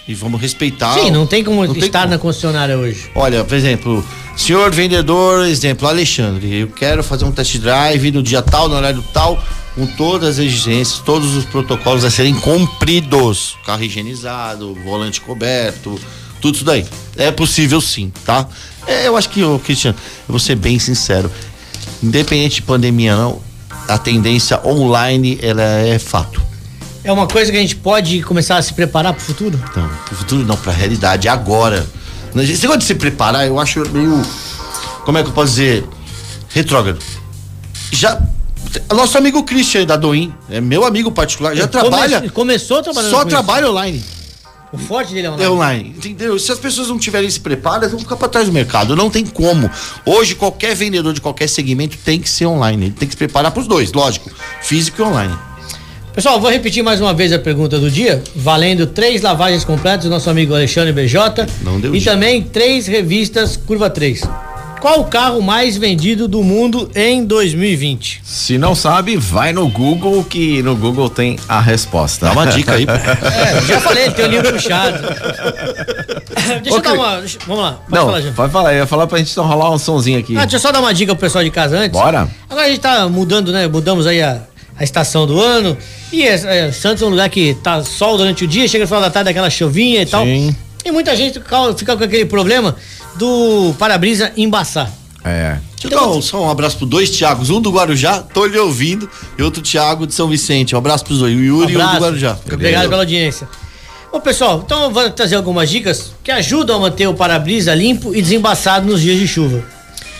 E 0.08 0.14
vamos 0.14 0.40
respeitar. 0.40 0.94
Sim, 0.94 1.10
não 1.12 1.26
tem 1.26 1.44
como 1.44 1.66
não 1.66 1.74
tem 1.74 1.86
estar 1.86 2.02
como. 2.02 2.12
na 2.12 2.20
concessionária 2.20 2.78
hoje. 2.78 3.10
Olha, 3.16 3.44
por 3.44 3.56
exemplo, 3.56 4.06
senhor 4.36 4.72
vendedor, 4.72 5.48
exemplo, 5.48 5.88
Alexandre, 5.88 6.60
eu 6.60 6.68
quero 6.68 7.04
fazer 7.04 7.26
um 7.26 7.32
test 7.32 7.58
drive 7.58 8.12
no 8.12 8.22
dia 8.22 8.42
tal, 8.42 8.70
no 8.70 8.76
horário 8.76 9.04
tal, 9.14 9.42
com 9.74 9.88
todas 9.88 10.38
as 10.38 10.46
exigências, 10.46 11.00
todos 11.00 11.36
os 11.36 11.46
protocolos 11.46 12.04
a 12.04 12.12
serem 12.12 12.36
cumpridos. 12.36 13.58
Carro 13.66 13.84
higienizado, 13.84 14.76
volante 14.86 15.22
coberto, 15.22 16.00
tudo 16.40 16.56
isso 16.56 16.66
daí. 16.66 16.86
É 17.18 17.32
possível 17.32 17.82
sim, 17.82 18.12
tá? 18.26 18.48
É, 18.86 19.08
eu 19.08 19.18
acho 19.18 19.30
que, 19.30 19.44
ô, 19.44 19.58
Cristiano, 19.58 19.98
eu 20.00 20.32
vou 20.32 20.40
ser 20.40 20.56
bem 20.56 20.78
sincero, 20.78 21.32
independente 22.04 22.56
de 22.56 22.62
pandemia 22.62 23.16
não, 23.16 23.42
a 23.88 23.98
tendência 23.98 24.60
online, 24.66 25.38
ela 25.42 25.62
é 25.64 25.98
fato. 26.00 26.42
É 27.04 27.12
uma 27.12 27.28
coisa 27.28 27.52
que 27.52 27.58
a 27.58 27.62
gente 27.62 27.76
pode 27.76 28.22
começar 28.24 28.58
a 28.58 28.62
se 28.62 28.74
preparar 28.74 29.14
pro 29.14 29.24
futuro? 29.24 29.60
Então, 29.70 29.88
pro 30.06 30.16
futuro 30.16 30.44
não, 30.46 30.58
pra 30.58 30.72
realidade, 30.74 31.28
agora. 31.28 31.86
Esse 32.36 32.62
negócio 32.64 32.80
de 32.80 32.86
se 32.86 32.96
preparar, 32.96 33.46
eu 33.48 33.60
acho 33.60 33.80
meio. 33.92 34.22
Como 35.06 35.18
é 35.18 35.24
que 35.24 35.30
eu 35.30 35.34
posso 35.34 35.52
dizer? 35.52 35.86
Retrógrado. 36.50 37.00
Já. 37.92 38.20
Nosso 38.94 39.18
amigo 39.18 39.44
Christian 39.44 39.86
da 39.86 39.96
Doim, 39.96 40.34
é 40.50 40.60
meu 40.60 40.84
amigo 40.84 41.12
particular, 41.12 41.56
já 41.56 41.68
come- 41.68 41.82
trabalha. 41.90 42.30
começou 42.32 42.82
trabalhando 42.82 43.12
Só 43.12 43.18
com 43.22 43.28
isso. 43.28 43.36
trabalha 43.38 43.70
online. 43.70 44.04
O 44.76 44.78
forte 44.78 45.14
dele 45.14 45.28
é 45.28 45.30
É 45.30 45.34
online. 45.34 45.50
online, 45.52 45.94
entendeu? 45.98 46.38
Se 46.38 46.52
as 46.52 46.60
pessoas 46.60 46.88
não 46.90 47.00
tiverem 47.00 47.28
esse 47.28 47.40
preparo, 47.40 47.78
elas 47.78 47.92
vão 47.92 48.00
ficar 48.00 48.16
para 48.18 48.28
trás 48.28 48.48
do 48.48 48.54
mercado. 48.54 48.96
Não 48.96 49.10
tem 49.10 49.26
como. 49.26 49.70
Hoje, 50.06 50.36
qualquer 50.36 50.76
vendedor 50.76 51.14
de 51.14 51.22
qualquer 51.22 51.48
segmento 51.48 51.98
tem 52.04 52.20
que 52.20 52.30
ser 52.30 52.46
online. 52.46 52.86
Ele 52.88 52.94
tem 52.94 53.08
que 53.08 53.14
se 53.14 53.18
preparar 53.18 53.52
para 53.52 53.62
os 53.62 53.68
dois, 53.68 53.92
lógico. 53.94 54.30
Físico 54.62 55.02
e 55.02 55.06
online. 55.06 55.34
Pessoal, 56.14 56.40
vou 56.40 56.50
repetir 56.50 56.82
mais 56.82 57.02
uma 57.02 57.14
vez 57.14 57.34
a 57.34 57.40
pergunta 57.40 57.78
do 57.78 57.92
dia, 57.92 58.24
valendo 58.36 58.88
três 58.88 59.22
lavagens 59.22 59.66
completas 59.66 60.06
do 60.06 60.10
nosso 60.10 60.30
amigo 60.30 60.54
Alexandre 60.54 60.94
BJ. 60.94 61.46
Não 61.62 61.78
deu 61.80 61.94
E 61.94 62.00
dia. 62.00 62.12
também 62.14 62.42
três 62.42 62.88
revistas 62.88 63.58
Curva 63.58 63.90
3. 63.90 64.22
Qual 64.86 65.00
o 65.00 65.06
carro 65.06 65.42
mais 65.42 65.76
vendido 65.78 66.28
do 66.28 66.44
mundo 66.44 66.92
em 66.94 67.26
2020? 67.26 68.22
Se 68.24 68.56
não 68.56 68.76
sabe, 68.76 69.18
vai 69.18 69.52
no 69.52 69.68
Google 69.68 70.24
que 70.24 70.62
no 70.62 70.76
Google 70.76 71.10
tem 71.10 71.40
a 71.50 71.60
resposta. 71.60 72.28
Dá 72.28 72.34
uma 72.34 72.46
dica 72.46 72.74
aí. 72.74 72.86
É, 72.96 73.62
já 73.66 73.82
falei, 73.82 74.12
tem 74.12 74.26
o 74.26 74.28
livro 74.28 74.54
puxado. 74.54 75.00
deixa 76.62 76.70
eu 76.70 76.76
Ok. 76.76 76.82
dar 76.84 76.94
uma. 76.94 77.18
deixa- 77.18 77.40
vamos 77.48 77.64
lá, 77.64 77.72
pode 77.72 77.96
não, 77.96 78.06
falar, 78.06 78.22
Jean. 78.22 78.34
pode 78.34 78.54
falar, 78.54 78.74
eu 78.74 78.78
ia 78.78 78.86
falar 78.86 79.08
pra 79.08 79.18
gente 79.18 79.32
então 79.32 79.48
rolar 79.48 79.72
um 79.72 79.80
sonzinho 79.80 80.20
aqui. 80.20 80.38
Ah, 80.38 80.42
deixa 80.42 80.58
eu 80.58 80.60
só 80.60 80.72
dar 80.72 80.82
uma 80.82 80.94
dica 80.94 81.16
pro 81.16 81.22
pessoal 81.22 81.44
de 81.44 81.50
casa 81.50 81.80
antes. 81.80 82.00
Bora. 82.00 82.28
Agora 82.48 82.68
a 82.68 82.70
gente 82.70 82.80
tá 82.80 83.10
mudando, 83.10 83.52
né? 83.52 83.68
Mudamos 83.68 84.06
aí 84.06 84.22
a, 84.22 84.40
a 84.78 84.84
estação 84.84 85.26
do 85.26 85.42
ano. 85.42 85.76
E 86.14 86.22
é, 86.22 86.68
é, 86.68 86.72
Santos 86.72 87.02
é 87.02 87.06
um 87.08 87.10
lugar 87.10 87.28
que 87.30 87.56
tá 87.56 87.84
sol 87.84 88.18
durante 88.18 88.44
o 88.44 88.48
dia, 88.48 88.68
chega 88.68 88.84
no 88.84 88.88
final 88.88 89.02
da 89.02 89.10
tarde, 89.10 89.32
aquela 89.32 89.50
chuvinha 89.50 90.04
e 90.04 90.06
tal. 90.06 90.24
E 90.86 90.92
muita 90.92 91.16
gente 91.16 91.40
fica, 91.40 91.74
fica 91.74 91.98
com 91.98 92.04
aquele 92.04 92.26
problema 92.26 92.76
do 93.16 93.74
para-brisa 93.80 94.32
embaçar. 94.38 94.92
É. 95.24 95.58
Deixa 95.72 95.88
eu 95.88 95.90
dar 95.90 96.08
um, 96.08 96.22
só 96.22 96.44
um 96.44 96.50
abraço 96.50 96.78
pro 96.78 96.86
dois 96.86 97.10
Thiagos, 97.10 97.50
um 97.50 97.60
do 97.60 97.72
Guarujá, 97.72 98.22
tô 98.22 98.46
lhe 98.46 98.60
ouvindo, 98.60 99.10
e 99.36 99.42
outro 99.42 99.64
Thiago 99.64 100.06
de 100.06 100.14
São 100.14 100.28
Vicente. 100.28 100.76
Um 100.76 100.78
abraço 100.78 101.04
pros 101.04 101.18
dois, 101.18 101.36
o 101.36 101.40
Yuri 101.40 101.74
e 101.74 101.76
o 101.76 101.80
do. 101.80 101.98
Guarujá. 101.98 102.38
Obrigado 102.46 102.88
pela 102.88 103.02
audiência. 103.02 103.50
Bom, 104.12 104.20
pessoal, 104.20 104.62
então 104.64 104.84
eu 104.84 104.92
vou 104.92 105.10
trazer 105.10 105.36
algumas 105.36 105.70
dicas 105.70 106.14
que 106.24 106.30
ajudam 106.30 106.78
a 106.78 106.80
manter 106.80 107.08
o 107.08 107.16
para-brisa 107.16 107.74
limpo 107.74 108.16
e 108.16 108.22
desembaçado 108.22 108.86
nos 108.86 109.02
dias 109.02 109.18
de 109.18 109.28
chuva. 109.28 109.64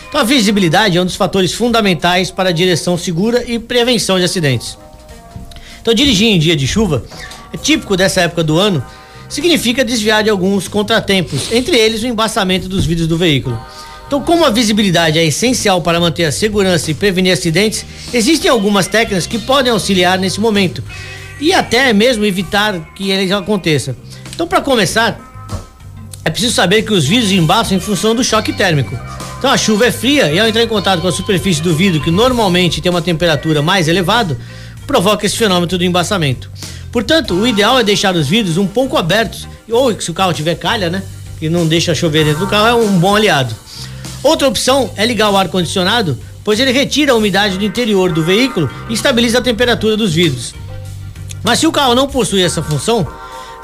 Então, 0.08 0.20
a 0.20 0.24
visibilidade 0.24 0.98
é 0.98 1.00
um 1.00 1.04
dos 1.04 1.16
fatores 1.16 1.52
fundamentais 1.52 2.30
para 2.30 2.48
a 2.48 2.52
direção 2.52 2.98
segura 2.98 3.44
e 3.46 3.58
prevenção 3.58 4.18
de 4.18 4.24
acidentes. 4.24 4.76
Então, 5.80 5.94
dirigir 5.94 6.28
em 6.28 6.38
dia 6.38 6.56
de 6.56 6.66
chuva 6.66 7.04
é 7.52 7.56
típico 7.56 7.96
dessa 7.96 8.20
época 8.20 8.42
do 8.42 8.58
ano, 8.58 8.84
significa 9.28 9.84
desviar 9.84 10.24
de 10.24 10.30
alguns 10.30 10.68
contratempos, 10.68 11.52
entre 11.52 11.76
eles 11.76 12.02
o 12.02 12.06
embaçamento 12.06 12.68
dos 12.68 12.86
vidros 12.86 13.06
do 13.06 13.16
veículo. 13.16 13.58
Então, 14.06 14.20
como 14.20 14.44
a 14.44 14.50
visibilidade 14.50 15.18
é 15.18 15.24
essencial 15.24 15.82
para 15.82 15.98
manter 15.98 16.24
a 16.24 16.32
segurança 16.32 16.90
e 16.90 16.94
prevenir 16.94 17.32
acidentes, 17.32 17.84
existem 18.12 18.50
algumas 18.50 18.86
técnicas 18.86 19.26
que 19.26 19.38
podem 19.38 19.72
auxiliar 19.72 20.18
nesse 20.18 20.40
momento 20.40 20.82
e 21.40 21.52
até 21.52 21.92
mesmo 21.92 22.24
evitar 22.24 22.92
que 22.94 23.10
eles 23.10 23.32
aconteçam. 23.32 23.96
Então, 24.32 24.46
para 24.46 24.60
começar, 24.60 25.18
é 26.24 26.30
preciso 26.30 26.54
saber 26.54 26.82
que 26.82 26.92
os 26.92 27.04
vidros 27.04 27.32
embaçam 27.32 27.76
em 27.76 27.80
função 27.80 28.14
do 28.14 28.24
choque 28.24 28.52
térmico. 28.52 28.98
Então 29.38 29.50
a 29.50 29.56
chuva 29.56 29.86
é 29.86 29.92
fria 29.92 30.32
e 30.32 30.40
ao 30.40 30.48
entrar 30.48 30.62
em 30.62 30.66
contato 30.66 31.00
com 31.00 31.06
a 31.06 31.12
superfície 31.12 31.62
do 31.62 31.72
vidro, 31.74 32.00
que 32.00 32.10
normalmente 32.10 32.80
tem 32.80 32.90
uma 32.90 33.02
temperatura 33.02 33.62
mais 33.62 33.86
elevada, 33.86 34.36
provoca 34.86 35.24
esse 35.24 35.36
fenômeno 35.36 35.66
do 35.66 35.84
embaçamento. 35.84 36.50
Portanto, 36.96 37.34
o 37.34 37.46
ideal 37.46 37.78
é 37.78 37.84
deixar 37.84 38.16
os 38.16 38.26
vidros 38.26 38.56
um 38.56 38.66
pouco 38.66 38.96
abertos, 38.96 39.46
ou 39.70 40.00
se 40.00 40.10
o 40.10 40.14
carro 40.14 40.32
tiver 40.32 40.54
calha, 40.54 40.88
né? 40.88 41.02
Que 41.38 41.46
não 41.50 41.66
deixa 41.66 41.94
chover 41.94 42.24
dentro 42.24 42.40
do 42.40 42.46
carro, 42.46 42.68
é 42.68 42.74
um 42.74 42.98
bom 42.98 43.14
aliado. 43.14 43.54
Outra 44.22 44.48
opção 44.48 44.90
é 44.96 45.04
ligar 45.04 45.28
o 45.28 45.36
ar-condicionado, 45.36 46.18
pois 46.42 46.58
ele 46.58 46.72
retira 46.72 47.12
a 47.12 47.14
umidade 47.14 47.58
do 47.58 47.66
interior 47.66 48.10
do 48.10 48.24
veículo 48.24 48.70
e 48.88 48.94
estabiliza 48.94 49.40
a 49.40 49.42
temperatura 49.42 49.94
dos 49.94 50.14
vidros. 50.14 50.54
Mas 51.42 51.58
se 51.58 51.66
o 51.66 51.70
carro 51.70 51.94
não 51.94 52.08
possui 52.08 52.40
essa 52.42 52.62
função, 52.62 53.06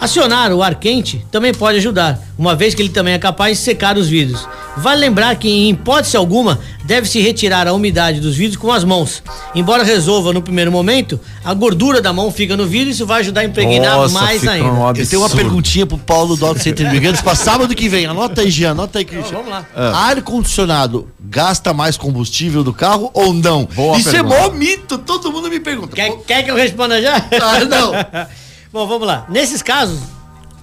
acionar 0.03 0.53
o 0.53 0.63
ar 0.63 0.75
quente 0.75 1.25
também 1.31 1.55
pode 1.55 1.79
ajudar, 1.79 2.19
uma 2.37 2.57
vez 2.57 2.75
que 2.75 2.83
ele 2.83 2.89
também 2.89 3.15
é 3.15 3.19
capaz 3.19 3.59
de 3.59 3.65
secar 3.65 3.97
os 3.97 4.09
vidros. 4.09 4.49
Vale 4.77 5.01
lembrar 5.01 5.37
que, 5.37 5.49
em 5.49 5.71
hipótese 5.71 6.17
alguma, 6.17 6.59
deve-se 6.85 7.21
retirar 7.21 7.69
a 7.69 7.73
umidade 7.73 8.19
dos 8.19 8.35
vidros 8.35 8.57
com 8.57 8.73
as 8.73 8.83
mãos. 8.83 9.23
Embora 9.55 9.85
resolva 9.85 10.33
no 10.33 10.43
primeiro 10.43 10.73
momento, 10.73 11.21
a 11.45 11.55
gordura 11.55 12.01
da 12.01 12.13
mão 12.13 12.33
fica 12.33 12.57
no 12.57 12.67
vidro 12.67 12.89
e 12.89 12.93
isso 12.93 13.07
vai 13.07 13.21
ajudar 13.21 13.43
a 13.43 13.45
impregnar 13.45 13.97
Nossa, 13.97 14.15
mais 14.15 14.47
ainda. 14.49 14.73
um 14.73 14.89
Eu 14.97 15.07
tenho 15.07 15.23
uma 15.23 15.31
perguntinha 15.31 15.87
pro 15.87 15.99
Paulo 15.99 16.37
do 16.37 16.45
Auto 16.47 16.61
Center 16.61 16.89
Brigantes 16.91 17.21
pra 17.21 17.37
sábado 17.37 17.73
que 17.75 17.89
vem. 17.89 18.07
Anota 18.07 18.41
aí, 18.41 18.51
Jean, 18.51 18.73
anota 18.73 18.99
aí, 18.99 19.05
Cristian. 19.05 19.37
vamos 19.37 19.51
lá. 19.51 19.65
Ar-condicionado 19.77 21.09
gasta 21.21 21.73
mais 21.73 21.97
combustível 21.97 22.65
do 22.65 22.73
carro 22.73 23.11
ou 23.15 23.33
não? 23.33 23.67
Boa 23.67 23.97
Isso 23.99 24.11
pergunta. 24.11 24.35
é 24.35 24.41
mó 24.43 24.51
mito, 24.51 24.99
todo 24.99 25.31
mundo 25.31 25.49
me 25.49 25.61
pergunta. 25.61 25.95
Quer, 25.95 26.11
quer 26.27 26.43
que 26.43 26.51
eu 26.51 26.57
responda 26.57 27.01
já? 27.01 27.17
Ah, 27.41 27.65
não. 27.65 27.93
Bom, 28.73 28.87
vamos 28.87 29.07
lá. 29.07 29.27
Nesses 29.29 29.63
casos, 29.63 29.99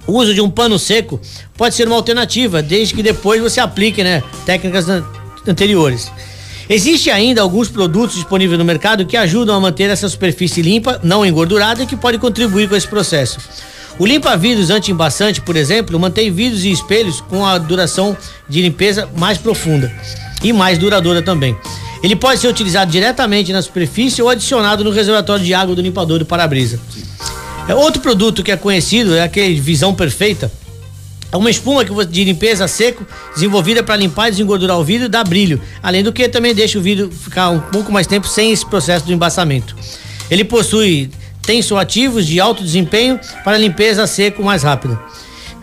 o 0.07 0.14
uso 0.14 0.34
de 0.34 0.41
um 0.41 0.49
pano 0.49 0.80
seco 0.80 1.20
pode 1.55 1.76
ser 1.76 1.88
uma 1.88 1.95
alternativa, 1.95 2.62
desde 2.62 2.93
que 2.93 3.03
depois 3.03 3.41
você 3.41 3.60
aplique, 3.60 4.03
né, 4.03 4.24
técnicas 4.45 4.89
an- 4.89 5.05
anteriores. 5.47 6.12
Existe 6.68 7.10
ainda 7.10 7.41
alguns 7.41 7.68
produtos 7.68 8.16
disponíveis 8.16 8.57
no 8.57 8.66
mercado 8.66 9.05
que 9.05 9.18
ajudam 9.18 9.55
a 9.55 9.60
manter 9.60 9.89
essa 9.89 10.07
superfície 10.10 10.62
limpa, 10.62 10.99
não 11.03 11.26
engordurada, 11.26 11.84
e 11.84 11.86
que 11.86 11.95
pode 11.95 12.18
contribuir 12.18 12.68
com 12.70 12.76
esse 12.76 12.88
processo. 12.88 13.39
O 13.97 14.05
limpa-vidros 14.05 14.70
anti-embaçante, 14.70 15.41
por 15.41 15.55
exemplo, 15.55 15.99
mantém 15.99 16.32
vidros 16.32 16.64
e 16.64 16.72
espelhos 16.72 17.22
com 17.22 17.45
a 17.45 17.57
duração 17.57 18.16
de 18.47 18.62
limpeza 18.62 19.10
mais 19.18 19.38
profunda 19.38 19.91
e 20.43 20.53
mais 20.53 20.78
duradoura 20.78 21.22
também. 21.22 21.55
Ele 22.01 22.16
pode 22.16 22.39
ser 22.39 22.47
utilizado 22.47 22.89
diretamente 22.91 23.51
na 23.51 23.62
superfície 23.62 24.22
ou 24.22 24.30
adicionado 24.30 24.84
no 24.84 24.89
reservatório 24.91 25.43
de 25.43 25.53
água 25.53 25.76
do 25.76 25.82
limpador 25.82 26.20
do 26.20 26.26
para-brisa. 26.26 26.80
É 27.70 27.76
outro 27.76 28.01
produto 28.01 28.41
que 28.41 28.51
é 28.51 28.57
conhecido 28.57 29.15
é 29.15 29.22
aquele 29.22 29.61
Visão 29.61 29.93
Perfeita. 29.93 30.51
É 31.32 31.38
uma 31.38 31.51
espuma 31.51 31.86
de 31.86 32.24
limpeza 32.24 32.67
seco, 32.67 33.05
desenvolvida 33.36 33.84
para 33.84 33.95
limpar 33.95 34.28
e 34.28 34.32
desengordurar 34.32 34.80
o 34.80 34.84
vidro 34.84 35.05
e 35.05 35.07
dar 35.07 35.24
brilho. 35.24 35.61
Além 35.84 36.01
do 36.01 36.11
que 36.11 36.28
também 36.28 36.55
deixa 36.55 36.80
o 36.80 36.82
vidro 36.82 37.11
ficar 37.11 37.51
um 37.51 37.59
pouco 37.59 37.91
mais 37.91 38.07
tempo 38.07 38.28
sem 38.28 38.51
esse 38.51 38.65
processo 38.65 39.05
do 39.05 39.13
embaçamento. 39.13 39.76
Ele 40.32 40.43
possui 40.43 41.11
tensoativos 41.43 42.26
de 42.26 42.39
alto 42.39 42.63
desempenho 42.63 43.20
para 43.43 43.55
limpeza 43.55 44.07
seco 44.07 44.41
mais 44.41 44.63
rápida. 44.63 44.99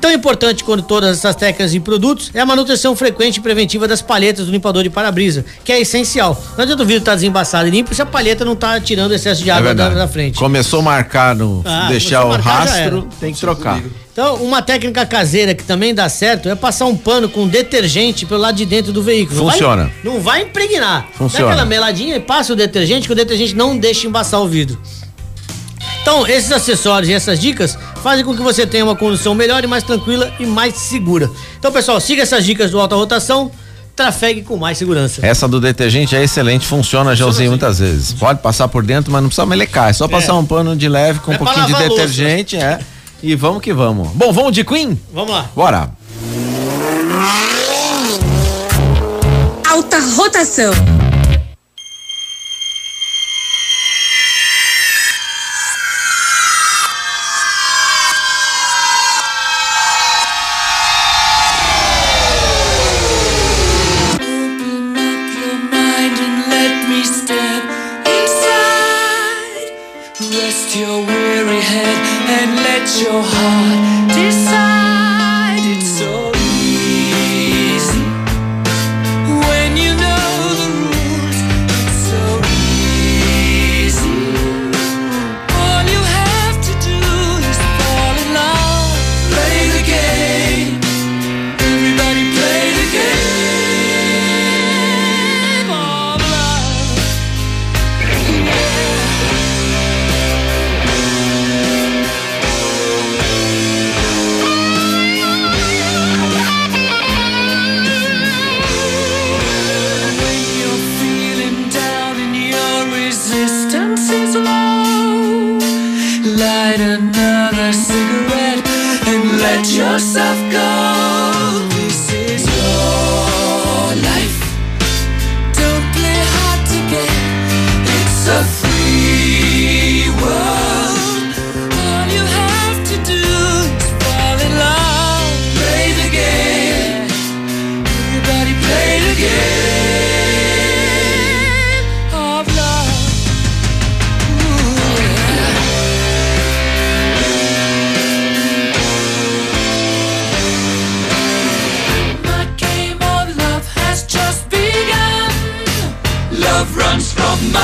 Tão 0.00 0.12
importante 0.12 0.62
quanto 0.62 0.82
todas 0.84 1.18
essas 1.18 1.34
técnicas 1.34 1.74
e 1.74 1.80
produtos 1.80 2.30
é 2.34 2.40
a 2.40 2.46
manutenção 2.46 2.94
frequente 2.94 3.38
e 3.38 3.40
preventiva 3.40 3.88
das 3.88 4.00
palhetas 4.02 4.46
do 4.46 4.52
limpador 4.52 4.82
de 4.82 4.90
para-brisa, 4.90 5.44
que 5.64 5.72
é 5.72 5.80
essencial. 5.80 6.40
Não 6.56 6.62
adianta 6.62 6.82
o 6.82 6.86
vidro 6.86 7.00
estar 7.00 7.14
desembaçado 7.14 7.66
e 7.66 7.70
limpo 7.70 7.94
se 7.94 8.00
a 8.02 8.06
palheta 8.06 8.44
não 8.44 8.52
está 8.52 8.78
tirando 8.80 9.12
excesso 9.14 9.42
de 9.42 9.50
É 9.50 9.52
água 9.54 9.74
da, 9.74 9.84
verdade. 9.88 10.06
da 10.06 10.12
frente. 10.12 10.38
Começou 10.38 10.80
a 10.80 10.82
marcar 10.82 11.34
no. 11.34 11.62
Ah, 11.64 11.86
deixar 11.88 12.24
o 12.24 12.28
marcar, 12.28 12.66
rastro, 12.66 13.08
tem 13.18 13.32
que 13.32 13.40
trocar. 13.40 13.80
Então, 14.12 14.36
uma 14.36 14.62
técnica 14.62 15.04
caseira 15.04 15.54
que 15.54 15.64
também 15.64 15.94
dá 15.94 16.08
certo 16.08 16.48
é 16.48 16.54
passar 16.54 16.86
um 16.86 16.96
pano 16.96 17.28
com 17.28 17.46
detergente 17.46 18.24
pelo 18.24 18.40
lado 18.40 18.54
de 18.56 18.64
dentro 18.64 18.92
do 18.92 19.02
veículo. 19.02 19.36
Não 19.38 19.44
vai- 19.46 19.52
Funciona. 19.54 19.92
não 20.04 20.20
vai 20.20 20.42
impregnar. 20.42 21.08
Funciona. 21.14 21.46
Dá 21.46 21.52
aquela 21.52 21.66
meladinha 21.68 22.16
e 22.16 22.20
passa 22.20 22.52
o 22.52 22.56
detergente, 22.56 23.06
que 23.06 23.12
o 23.12 23.16
detergente 23.16 23.54
não 23.54 23.76
deixa 23.76 24.06
embaçar 24.06 24.40
o 24.40 24.48
vidro. 24.48 24.78
Então, 26.06 26.24
esses 26.24 26.52
acessórios 26.52 27.10
e 27.10 27.12
essas 27.12 27.36
dicas 27.40 27.76
fazem 28.00 28.24
com 28.24 28.32
que 28.32 28.40
você 28.40 28.64
tenha 28.64 28.84
uma 28.84 28.94
condução 28.94 29.34
melhor 29.34 29.64
e 29.64 29.66
mais 29.66 29.82
tranquila 29.82 30.32
e 30.38 30.46
mais 30.46 30.76
segura. 30.76 31.28
Então, 31.58 31.72
pessoal, 31.72 32.00
siga 32.00 32.22
essas 32.22 32.44
dicas 32.44 32.70
do 32.70 32.78
Alta 32.78 32.94
Rotação, 32.94 33.50
trafegue 33.96 34.42
com 34.42 34.56
mais 34.56 34.78
segurança. 34.78 35.26
Essa 35.26 35.48
do 35.48 35.60
detergente 35.60 36.14
é 36.14 36.22
excelente, 36.22 36.64
funciona, 36.64 37.16
já 37.16 37.26
usei 37.26 37.48
muitas 37.48 37.80
vezes. 37.80 38.12
Pode 38.12 38.40
passar 38.40 38.68
por 38.68 38.84
dentro, 38.84 39.10
mas 39.10 39.20
não 39.20 39.28
precisa 39.28 39.44
melecar. 39.46 39.88
É 39.88 39.92
só 39.92 40.06
passar 40.06 40.34
um 40.34 40.46
pano 40.46 40.76
de 40.76 40.88
leve 40.88 41.18
com 41.18 41.32
É 41.32 41.34
um 41.34 41.38
pouquinho 41.38 41.66
de 41.66 41.72
lavar 41.72 41.86
a 41.86 41.90
louça. 41.90 42.06
detergente, 42.06 42.56
é. 42.56 42.78
E 43.20 43.34
vamos 43.34 43.60
que 43.60 43.72
vamos. 43.72 44.06
Bom, 44.14 44.32
vamos 44.32 44.52
de 44.52 44.62
Queen? 44.62 44.96
Vamos 45.12 45.32
lá. 45.32 45.50
Bora. 45.56 45.90
Alta 49.68 49.98
rotação. 50.14 50.72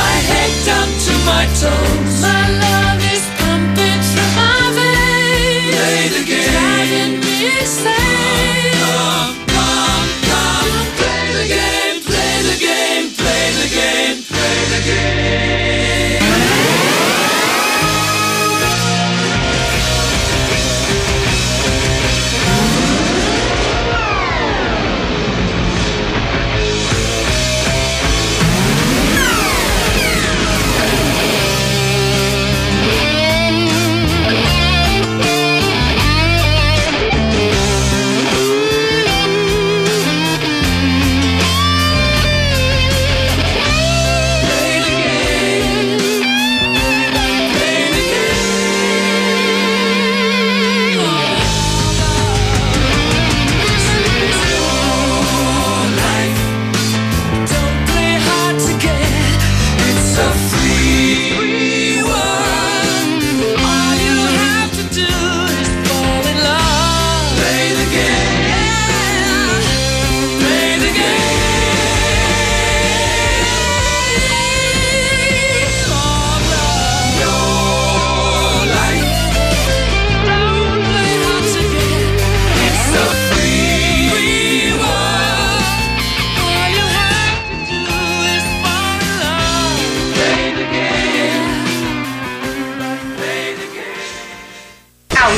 My 0.02 0.16
head 0.30 0.52
down 0.66 0.88
to 1.06 1.12
my 1.30 1.44
toes. 1.62 2.14
My 2.26 2.44
love 2.64 3.00
is 3.14 3.24
pumping 3.38 4.00
through 4.10 4.32
my 4.40 4.58
veins. 4.76 5.74
Play 5.78 6.02
the 6.16 6.22
game. 6.30 6.50
Driving 6.50 7.14
me 7.22 7.34
insane. 7.60 8.74
Come, 8.82 9.34
come, 9.56 10.10
come. 10.30 10.72
Play 10.98 11.26
the 11.38 11.46
game, 11.56 11.96
play 12.10 12.34
the 12.50 12.56
game, 12.66 13.06
play 13.20 13.46
the 13.60 13.68
game, 13.78 14.16
play 14.32 14.58
the 14.74 14.80
game. 14.90 15.51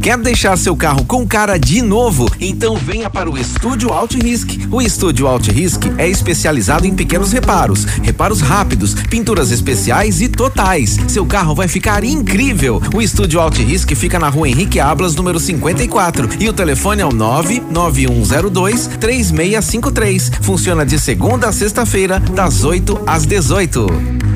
Quer 0.00 0.16
deixar 0.18 0.56
seu 0.56 0.76
carro 0.76 1.04
com 1.04 1.26
cara 1.26 1.58
de 1.58 1.82
novo? 1.82 2.30
Então 2.40 2.76
venha 2.76 3.10
para 3.10 3.28
o 3.28 3.36
Estúdio 3.36 3.92
Alt 3.92 4.14
Risk. 4.14 4.68
O 4.70 4.80
Estúdio 4.80 5.26
Alt 5.26 5.48
Risk 5.48 5.86
é 5.98 6.08
especializado 6.08 6.86
em 6.86 6.94
pequenos 6.94 7.32
reparos, 7.32 7.84
reparos 7.84 8.40
rápidos, 8.40 8.94
pinturas 8.94 9.50
especiais 9.50 10.20
e 10.20 10.28
totais. 10.28 10.98
Seu 11.08 11.26
carro 11.26 11.54
vai 11.54 11.66
ficar 11.66 12.04
incrível. 12.04 12.80
O 12.94 13.02
Estúdio 13.02 13.40
Alt 13.40 13.58
Risk 13.58 13.92
fica 13.96 14.20
na 14.20 14.28
rua 14.28 14.48
Henrique 14.48 14.78
Ablas, 14.78 15.16
número 15.16 15.40
54. 15.40 16.28
E 16.38 16.48
o 16.48 16.52
telefone 16.52 17.02
é 17.02 17.06
o 17.06 17.12
99102 17.12 18.86
3653. 19.00 20.30
Funciona 20.42 20.86
de 20.86 20.98
segunda 20.98 21.48
a 21.48 21.52
sexta-feira, 21.52 22.20
das 22.20 22.62
8 22.62 23.00
às 23.04 23.26
18. 23.26 24.31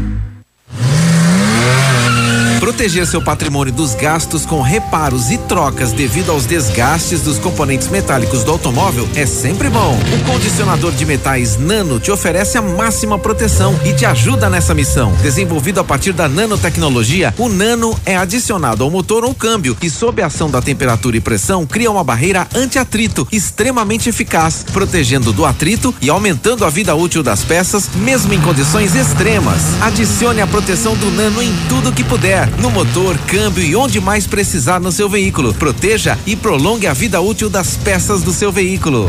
Proteger 2.76 3.06
seu 3.06 3.22
patrimônio 3.22 3.72
dos 3.72 3.94
gastos 3.94 4.44
com 4.44 4.60
reparos 4.60 5.30
e 5.30 5.38
trocas 5.38 5.92
devido 5.92 6.30
aos 6.30 6.44
desgastes 6.44 7.22
dos 7.22 7.38
componentes 7.38 7.88
metálicos 7.88 8.44
do 8.44 8.50
automóvel 8.50 9.08
é 9.14 9.24
sempre 9.24 9.70
bom. 9.70 9.98
O 10.14 10.30
condicionador 10.30 10.92
de 10.92 11.06
metais 11.06 11.56
Nano 11.56 11.98
te 11.98 12.10
oferece 12.10 12.58
a 12.58 12.62
máxima 12.62 13.18
proteção 13.18 13.74
e 13.82 13.94
te 13.94 14.04
ajuda 14.04 14.50
nessa 14.50 14.74
missão. 14.74 15.10
Desenvolvido 15.22 15.80
a 15.80 15.84
partir 15.84 16.12
da 16.12 16.28
nanotecnologia, 16.28 17.32
o 17.38 17.48
Nano 17.48 17.98
é 18.04 18.14
adicionado 18.14 18.84
ao 18.84 18.90
motor 18.90 19.24
ou 19.24 19.34
câmbio 19.34 19.74
e, 19.80 19.88
sob 19.88 20.20
a 20.20 20.26
ação 20.26 20.50
da 20.50 20.60
temperatura 20.60 21.16
e 21.16 21.20
pressão, 21.20 21.64
cria 21.64 21.90
uma 21.90 22.04
barreira 22.04 22.46
anti-atrito 22.54 23.26
extremamente 23.32 24.10
eficaz, 24.10 24.66
protegendo 24.70 25.32
do 25.32 25.46
atrito 25.46 25.94
e 25.98 26.10
aumentando 26.10 26.62
a 26.62 26.68
vida 26.68 26.94
útil 26.94 27.22
das 27.22 27.42
peças, 27.42 27.88
mesmo 27.94 28.34
em 28.34 28.40
condições 28.42 28.94
extremas. 28.94 29.62
Adicione 29.80 30.42
a 30.42 30.46
proteção 30.46 30.94
do 30.94 31.10
Nano 31.10 31.40
em 31.40 31.56
tudo 31.70 31.90
que 31.90 32.04
puder 32.04 32.46
no 32.65 32.65
motor, 32.70 33.16
câmbio 33.26 33.62
e 33.62 33.76
onde 33.76 34.00
mais 34.00 34.26
precisar 34.26 34.80
no 34.80 34.92
seu 34.92 35.08
veículo. 35.08 35.54
Proteja 35.54 36.18
e 36.26 36.34
prolongue 36.34 36.86
a 36.86 36.92
vida 36.92 37.20
útil 37.20 37.48
das 37.48 37.76
peças 37.76 38.22
do 38.22 38.32
seu 38.32 38.50
veículo. 38.52 39.08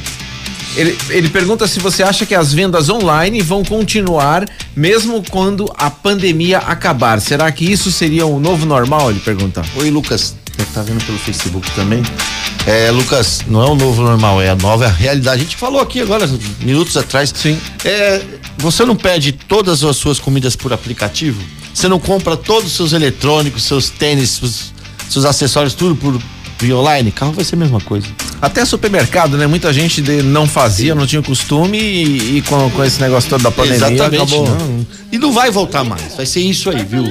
ele, 0.75 0.97
ele 1.09 1.29
pergunta 1.29 1.67
se 1.67 1.79
você 1.79 2.03
acha 2.03 2.25
que 2.25 2.33
as 2.33 2.53
vendas 2.53 2.89
online 2.89 3.41
vão 3.41 3.63
continuar 3.63 4.47
mesmo 4.75 5.23
quando 5.29 5.71
a 5.77 5.89
pandemia 5.89 6.59
acabar. 6.59 7.21
Será 7.21 7.51
que 7.51 7.69
isso 7.69 7.91
seria 7.91 8.25
o 8.25 8.39
novo 8.39 8.65
normal? 8.65 9.11
Ele 9.11 9.19
pergunta. 9.19 9.61
Oi, 9.75 9.89
Lucas. 9.89 10.35
Tá 10.73 10.81
vendo 10.81 11.03
pelo 11.05 11.17
Facebook 11.17 11.69
também? 11.71 12.01
É, 12.65 12.89
Lucas, 12.89 13.41
não 13.47 13.61
é 13.61 13.65
o 13.65 13.75
novo 13.75 14.01
normal, 14.01 14.41
é 14.41 14.49
a 14.49 14.55
nova 14.55 14.87
realidade. 14.87 15.41
A 15.41 15.43
gente 15.43 15.55
falou 15.55 15.81
aqui 15.81 15.99
agora, 15.99 16.29
minutos 16.61 16.95
atrás. 16.95 17.33
Sim. 17.35 17.59
É, 17.83 18.21
você 18.57 18.85
não 18.85 18.95
pede 18.95 19.31
todas 19.31 19.83
as 19.83 19.97
suas 19.97 20.19
comidas 20.19 20.55
por 20.55 20.71
aplicativo? 20.71 21.41
Você 21.73 21.87
não 21.87 21.99
compra 21.99 22.37
todos 22.37 22.71
os 22.71 22.75
seus 22.75 22.93
eletrônicos, 22.93 23.63
seus 23.63 23.89
tênis, 23.89 24.29
seus, 24.31 24.73
seus 25.09 25.25
acessórios, 25.25 25.73
tudo 25.73 25.95
por 25.95 26.19
via 26.59 26.77
online? 26.77 27.11
Carro 27.11 27.33
vai 27.33 27.43
ser 27.43 27.55
a 27.55 27.59
mesma 27.59 27.81
coisa. 27.81 28.07
Até 28.43 28.65
supermercado, 28.65 29.37
né? 29.37 29.47
Muita 29.47 29.71
gente 29.71 30.01
de, 30.01 30.21
não 30.21 30.45
fazia, 30.45 30.93
não 30.93 31.07
tinha 31.07 31.21
costume 31.21 31.77
e, 31.79 32.37
e 32.39 32.41
com, 32.41 32.69
com, 32.71 32.83
esse 32.83 32.99
negócio 32.99 33.29
todo 33.29 33.41
da 33.41 33.49
pandemia 33.49 33.87
Exatamente, 33.87 34.21
acabou. 34.21 34.49
Não. 34.49 34.85
E 35.13 35.17
não 35.17 35.31
vai 35.31 35.49
voltar 35.49 35.85
mais. 35.85 36.13
Vai 36.17 36.25
ser 36.25 36.41
isso 36.41 36.69
aí, 36.69 36.83
viu? 36.83 37.05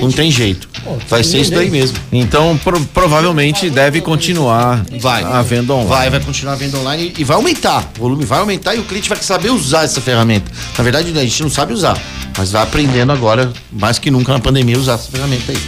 Não 0.00 0.10
tem 0.10 0.30
jeito. 0.30 0.66
Vai 1.10 1.22
ser 1.22 1.42
isso 1.42 1.50
daí 1.50 1.68
mesmo. 1.68 1.98
Então, 2.10 2.58
pro, 2.64 2.80
provavelmente 2.86 3.68
deve 3.68 4.00
continuar 4.00 4.82
vai. 4.98 5.22
a 5.22 5.42
venda 5.42 5.74
online. 5.74 5.90
Vai, 5.90 6.08
vai 6.08 6.20
continuar 6.20 6.54
a 6.54 6.56
venda 6.56 6.78
online 6.78 7.12
e 7.18 7.22
vai 7.22 7.36
aumentar. 7.36 7.92
O 7.98 8.00
volume 8.00 8.24
vai 8.24 8.38
aumentar 8.38 8.74
e 8.74 8.78
o 8.78 8.84
cliente 8.84 9.10
vai 9.10 9.18
saber 9.22 9.50
usar 9.50 9.84
essa 9.84 10.00
ferramenta. 10.00 10.50
Na 10.78 10.82
verdade, 10.82 11.10
a 11.10 11.22
gente 11.22 11.42
não 11.42 11.50
sabe 11.50 11.74
usar, 11.74 12.00
mas 12.38 12.50
vai 12.50 12.62
aprendendo 12.62 13.12
agora, 13.12 13.52
mais 13.70 13.98
que 13.98 14.10
nunca 14.10 14.32
na 14.32 14.40
pandemia, 14.40 14.78
usar 14.78 14.94
essa 14.94 15.10
ferramenta 15.10 15.52
aí. 15.52 15.58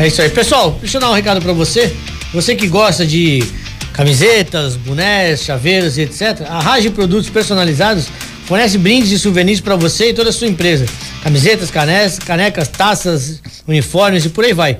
É 0.00 0.08
isso 0.08 0.20
aí. 0.20 0.30
Pessoal, 0.30 0.76
deixa 0.80 0.96
eu 0.96 1.00
dar 1.00 1.10
um 1.10 1.14
recado 1.14 1.40
para 1.40 1.52
você. 1.52 1.94
Você 2.34 2.56
que 2.56 2.66
gosta 2.66 3.06
de 3.06 3.44
camisetas, 3.96 4.76
bonés, 4.76 5.42
chaveiros 5.42 5.96
e 5.96 6.02
etc. 6.02 6.42
A 6.48 6.60
Rage 6.60 6.90
Produtos 6.90 7.30
Personalizados 7.30 8.08
fornece 8.44 8.76
brindes 8.76 9.10
e 9.10 9.18
souvenirs 9.18 9.60
para 9.60 9.74
você 9.74 10.10
e 10.10 10.12
toda 10.12 10.28
a 10.28 10.32
sua 10.32 10.46
empresa. 10.46 10.84
Camisetas, 11.22 11.70
canecas, 11.70 12.18
canecas, 12.18 12.68
taças, 12.68 13.40
uniformes 13.66 14.26
e 14.26 14.28
por 14.28 14.44
aí 14.44 14.52
vai. 14.52 14.76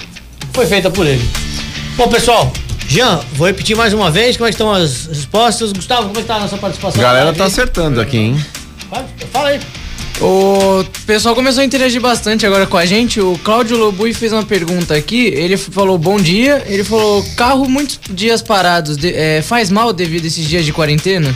foi 0.53 0.67
feita 0.67 0.91
por 0.91 1.07
ele. 1.07 1.27
Bom, 1.97 2.09
pessoal, 2.09 2.53
Jean, 2.91 3.21
vou 3.35 3.47
repetir 3.47 3.77
mais 3.77 3.95
uma 3.95 4.11
vez 4.11 4.37
como 4.37 4.49
é 4.49 4.51
estão 4.51 4.73
as 4.73 5.07
respostas. 5.07 5.73
Gustavo, 5.73 6.09
como 6.09 6.19
é 6.19 6.23
que 6.23 6.27
tá 6.27 6.35
a 6.35 6.41
nossa 6.41 6.57
participação? 6.57 7.01
A 7.01 7.05
galera 7.05 7.33
tá 7.33 7.45
acertando 7.45 8.01
aqui, 8.01 8.17
hein? 8.17 8.45
Fala 9.31 9.51
aí. 9.51 9.61
O 10.21 10.85
pessoal 11.07 11.37
começou 11.37 11.63
a 11.63 11.65
interagir 11.65 12.01
bastante 12.01 12.45
agora 12.45 12.67
com 12.67 12.77
a 12.77 12.85
gente. 12.85 13.21
O 13.21 13.39
Cláudio 13.45 13.77
Lobui 13.77 14.13
fez 14.13 14.33
uma 14.33 14.43
pergunta 14.43 14.97
aqui. 14.97 15.27
Ele 15.27 15.57
falou 15.57 15.97
bom 15.97 16.21
dia. 16.21 16.65
Ele 16.67 16.83
falou: 16.83 17.25
carro 17.37 17.69
muitos 17.69 18.01
dias 18.11 18.43
parados 18.43 18.97
de, 18.97 19.15
é, 19.15 19.41
faz 19.41 19.71
mal 19.71 19.93
devido 19.93 20.25
a 20.25 20.27
esses 20.27 20.45
dias 20.45 20.65
de 20.65 20.73
quarentena? 20.73 21.33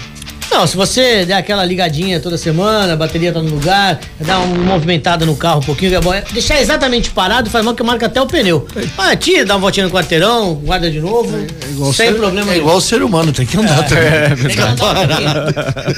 Não, 0.55 0.68
se 0.68 0.76
você 0.76 1.26
der 1.26 1.34
aquela 1.34 1.64
ligadinha 1.64 2.20
toda 2.20 2.38
semana, 2.38 2.92
a 2.92 2.96
bateria 2.96 3.32
tá 3.32 3.42
no 3.42 3.50
lugar, 3.50 3.98
dá 4.20 4.38
uma 4.38 4.74
movimentada 4.74 5.26
no 5.26 5.34
carro 5.34 5.59
um 5.59 5.64
pouquinho, 5.64 5.92
é 5.96 6.00
bom. 6.00 6.12
Deixar 6.30 6.61
exatamente 6.61 7.11
parado 7.11 7.50
faz 7.50 7.64
mal 7.64 7.74
que 7.74 7.82
marca 7.82 8.07
até 8.07 8.22
o 8.22 8.26
pneu. 8.28 8.64
Ah, 8.96 9.16
tira, 9.16 9.44
dá 9.44 9.55
uma 9.55 9.62
voltinha 9.62 9.84
no 9.84 9.92
quarteirão, 9.92 10.55
guarda 10.55 10.88
de 10.88 11.00
novo. 11.00 11.36
É, 11.36 11.92
sem 11.92 12.07
ser, 12.11 12.14
problema 12.14 12.52
É 12.52 12.59
igual 12.59 12.76
o 12.76 12.80
ser 12.80 13.02
humano, 13.02 13.32
tem 13.32 13.44
que 13.44 13.57
andar 13.57 13.80
é, 13.80 13.82
também. 13.82 14.05
É, 14.05 14.36
tem 14.36 14.48
que 14.48 14.61
andar 14.61 15.94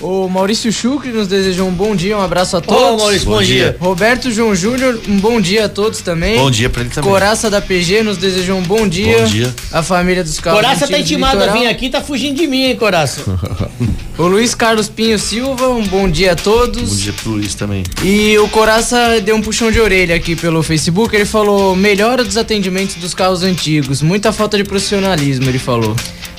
o 0.00 0.28
Maurício 0.28 0.72
Chucre 0.72 1.12
nos 1.12 1.28
desejou 1.28 1.68
um 1.68 1.72
bom 1.72 1.94
dia, 1.94 2.18
um 2.18 2.22
abraço 2.22 2.56
a 2.56 2.60
todos. 2.60 2.82
Ô, 2.82 2.96
Maurício, 2.96 3.26
bom, 3.26 3.34
bom 3.34 3.42
dia. 3.42 3.70
dia. 3.70 3.76
Roberto 3.78 4.30
João 4.32 4.56
Júnior, 4.56 4.98
um 5.06 5.20
bom 5.20 5.40
dia 5.40 5.66
a 5.66 5.68
todos 5.68 6.00
também. 6.00 6.36
Bom 6.36 6.50
dia 6.50 6.68
pra 6.68 6.80
ele 6.80 6.90
também. 6.90 7.08
Coraça 7.08 7.48
da 7.48 7.60
PG 7.60 8.02
nos 8.02 8.16
desejou 8.16 8.58
um 8.58 8.62
bom 8.62 8.88
dia. 8.88 9.18
Bom 9.18 9.24
dia. 9.26 9.54
A 9.70 9.84
família 9.84 10.24
dos 10.24 10.40
carros. 10.40 10.60
Coraça 10.60 10.88
tá 10.88 10.98
intimado 10.98 11.44
a 11.44 11.48
vir 11.48 11.68
aqui, 11.68 11.88
tá 11.88 12.00
fugindo 12.00 12.36
de 12.36 12.48
mim, 12.48 12.64
hein, 12.64 12.76
Coraça. 12.76 13.20
o 14.18 14.26
Luiz 14.26 14.54
Carlos 14.54 14.88
Pinho 14.88 15.18
Silva, 15.18 15.68
um 15.70 15.82
bom 15.86 16.08
dia 16.08 16.32
a 16.32 16.36
todos. 16.36 16.90
Bom 16.90 16.96
dia 16.96 17.12
pro 17.12 17.30
Luiz 17.32 17.54
também. 17.54 17.82
E 18.02 18.36
o 18.38 18.48
Coraça 18.48 19.20
deu 19.20 19.34
um 19.34 19.40
puxão 19.40 19.70
de 19.70 19.80
orelha 19.80 20.14
aqui 20.14 20.36
pelo 20.36 20.62
Facebook. 20.62 21.14
Ele 21.14 21.24
falou: 21.24 21.74
melhora 21.74 22.22
dos 22.22 22.36
atendimentos 22.36 22.96
dos 22.96 23.14
carros 23.14 23.42
antigos. 23.42 24.02
Muita 24.02 24.32
falta 24.32 24.56
de 24.56 24.64
profissionalismo, 24.64 25.48
ele 25.48 25.58
falou. 25.58 25.96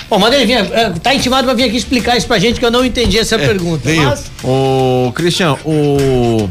Bom, 0.10 0.20
manda 0.20 0.36
ele 0.36 0.46
vir. 0.46 1.00
Tá 1.00 1.16
intimado 1.16 1.46
pra 1.46 1.54
vir 1.54 1.64
aqui 1.64 1.78
explicar 1.78 2.18
isso 2.18 2.28
pra 2.28 2.38
gente 2.38 2.60
que 2.60 2.66
eu 2.66 2.72
não 2.72 2.86
entendi 2.86 3.18
essa 3.18 3.36
é, 3.36 3.48
pergunta. 3.48 3.90
Mas... 3.90 4.26
O 4.44 5.12
Cristian, 5.16 5.58
o. 5.66 6.50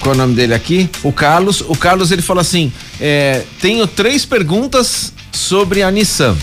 Qual 0.00 0.12
é 0.12 0.16
o 0.16 0.18
nome 0.18 0.34
dele 0.34 0.52
aqui? 0.52 0.90
O 1.02 1.12
Carlos. 1.12 1.60
O 1.60 1.76
Carlos 1.76 2.10
ele 2.10 2.22
fala 2.22 2.40
assim: 2.40 2.72
é, 3.00 3.42
tenho 3.60 3.86
três 3.86 4.26
perguntas 4.26 5.12
sobre 5.32 5.82
a 5.82 5.90
Nissan. 5.90 6.36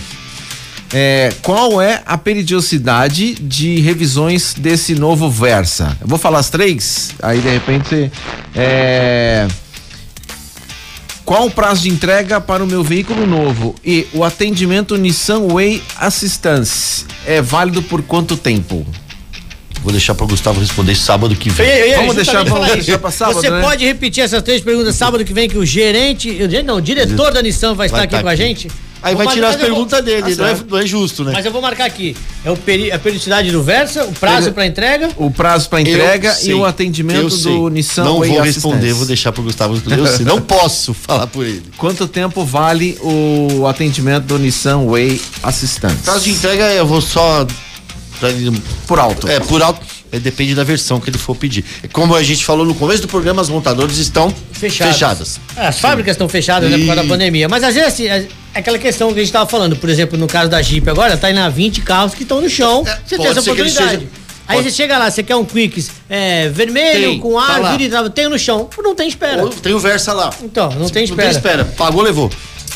É, 0.93 1.33
qual 1.41 1.81
é 1.81 2.03
a 2.05 2.17
periodicidade 2.17 3.33
de 3.35 3.79
revisões 3.79 4.53
desse 4.53 4.93
novo 4.93 5.29
Versa? 5.29 5.97
Eu 5.99 6.07
vou 6.07 6.19
falar 6.19 6.39
as 6.39 6.49
três, 6.51 7.09
aí 7.21 7.39
de 7.39 7.49
repente 7.49 8.11
é, 8.55 9.47
Qual 11.25 11.47
o 11.47 11.51
prazo 11.51 11.83
de 11.83 11.89
entrega 11.89 12.39
para 12.39 12.63
o 12.63 12.67
meu 12.67 12.83
veículo 12.83 13.25
novo? 13.25 13.73
E 13.83 14.05
o 14.13 14.23
atendimento 14.23 14.95
Nissan 14.95 15.47
Way 15.47 15.81
Assistance 15.97 17.05
é 17.25 17.41
válido 17.41 17.81
por 17.81 18.03
quanto 18.03 18.37
tempo? 18.37 18.85
Vou 19.81 19.91
deixar 19.91 20.13
para 20.15 20.25
Gustavo 20.27 20.59
responder 20.61 20.95
sábado 20.95 21.35
que 21.35 21.49
vem. 21.49 21.65
eu 21.67 21.87
ia 21.87 21.97
Vamos 21.97 22.15
deixar- 22.15 22.45
vamos 22.45 22.85
pra 23.01 23.11
sábado, 23.11 23.41
Você 23.41 23.49
né? 23.49 23.61
pode 23.61 23.83
repetir 23.83 24.23
essas 24.23 24.41
três 24.43 24.61
perguntas 24.61 24.95
sábado 24.95 25.25
que 25.25 25.33
vem 25.33 25.49
que 25.49 25.57
o 25.57 25.65
gerente, 25.65 26.29
o 26.29 26.63
não, 26.63 26.75
o 26.77 26.81
diretor 26.81 27.33
da 27.33 27.41
Nissan 27.41 27.73
vai 27.73 27.87
estar 27.87 27.97
Vai 27.97 28.05
aqui 28.05 28.15
tá 28.15 28.21
com 28.21 28.27
a 28.29 28.31
aqui. 28.31 28.41
gente. 28.43 28.67
Aí 29.03 29.13
Vou 29.15 29.25
vai 29.25 29.33
tirar 29.35 29.49
as 29.49 29.55
eu 29.55 29.59
vou- 29.59 29.67
perguntas 29.69 30.03
dele, 30.05 30.35
Tá 30.35 30.43
não 30.43 30.49
é, 30.49 30.57
não 30.69 30.77
é 30.79 30.85
justo, 30.85 31.23
né? 31.25 31.33
Mas 31.35 31.45
eu 31.45 31.51
vou 31.51 31.61
marcar 31.61 31.83
aqui. 31.85 32.15
É 32.45 32.49
o 32.49 32.55
peri, 32.55 32.89
a 32.89 32.97
periodicidade 32.97 33.51
do 33.51 33.61
Versa, 33.61 34.05
o 34.05 34.13
prazo 34.13 34.53
para 34.53 34.65
entrega. 34.65 35.09
O 35.17 35.29
prazo 35.29 35.67
para 35.69 35.81
Eu 35.81 35.87
entrega 35.87 36.31
e 36.31 36.35
sei, 36.35 36.53
o 36.53 36.57
eu 36.59 36.65
atendimento 36.65 37.29
sei. 37.29 37.51
do 37.51 37.67
Nissan 37.69 38.05
Não 38.05 38.19
Way 38.19 38.29
vou 38.29 38.41
responder, 38.41 38.93
vou 38.93 39.05
deixar 39.05 39.31
pro 39.33 39.43
Gustavo 39.43 39.73
responder. 39.73 39.99
Eu 39.99 40.07
sei, 40.07 40.25
não 40.25 40.39
posso 40.41 40.93
falar 40.93 41.27
por 41.27 41.45
ele. 41.45 41.63
Quanto 41.77 42.07
tempo 42.07 42.45
vale 42.45 42.97
o 43.01 43.67
atendimento 43.67 44.23
do 44.23 44.39
Nissan 44.39 44.85
Way 44.85 45.21
Assistance? 45.43 45.97
Prazo 46.03 46.23
de 46.23 46.31
entrega 46.31 46.63
eu 46.71 46.87
vou 46.87 47.01
só 47.01 47.45
por 48.87 48.99
alto. 48.99 49.27
É, 49.27 49.39
por 49.41 49.61
alto. 49.61 49.81
É, 50.13 50.19
depende 50.19 50.53
da 50.53 50.63
versão 50.63 50.99
que 50.99 51.09
ele 51.09 51.17
for 51.17 51.35
pedir. 51.35 51.65
Como 51.91 52.15
a 52.15 52.21
gente 52.21 52.45
falou 52.45 52.63
no 52.65 52.75
começo 52.75 53.01
do 53.01 53.07
programa, 53.07 53.41
as 53.41 53.49
montadoras 53.49 53.97
estão 53.97 54.33
Fechadas. 54.51 54.93
fechadas. 54.93 55.39
É, 55.57 55.67
As 55.67 55.79
fábricas 55.79 56.11
estão 56.13 56.29
fechadas 56.29 56.69
né, 56.69 56.77
por 56.77 56.85
causa 56.85 57.01
da 57.01 57.07
pandemia. 57.09 57.49
Mas 57.49 57.63
às 57.63 57.73
vezes 57.73 57.89
assim, 57.91 58.05
é 58.07 58.27
aquela 58.53 58.77
questão 58.77 59.07
que 59.07 59.15
a 59.15 59.17
gente 59.17 59.25
estava 59.29 59.49
falando. 59.49 59.75
Por 59.75 59.89
exemplo, 59.89 60.15
no 60.17 60.27
caso 60.27 60.51
da 60.51 60.61
Jeep 60.61 60.87
agora, 60.87 61.17
tá 61.17 61.31
indo 61.31 61.39
a 61.39 61.49
20 61.49 61.81
carros 61.81 62.13
que 62.13 62.21
estão 62.21 62.39
no 62.39 62.47
chão. 62.49 62.83
É, 62.85 62.99
você 63.05 63.17
tem 63.17 63.25
essa 63.27 63.41
oportunidade. 63.41 64.07
Aí 64.45 64.57
pode- 64.57 64.69
você 64.69 64.75
chega 64.75 64.97
lá, 64.97 65.09
você 65.09 65.23
quer 65.23 65.35
um 65.37 65.45
Quicks 65.45 65.89
é, 66.09 66.49
vermelho, 66.49 67.09
Tem, 67.11 67.19
com 67.19 67.33
tá 67.35 67.41
ar, 67.41 67.71
vira 67.71 67.83
e 67.83 67.89
trava, 67.89 68.09
tem 68.09 68.27
no 68.29 68.37
chão. 68.37 68.69
Não 68.83 68.93
tem 68.93 69.07
espera. 69.07 69.41
Ou 69.41 69.49
tem 69.49 69.73
o 69.73 69.79
Versa 69.79 70.13
lá. 70.13 70.31
Então, 70.43 70.69
não 70.73 70.89
tem 70.89 71.07
Não 71.07 71.11
espera. 71.11 71.29
tem 71.29 71.37
espera. 71.37 71.65
Pagou, 71.65 72.01
levou. 72.03 72.29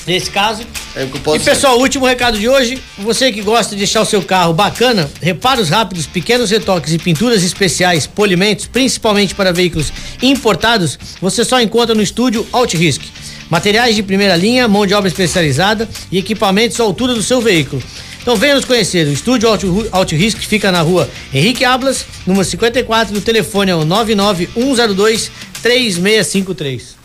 Nesse 0.07 0.31
caso. 0.31 0.65
É 0.95 1.03
o 1.03 1.09
que 1.09 1.17
eu 1.17 1.21
posso 1.21 1.37
E 1.37 1.39
pessoal, 1.41 1.77
o 1.77 1.81
último 1.81 2.05
recado 2.05 2.39
de 2.39 2.47
hoje, 2.47 2.81
você 2.97 3.31
que 3.31 3.41
gosta 3.41 3.75
de 3.75 3.79
deixar 3.79 4.01
o 4.01 4.05
seu 4.05 4.21
carro 4.23 4.53
bacana, 4.53 5.09
reparos 5.21 5.69
rápidos, 5.69 6.05
pequenos 6.05 6.49
retoques 6.49 6.93
e 6.93 6.97
pinturas 6.97 7.43
especiais, 7.43 8.07
polimentos, 8.07 8.65
principalmente 8.65 9.35
para 9.35 9.51
veículos 9.51 9.91
importados, 10.21 10.97
você 11.21 11.43
só 11.43 11.59
encontra 11.59 11.93
no 11.93 12.01
estúdio 12.01 12.47
Altrisk. 12.53 13.03
Materiais 13.49 13.95
de 13.95 14.03
primeira 14.03 14.35
linha, 14.35 14.67
mão 14.67 14.85
de 14.85 14.93
obra 14.93 15.09
especializada 15.09 15.87
e 16.11 16.17
equipamentos 16.17 16.79
à 16.79 16.83
altura 16.83 17.13
do 17.13 17.21
seu 17.21 17.41
veículo. 17.41 17.83
Então 18.21 18.35
venha 18.35 18.55
nos 18.55 18.65
conhecer. 18.65 19.07
O 19.07 19.13
estúdio 19.13 19.47
Auto, 19.47 19.87
Auto 19.91 20.15
Risk 20.15 20.39
fica 20.39 20.71
na 20.71 20.81
rua 20.81 21.09
Henrique 21.33 21.63
Ablas, 21.63 22.05
número 22.25 22.43
54, 22.43 23.17
o 23.17 23.21
telefone 23.21 23.71
é 23.71 23.75
o 23.75 23.85
99102 23.85 25.31
3653. 25.61 26.96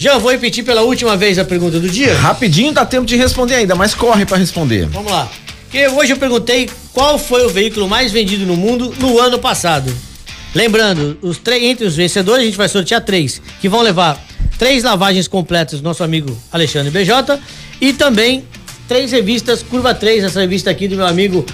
Já 0.00 0.16
vou 0.16 0.32
repetir 0.32 0.64
pela 0.64 0.80
última 0.80 1.14
vez 1.14 1.38
a 1.38 1.44
pergunta 1.44 1.78
do 1.78 1.86
dia. 1.86 2.14
Rapidinho 2.14 2.72
dá 2.72 2.86
tempo 2.86 3.04
de 3.04 3.16
responder 3.16 3.56
ainda, 3.56 3.74
mas 3.74 3.94
corre 3.94 4.24
para 4.24 4.38
responder. 4.38 4.86
Vamos 4.86 5.12
lá. 5.12 5.30
Porque 5.64 5.86
hoje 5.88 6.14
eu 6.14 6.16
perguntei 6.16 6.70
qual 6.90 7.18
foi 7.18 7.44
o 7.44 7.50
veículo 7.50 7.86
mais 7.86 8.10
vendido 8.10 8.46
no 8.46 8.56
mundo 8.56 8.94
no 8.98 9.20
ano 9.20 9.38
passado. 9.38 9.94
Lembrando, 10.54 11.18
os 11.20 11.36
três, 11.36 11.62
entre 11.64 11.84
os 11.84 11.94
vencedores 11.96 12.40
a 12.40 12.46
gente 12.46 12.56
vai 12.56 12.66
sortear 12.66 13.02
três, 13.02 13.42
que 13.60 13.68
vão 13.68 13.82
levar 13.82 14.18
três 14.58 14.82
lavagens 14.82 15.28
completas 15.28 15.80
do 15.80 15.84
nosso 15.84 16.02
amigo 16.02 16.34
Alexandre 16.50 16.90
BJ 16.90 17.38
e 17.78 17.92
também 17.92 18.42
três 18.88 19.12
revistas 19.12 19.62
Curva 19.62 19.92
3, 19.92 20.24
essa 20.24 20.40
revista 20.40 20.70
aqui 20.70 20.88
do 20.88 20.96
meu 20.96 21.06
amigo 21.06 21.44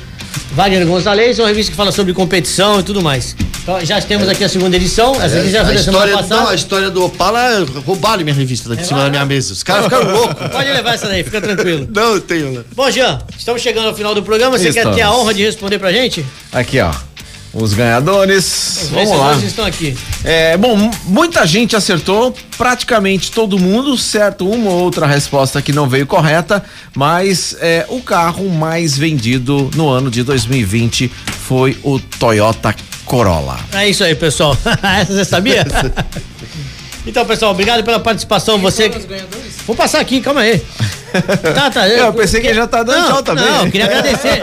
Wagner 0.52 0.86
Gonzalez, 0.86 1.36
é 1.40 1.42
uma 1.42 1.48
revista 1.48 1.72
que 1.72 1.76
fala 1.76 1.90
sobre 1.90 2.12
competição 2.12 2.78
e 2.78 2.84
tudo 2.84 3.02
mais. 3.02 3.34
Então 3.66 3.84
já 3.84 4.00
temos 4.00 4.28
aqui 4.28 4.44
a 4.44 4.48
segunda 4.48 4.76
edição, 4.76 5.20
essa 5.20 5.40
aqui 5.40 5.50
já 5.50 5.64
foi 5.64 5.74
É, 5.74 5.74
a, 5.74 5.78
da 5.78 5.82
semana 5.84 6.04
história, 6.06 6.16
passada. 6.18 6.40
não, 6.40 6.48
a 6.50 6.54
história 6.54 6.88
do 6.88 7.04
Opala, 7.04 7.66
roubaram 7.84 8.22
minha 8.22 8.32
revista 8.32 8.68
daqui 8.68 8.82
de 8.82 8.86
cima 8.86 9.00
da 9.02 9.10
minha 9.10 9.24
mesa. 9.24 9.52
Os 9.52 9.64
caras 9.64 9.86
ficaram 9.86 10.12
loucos. 10.12 10.48
Pode 10.52 10.70
levar 10.70 10.94
essa 10.94 11.08
daí, 11.08 11.24
fica 11.24 11.40
tranquilo. 11.40 11.84
Não, 11.92 12.14
eu 12.14 12.20
tenho, 12.20 12.52
né? 12.52 12.60
Bom, 12.76 12.88
Jean, 12.92 13.18
estamos 13.36 13.60
chegando 13.60 13.88
ao 13.88 13.94
final 13.96 14.14
do 14.14 14.22
programa. 14.22 14.56
Você 14.56 14.66
quer 14.66 14.78
Estamos. 14.78 14.96
ter 14.96 15.02
a 15.02 15.12
honra 15.12 15.34
de 15.34 15.42
responder 15.44 15.80
pra 15.80 15.90
gente? 15.90 16.24
Aqui, 16.52 16.78
ó. 16.78 16.92
Os 17.52 17.74
ganhadores. 17.74 18.82
Os 18.84 18.88
Vamos 18.90 19.10
lá. 19.10 19.16
vencedores 19.30 19.42
estão 19.50 19.64
aqui. 19.66 19.98
É, 20.22 20.56
bom, 20.56 20.88
muita 21.04 21.44
gente 21.44 21.74
acertou, 21.74 22.32
praticamente 22.56 23.32
todo 23.32 23.58
mundo, 23.58 23.98
certo? 23.98 24.48
Uma 24.48 24.70
ou 24.70 24.82
outra 24.84 25.06
resposta 25.08 25.60
que 25.60 25.72
não 25.72 25.88
veio 25.88 26.06
correta, 26.06 26.62
mas 26.94 27.56
é, 27.58 27.84
o 27.88 28.00
carro 28.00 28.48
mais 28.48 28.96
vendido 28.96 29.68
no 29.74 29.88
ano 29.88 30.08
de 30.08 30.22
2020 30.22 31.10
foi 31.48 31.76
o 31.82 31.98
Toyota 31.98 32.72
Corolla. 33.06 33.58
É 33.72 33.88
isso 33.88 34.04
aí, 34.04 34.14
pessoal. 34.14 34.56
Essa 35.00 35.12
você 35.14 35.24
sabia? 35.24 35.64
então, 37.06 37.24
pessoal, 37.24 37.52
obrigado 37.52 37.82
pela 37.82 38.00
participação. 38.00 38.58
Você. 38.58 38.90
Vou 39.66 39.74
passar 39.74 40.00
aqui, 40.00 40.20
calma 40.20 40.40
aí. 40.42 40.62
Tá, 41.54 41.70
tá. 41.70 41.88
Eu 41.88 42.12
pensei 42.12 42.40
que 42.40 42.52
já 42.52 42.66
tá 42.66 42.82
dando 42.82 43.00
não, 43.00 43.08
tchau 43.08 43.22
também. 43.22 43.44
Não, 43.44 43.64
eu 43.64 43.70
queria 43.70 43.86
agradecer. 43.86 44.40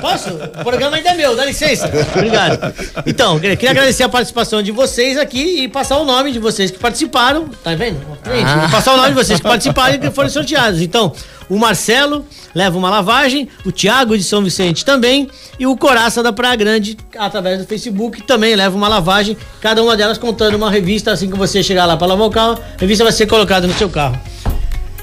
Posso? 0.00 0.30
O 0.30 0.64
programa 0.64 0.96
ainda 0.96 1.10
é 1.10 1.14
meu, 1.14 1.36
dá 1.36 1.44
licença. 1.44 1.90
Obrigado. 2.14 2.74
Então, 3.06 3.38
queria 3.38 3.56
queria 3.56 3.70
agradecer 3.70 4.02
a 4.02 4.08
participação 4.08 4.62
de 4.62 4.72
vocês 4.72 5.18
aqui 5.18 5.64
e 5.64 5.68
passar 5.68 5.98
o 5.98 6.04
nome 6.04 6.32
de 6.32 6.38
vocês 6.38 6.70
que 6.70 6.78
participaram. 6.78 7.48
Tá 7.62 7.74
vendo? 7.74 8.00
Ah. 8.24 8.68
Passar 8.70 8.94
o 8.94 8.96
nome 8.96 9.10
de 9.10 9.14
vocês 9.14 9.38
que 9.38 9.46
participaram 9.46 9.94
e 9.94 9.98
que 9.98 10.10
foram 10.10 10.28
sorteados. 10.28 10.80
Então, 10.80 11.12
o 11.48 11.58
Marcelo 11.58 12.24
leva 12.54 12.78
uma 12.78 12.88
lavagem, 12.88 13.48
o 13.64 13.72
Thiago 13.72 14.16
de 14.16 14.22
São 14.22 14.42
Vicente 14.42 14.84
também 14.84 15.28
e 15.58 15.66
o 15.66 15.76
Coraça 15.76 16.22
da 16.22 16.32
Praia 16.32 16.56
Grande, 16.56 16.96
através 17.18 17.58
do 17.58 17.66
Facebook, 17.66 18.22
também 18.22 18.54
leva 18.54 18.76
uma 18.76 18.88
lavagem. 18.88 19.36
Cada 19.60 19.82
uma 19.82 19.96
delas 19.96 20.16
contando 20.16 20.54
uma 20.54 20.70
revista. 20.70 21.12
Assim 21.12 21.28
que 21.28 21.36
você 21.36 21.62
chegar 21.62 21.86
lá 21.86 21.96
para 21.96 22.06
lavar 22.06 22.26
o 22.26 22.30
carro, 22.30 22.58
a 22.76 22.80
revista 22.80 23.04
vai 23.04 23.12
ser 23.12 23.26
colocada 23.26 23.66
no 23.66 23.74
seu 23.74 23.88
carro. 23.88 24.18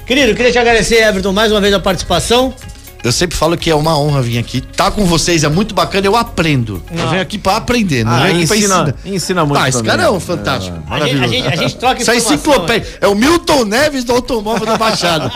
Querido, 0.08 0.34
queria 0.34 0.50
te 0.50 0.58
agradecer, 0.58 1.02
Everton, 1.02 1.32
mais 1.32 1.52
uma 1.52 1.60
vez 1.60 1.72
a 1.74 1.78
participação. 1.78 2.52
Eu 3.04 3.12
sempre 3.12 3.36
falo 3.36 3.56
que 3.56 3.70
é 3.70 3.74
uma 3.74 3.96
honra 3.96 4.20
vir 4.20 4.38
aqui. 4.38 4.60
Tá 4.60 4.90
com 4.90 5.04
vocês, 5.04 5.44
é 5.44 5.48
muito 5.48 5.72
bacana, 5.72 6.04
eu 6.04 6.16
aprendo. 6.16 6.82
Eu 6.90 7.04
Ah. 7.04 7.10
venho 7.10 7.22
aqui 7.22 7.38
pra 7.38 7.56
aprender, 7.56 8.04
não 8.04 8.12
Ah, 8.12 8.22
venho 8.24 8.38
aqui 8.38 8.46
pra 8.48 8.56
ensina- 8.56 8.74
ensinar. 8.82 8.94
ensina 9.14 9.44
muito 9.46 9.62
Ah, 9.62 9.68
esse 9.68 9.78
também. 9.78 9.90
cara 9.92 10.02
é 10.04 10.10
um 10.10 10.18
fantástico. 10.18 10.76
A 10.76 10.80
gente, 10.80 10.86
a, 10.86 10.90
maravilhoso. 10.90 11.32
gente, 11.32 11.46
a 11.46 11.56
gente 11.56 11.76
troca 11.76 12.02
Isso 12.02 12.10
é 12.10 12.16
informação. 12.16 12.34
enciclopédia. 12.52 12.88
É 13.00 13.06
o 13.06 13.14
Milton 13.14 13.64
Neves 13.66 14.02
do 14.02 14.12
automóvel 14.14 14.66
da 14.66 14.76
Baixada. 14.76 15.30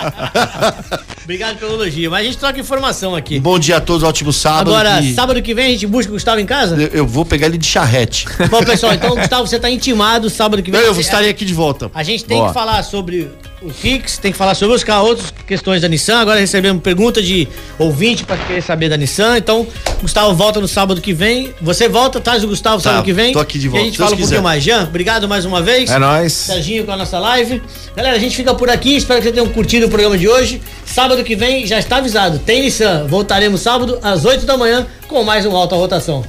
Obrigado 1.25 1.57
pelo 1.59 1.75
elogio, 1.75 2.11
mas 2.11 2.21
a 2.21 2.25
gente 2.25 2.37
troca 2.39 2.59
informação 2.59 3.15
aqui. 3.15 3.39
Bom 3.39 3.59
dia 3.59 3.77
a 3.77 3.81
todos, 3.81 4.03
ótimo 4.03 4.33
sábado. 4.33 4.75
Agora, 4.75 5.01
que 5.01 5.15
sábado 5.15 5.41
que 5.41 5.55
vem 5.55 5.67
a 5.67 5.69
gente 5.71 5.87
busca 5.87 6.11
o 6.11 6.15
Gustavo 6.15 6.41
em 6.41 6.47
casa? 6.47 6.75
eu, 6.75 6.89
eu 6.89 7.07
vou 7.07 7.25
pegar 7.25 7.47
ele 7.47 7.59
de 7.59 7.67
charrete. 7.67 8.27
Bom, 8.51 8.63
pessoal, 8.65 8.93
então, 8.93 9.15
Gustavo, 9.15 9.47
você 9.47 9.59
tá 9.59 9.71
intimado 9.71 10.29
sábado 10.29 10.63
que 10.63 10.71
vem. 10.71 10.81
Eu 10.81 10.93
Você- 10.95 11.01
estarei 11.03 11.31
aqui 11.31 11.45
de 11.45 11.55
volta. 11.55 11.91
A 11.95 12.03
gente 12.03 12.25
tem 12.25 12.37
Boa. 12.39 12.49
que 12.49 12.55
falar 12.55 12.83
sobre 12.83 13.31
o 13.63 13.71
Kicks, 13.71 14.19
tem 14.19 14.33
que 14.33 14.39
falar 14.39 14.57
sobre 14.57 14.75
os 14.75 14.83
carros, 14.83 15.11
outras 15.11 15.33
questões 15.47 15.81
da 15.81 15.87
Nissan. 15.89 16.19
Agora 16.19 16.41
recebemos 16.41 16.83
pergunta 16.83 17.23
de 17.23 17.47
ouvinte 17.79 18.25
para 18.25 18.37
querer 18.39 18.61
saber 18.61 18.89
da 18.89 18.97
Nissan. 18.97 19.39
Então, 19.39 19.65
Gustavo 20.01 20.35
volta 20.35 20.61
no 20.61 20.67
sábado 20.67 21.01
que 21.01 21.13
vem. 21.13 21.55
Você 21.63 21.89
volta, 21.89 22.19
traz 22.21 22.43
o 22.43 22.49
Gustavo 22.49 22.79
Tá, 22.83 22.91
sábado 22.91 23.05
que 23.05 23.13
vem. 23.13 23.33
tô 23.33 23.39
aqui 23.39 23.61
de 23.61 23.67
E 23.67 23.69
a 23.69 23.71
volta, 23.71 23.85
gente 23.85 23.97
fala 23.97 24.09
um 24.09 24.11
pouquinho 24.11 24.29
quiser. 24.29 24.43
mais. 24.43 24.65
Jean, 24.65 24.83
obrigado 24.83 25.29
mais 25.29 25.45
uma 25.45 25.63
vez. 25.63 25.89
É 25.89 25.99
nóis. 26.01 26.33
Serginho 26.33 26.85
com 26.85 26.91
a 26.91 26.97
nossa 26.97 27.21
live. 27.21 27.63
Galera, 27.95 28.17
a 28.17 28.19
gente 28.19 28.35
fica 28.35 28.53
por 28.53 28.69
aqui. 28.69 28.97
Espero 28.97 29.21
que 29.21 29.25
vocês 29.29 29.35
tenham 29.35 29.49
curtido 29.53 29.87
o 29.87 29.89
programa 29.89 30.19
de 30.19 30.27
hoje. 30.29 30.61
Sábado 30.85 31.12
que 31.23 31.37
vem 31.37 31.67
já 31.67 31.79
está 31.79 31.97
avisado. 31.97 32.39
Tem 32.39 32.63
Nissan. 32.63 33.07
Voltaremos 33.07 33.61
sábado 33.61 33.99
às 34.03 34.25
8 34.25 34.47
da 34.47 34.57
manhã 34.57 34.87
com 35.09 35.23
mais 35.23 35.45
um 35.45 35.55
Alta 35.55 35.77
Rotação. 35.77 36.25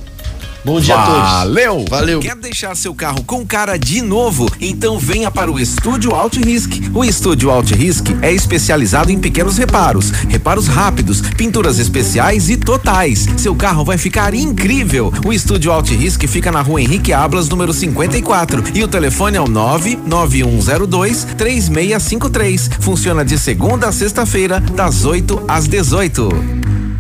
Bom 0.66 0.80
dia 0.80 0.96
a 0.96 1.06
todos. 1.06 1.30
Valeu! 1.30 1.86
Valeu. 1.90 2.20
Quer 2.22 2.38
deixar 2.38 2.74
seu 2.78 2.96
carro 2.96 3.22
com 3.26 3.46
cara 3.46 3.76
de 3.76 4.02
novo? 4.02 4.50
Então 4.62 4.98
venha 4.98 5.30
para 5.30 5.52
o 5.52 5.60
Estúdio 5.60 6.16
Alt 6.16 6.38
Risk. 6.38 6.90
O 6.94 7.04
Estúdio 7.04 7.52
Alt 7.52 7.72
Risk 7.72 8.06
é 8.22 8.32
especializado 8.32 9.12
em 9.12 9.20
pequenos 9.20 9.58
reparos, 9.58 10.12
reparos 10.30 10.68
rápidos, 10.68 11.20
pinturas 11.20 11.80
especiais 11.80 12.50
e 12.50 12.56
totais. 12.56 13.28
Seu 13.36 13.54
carro 13.54 13.84
vai 13.84 13.98
ficar 13.98 14.34
incrível. 14.34 15.12
O 15.26 15.34
Estúdio 15.34 15.70
Alt 15.70 15.90
Risk 15.90 16.26
fica 16.28 16.50
na 16.50 16.62
rua 16.62 16.82
Henrique 16.82 17.12
Ablas, 17.12 17.50
número 17.50 17.74
54. 17.74 18.64
E 18.74 18.82
o 18.82 18.88
telefone 18.88 19.36
é 19.36 19.42
o 19.42 19.48
99102 19.50 21.26
3653. 21.38 22.70
Funciona 22.80 23.26
de 23.26 23.38
segunda 23.38 23.90
a 23.90 23.92
sexta-feira, 23.92 24.62
das 24.62 25.04
8 25.04 25.44
às 25.46 25.68
18. 25.68 26.93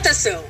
votação. 0.00 0.49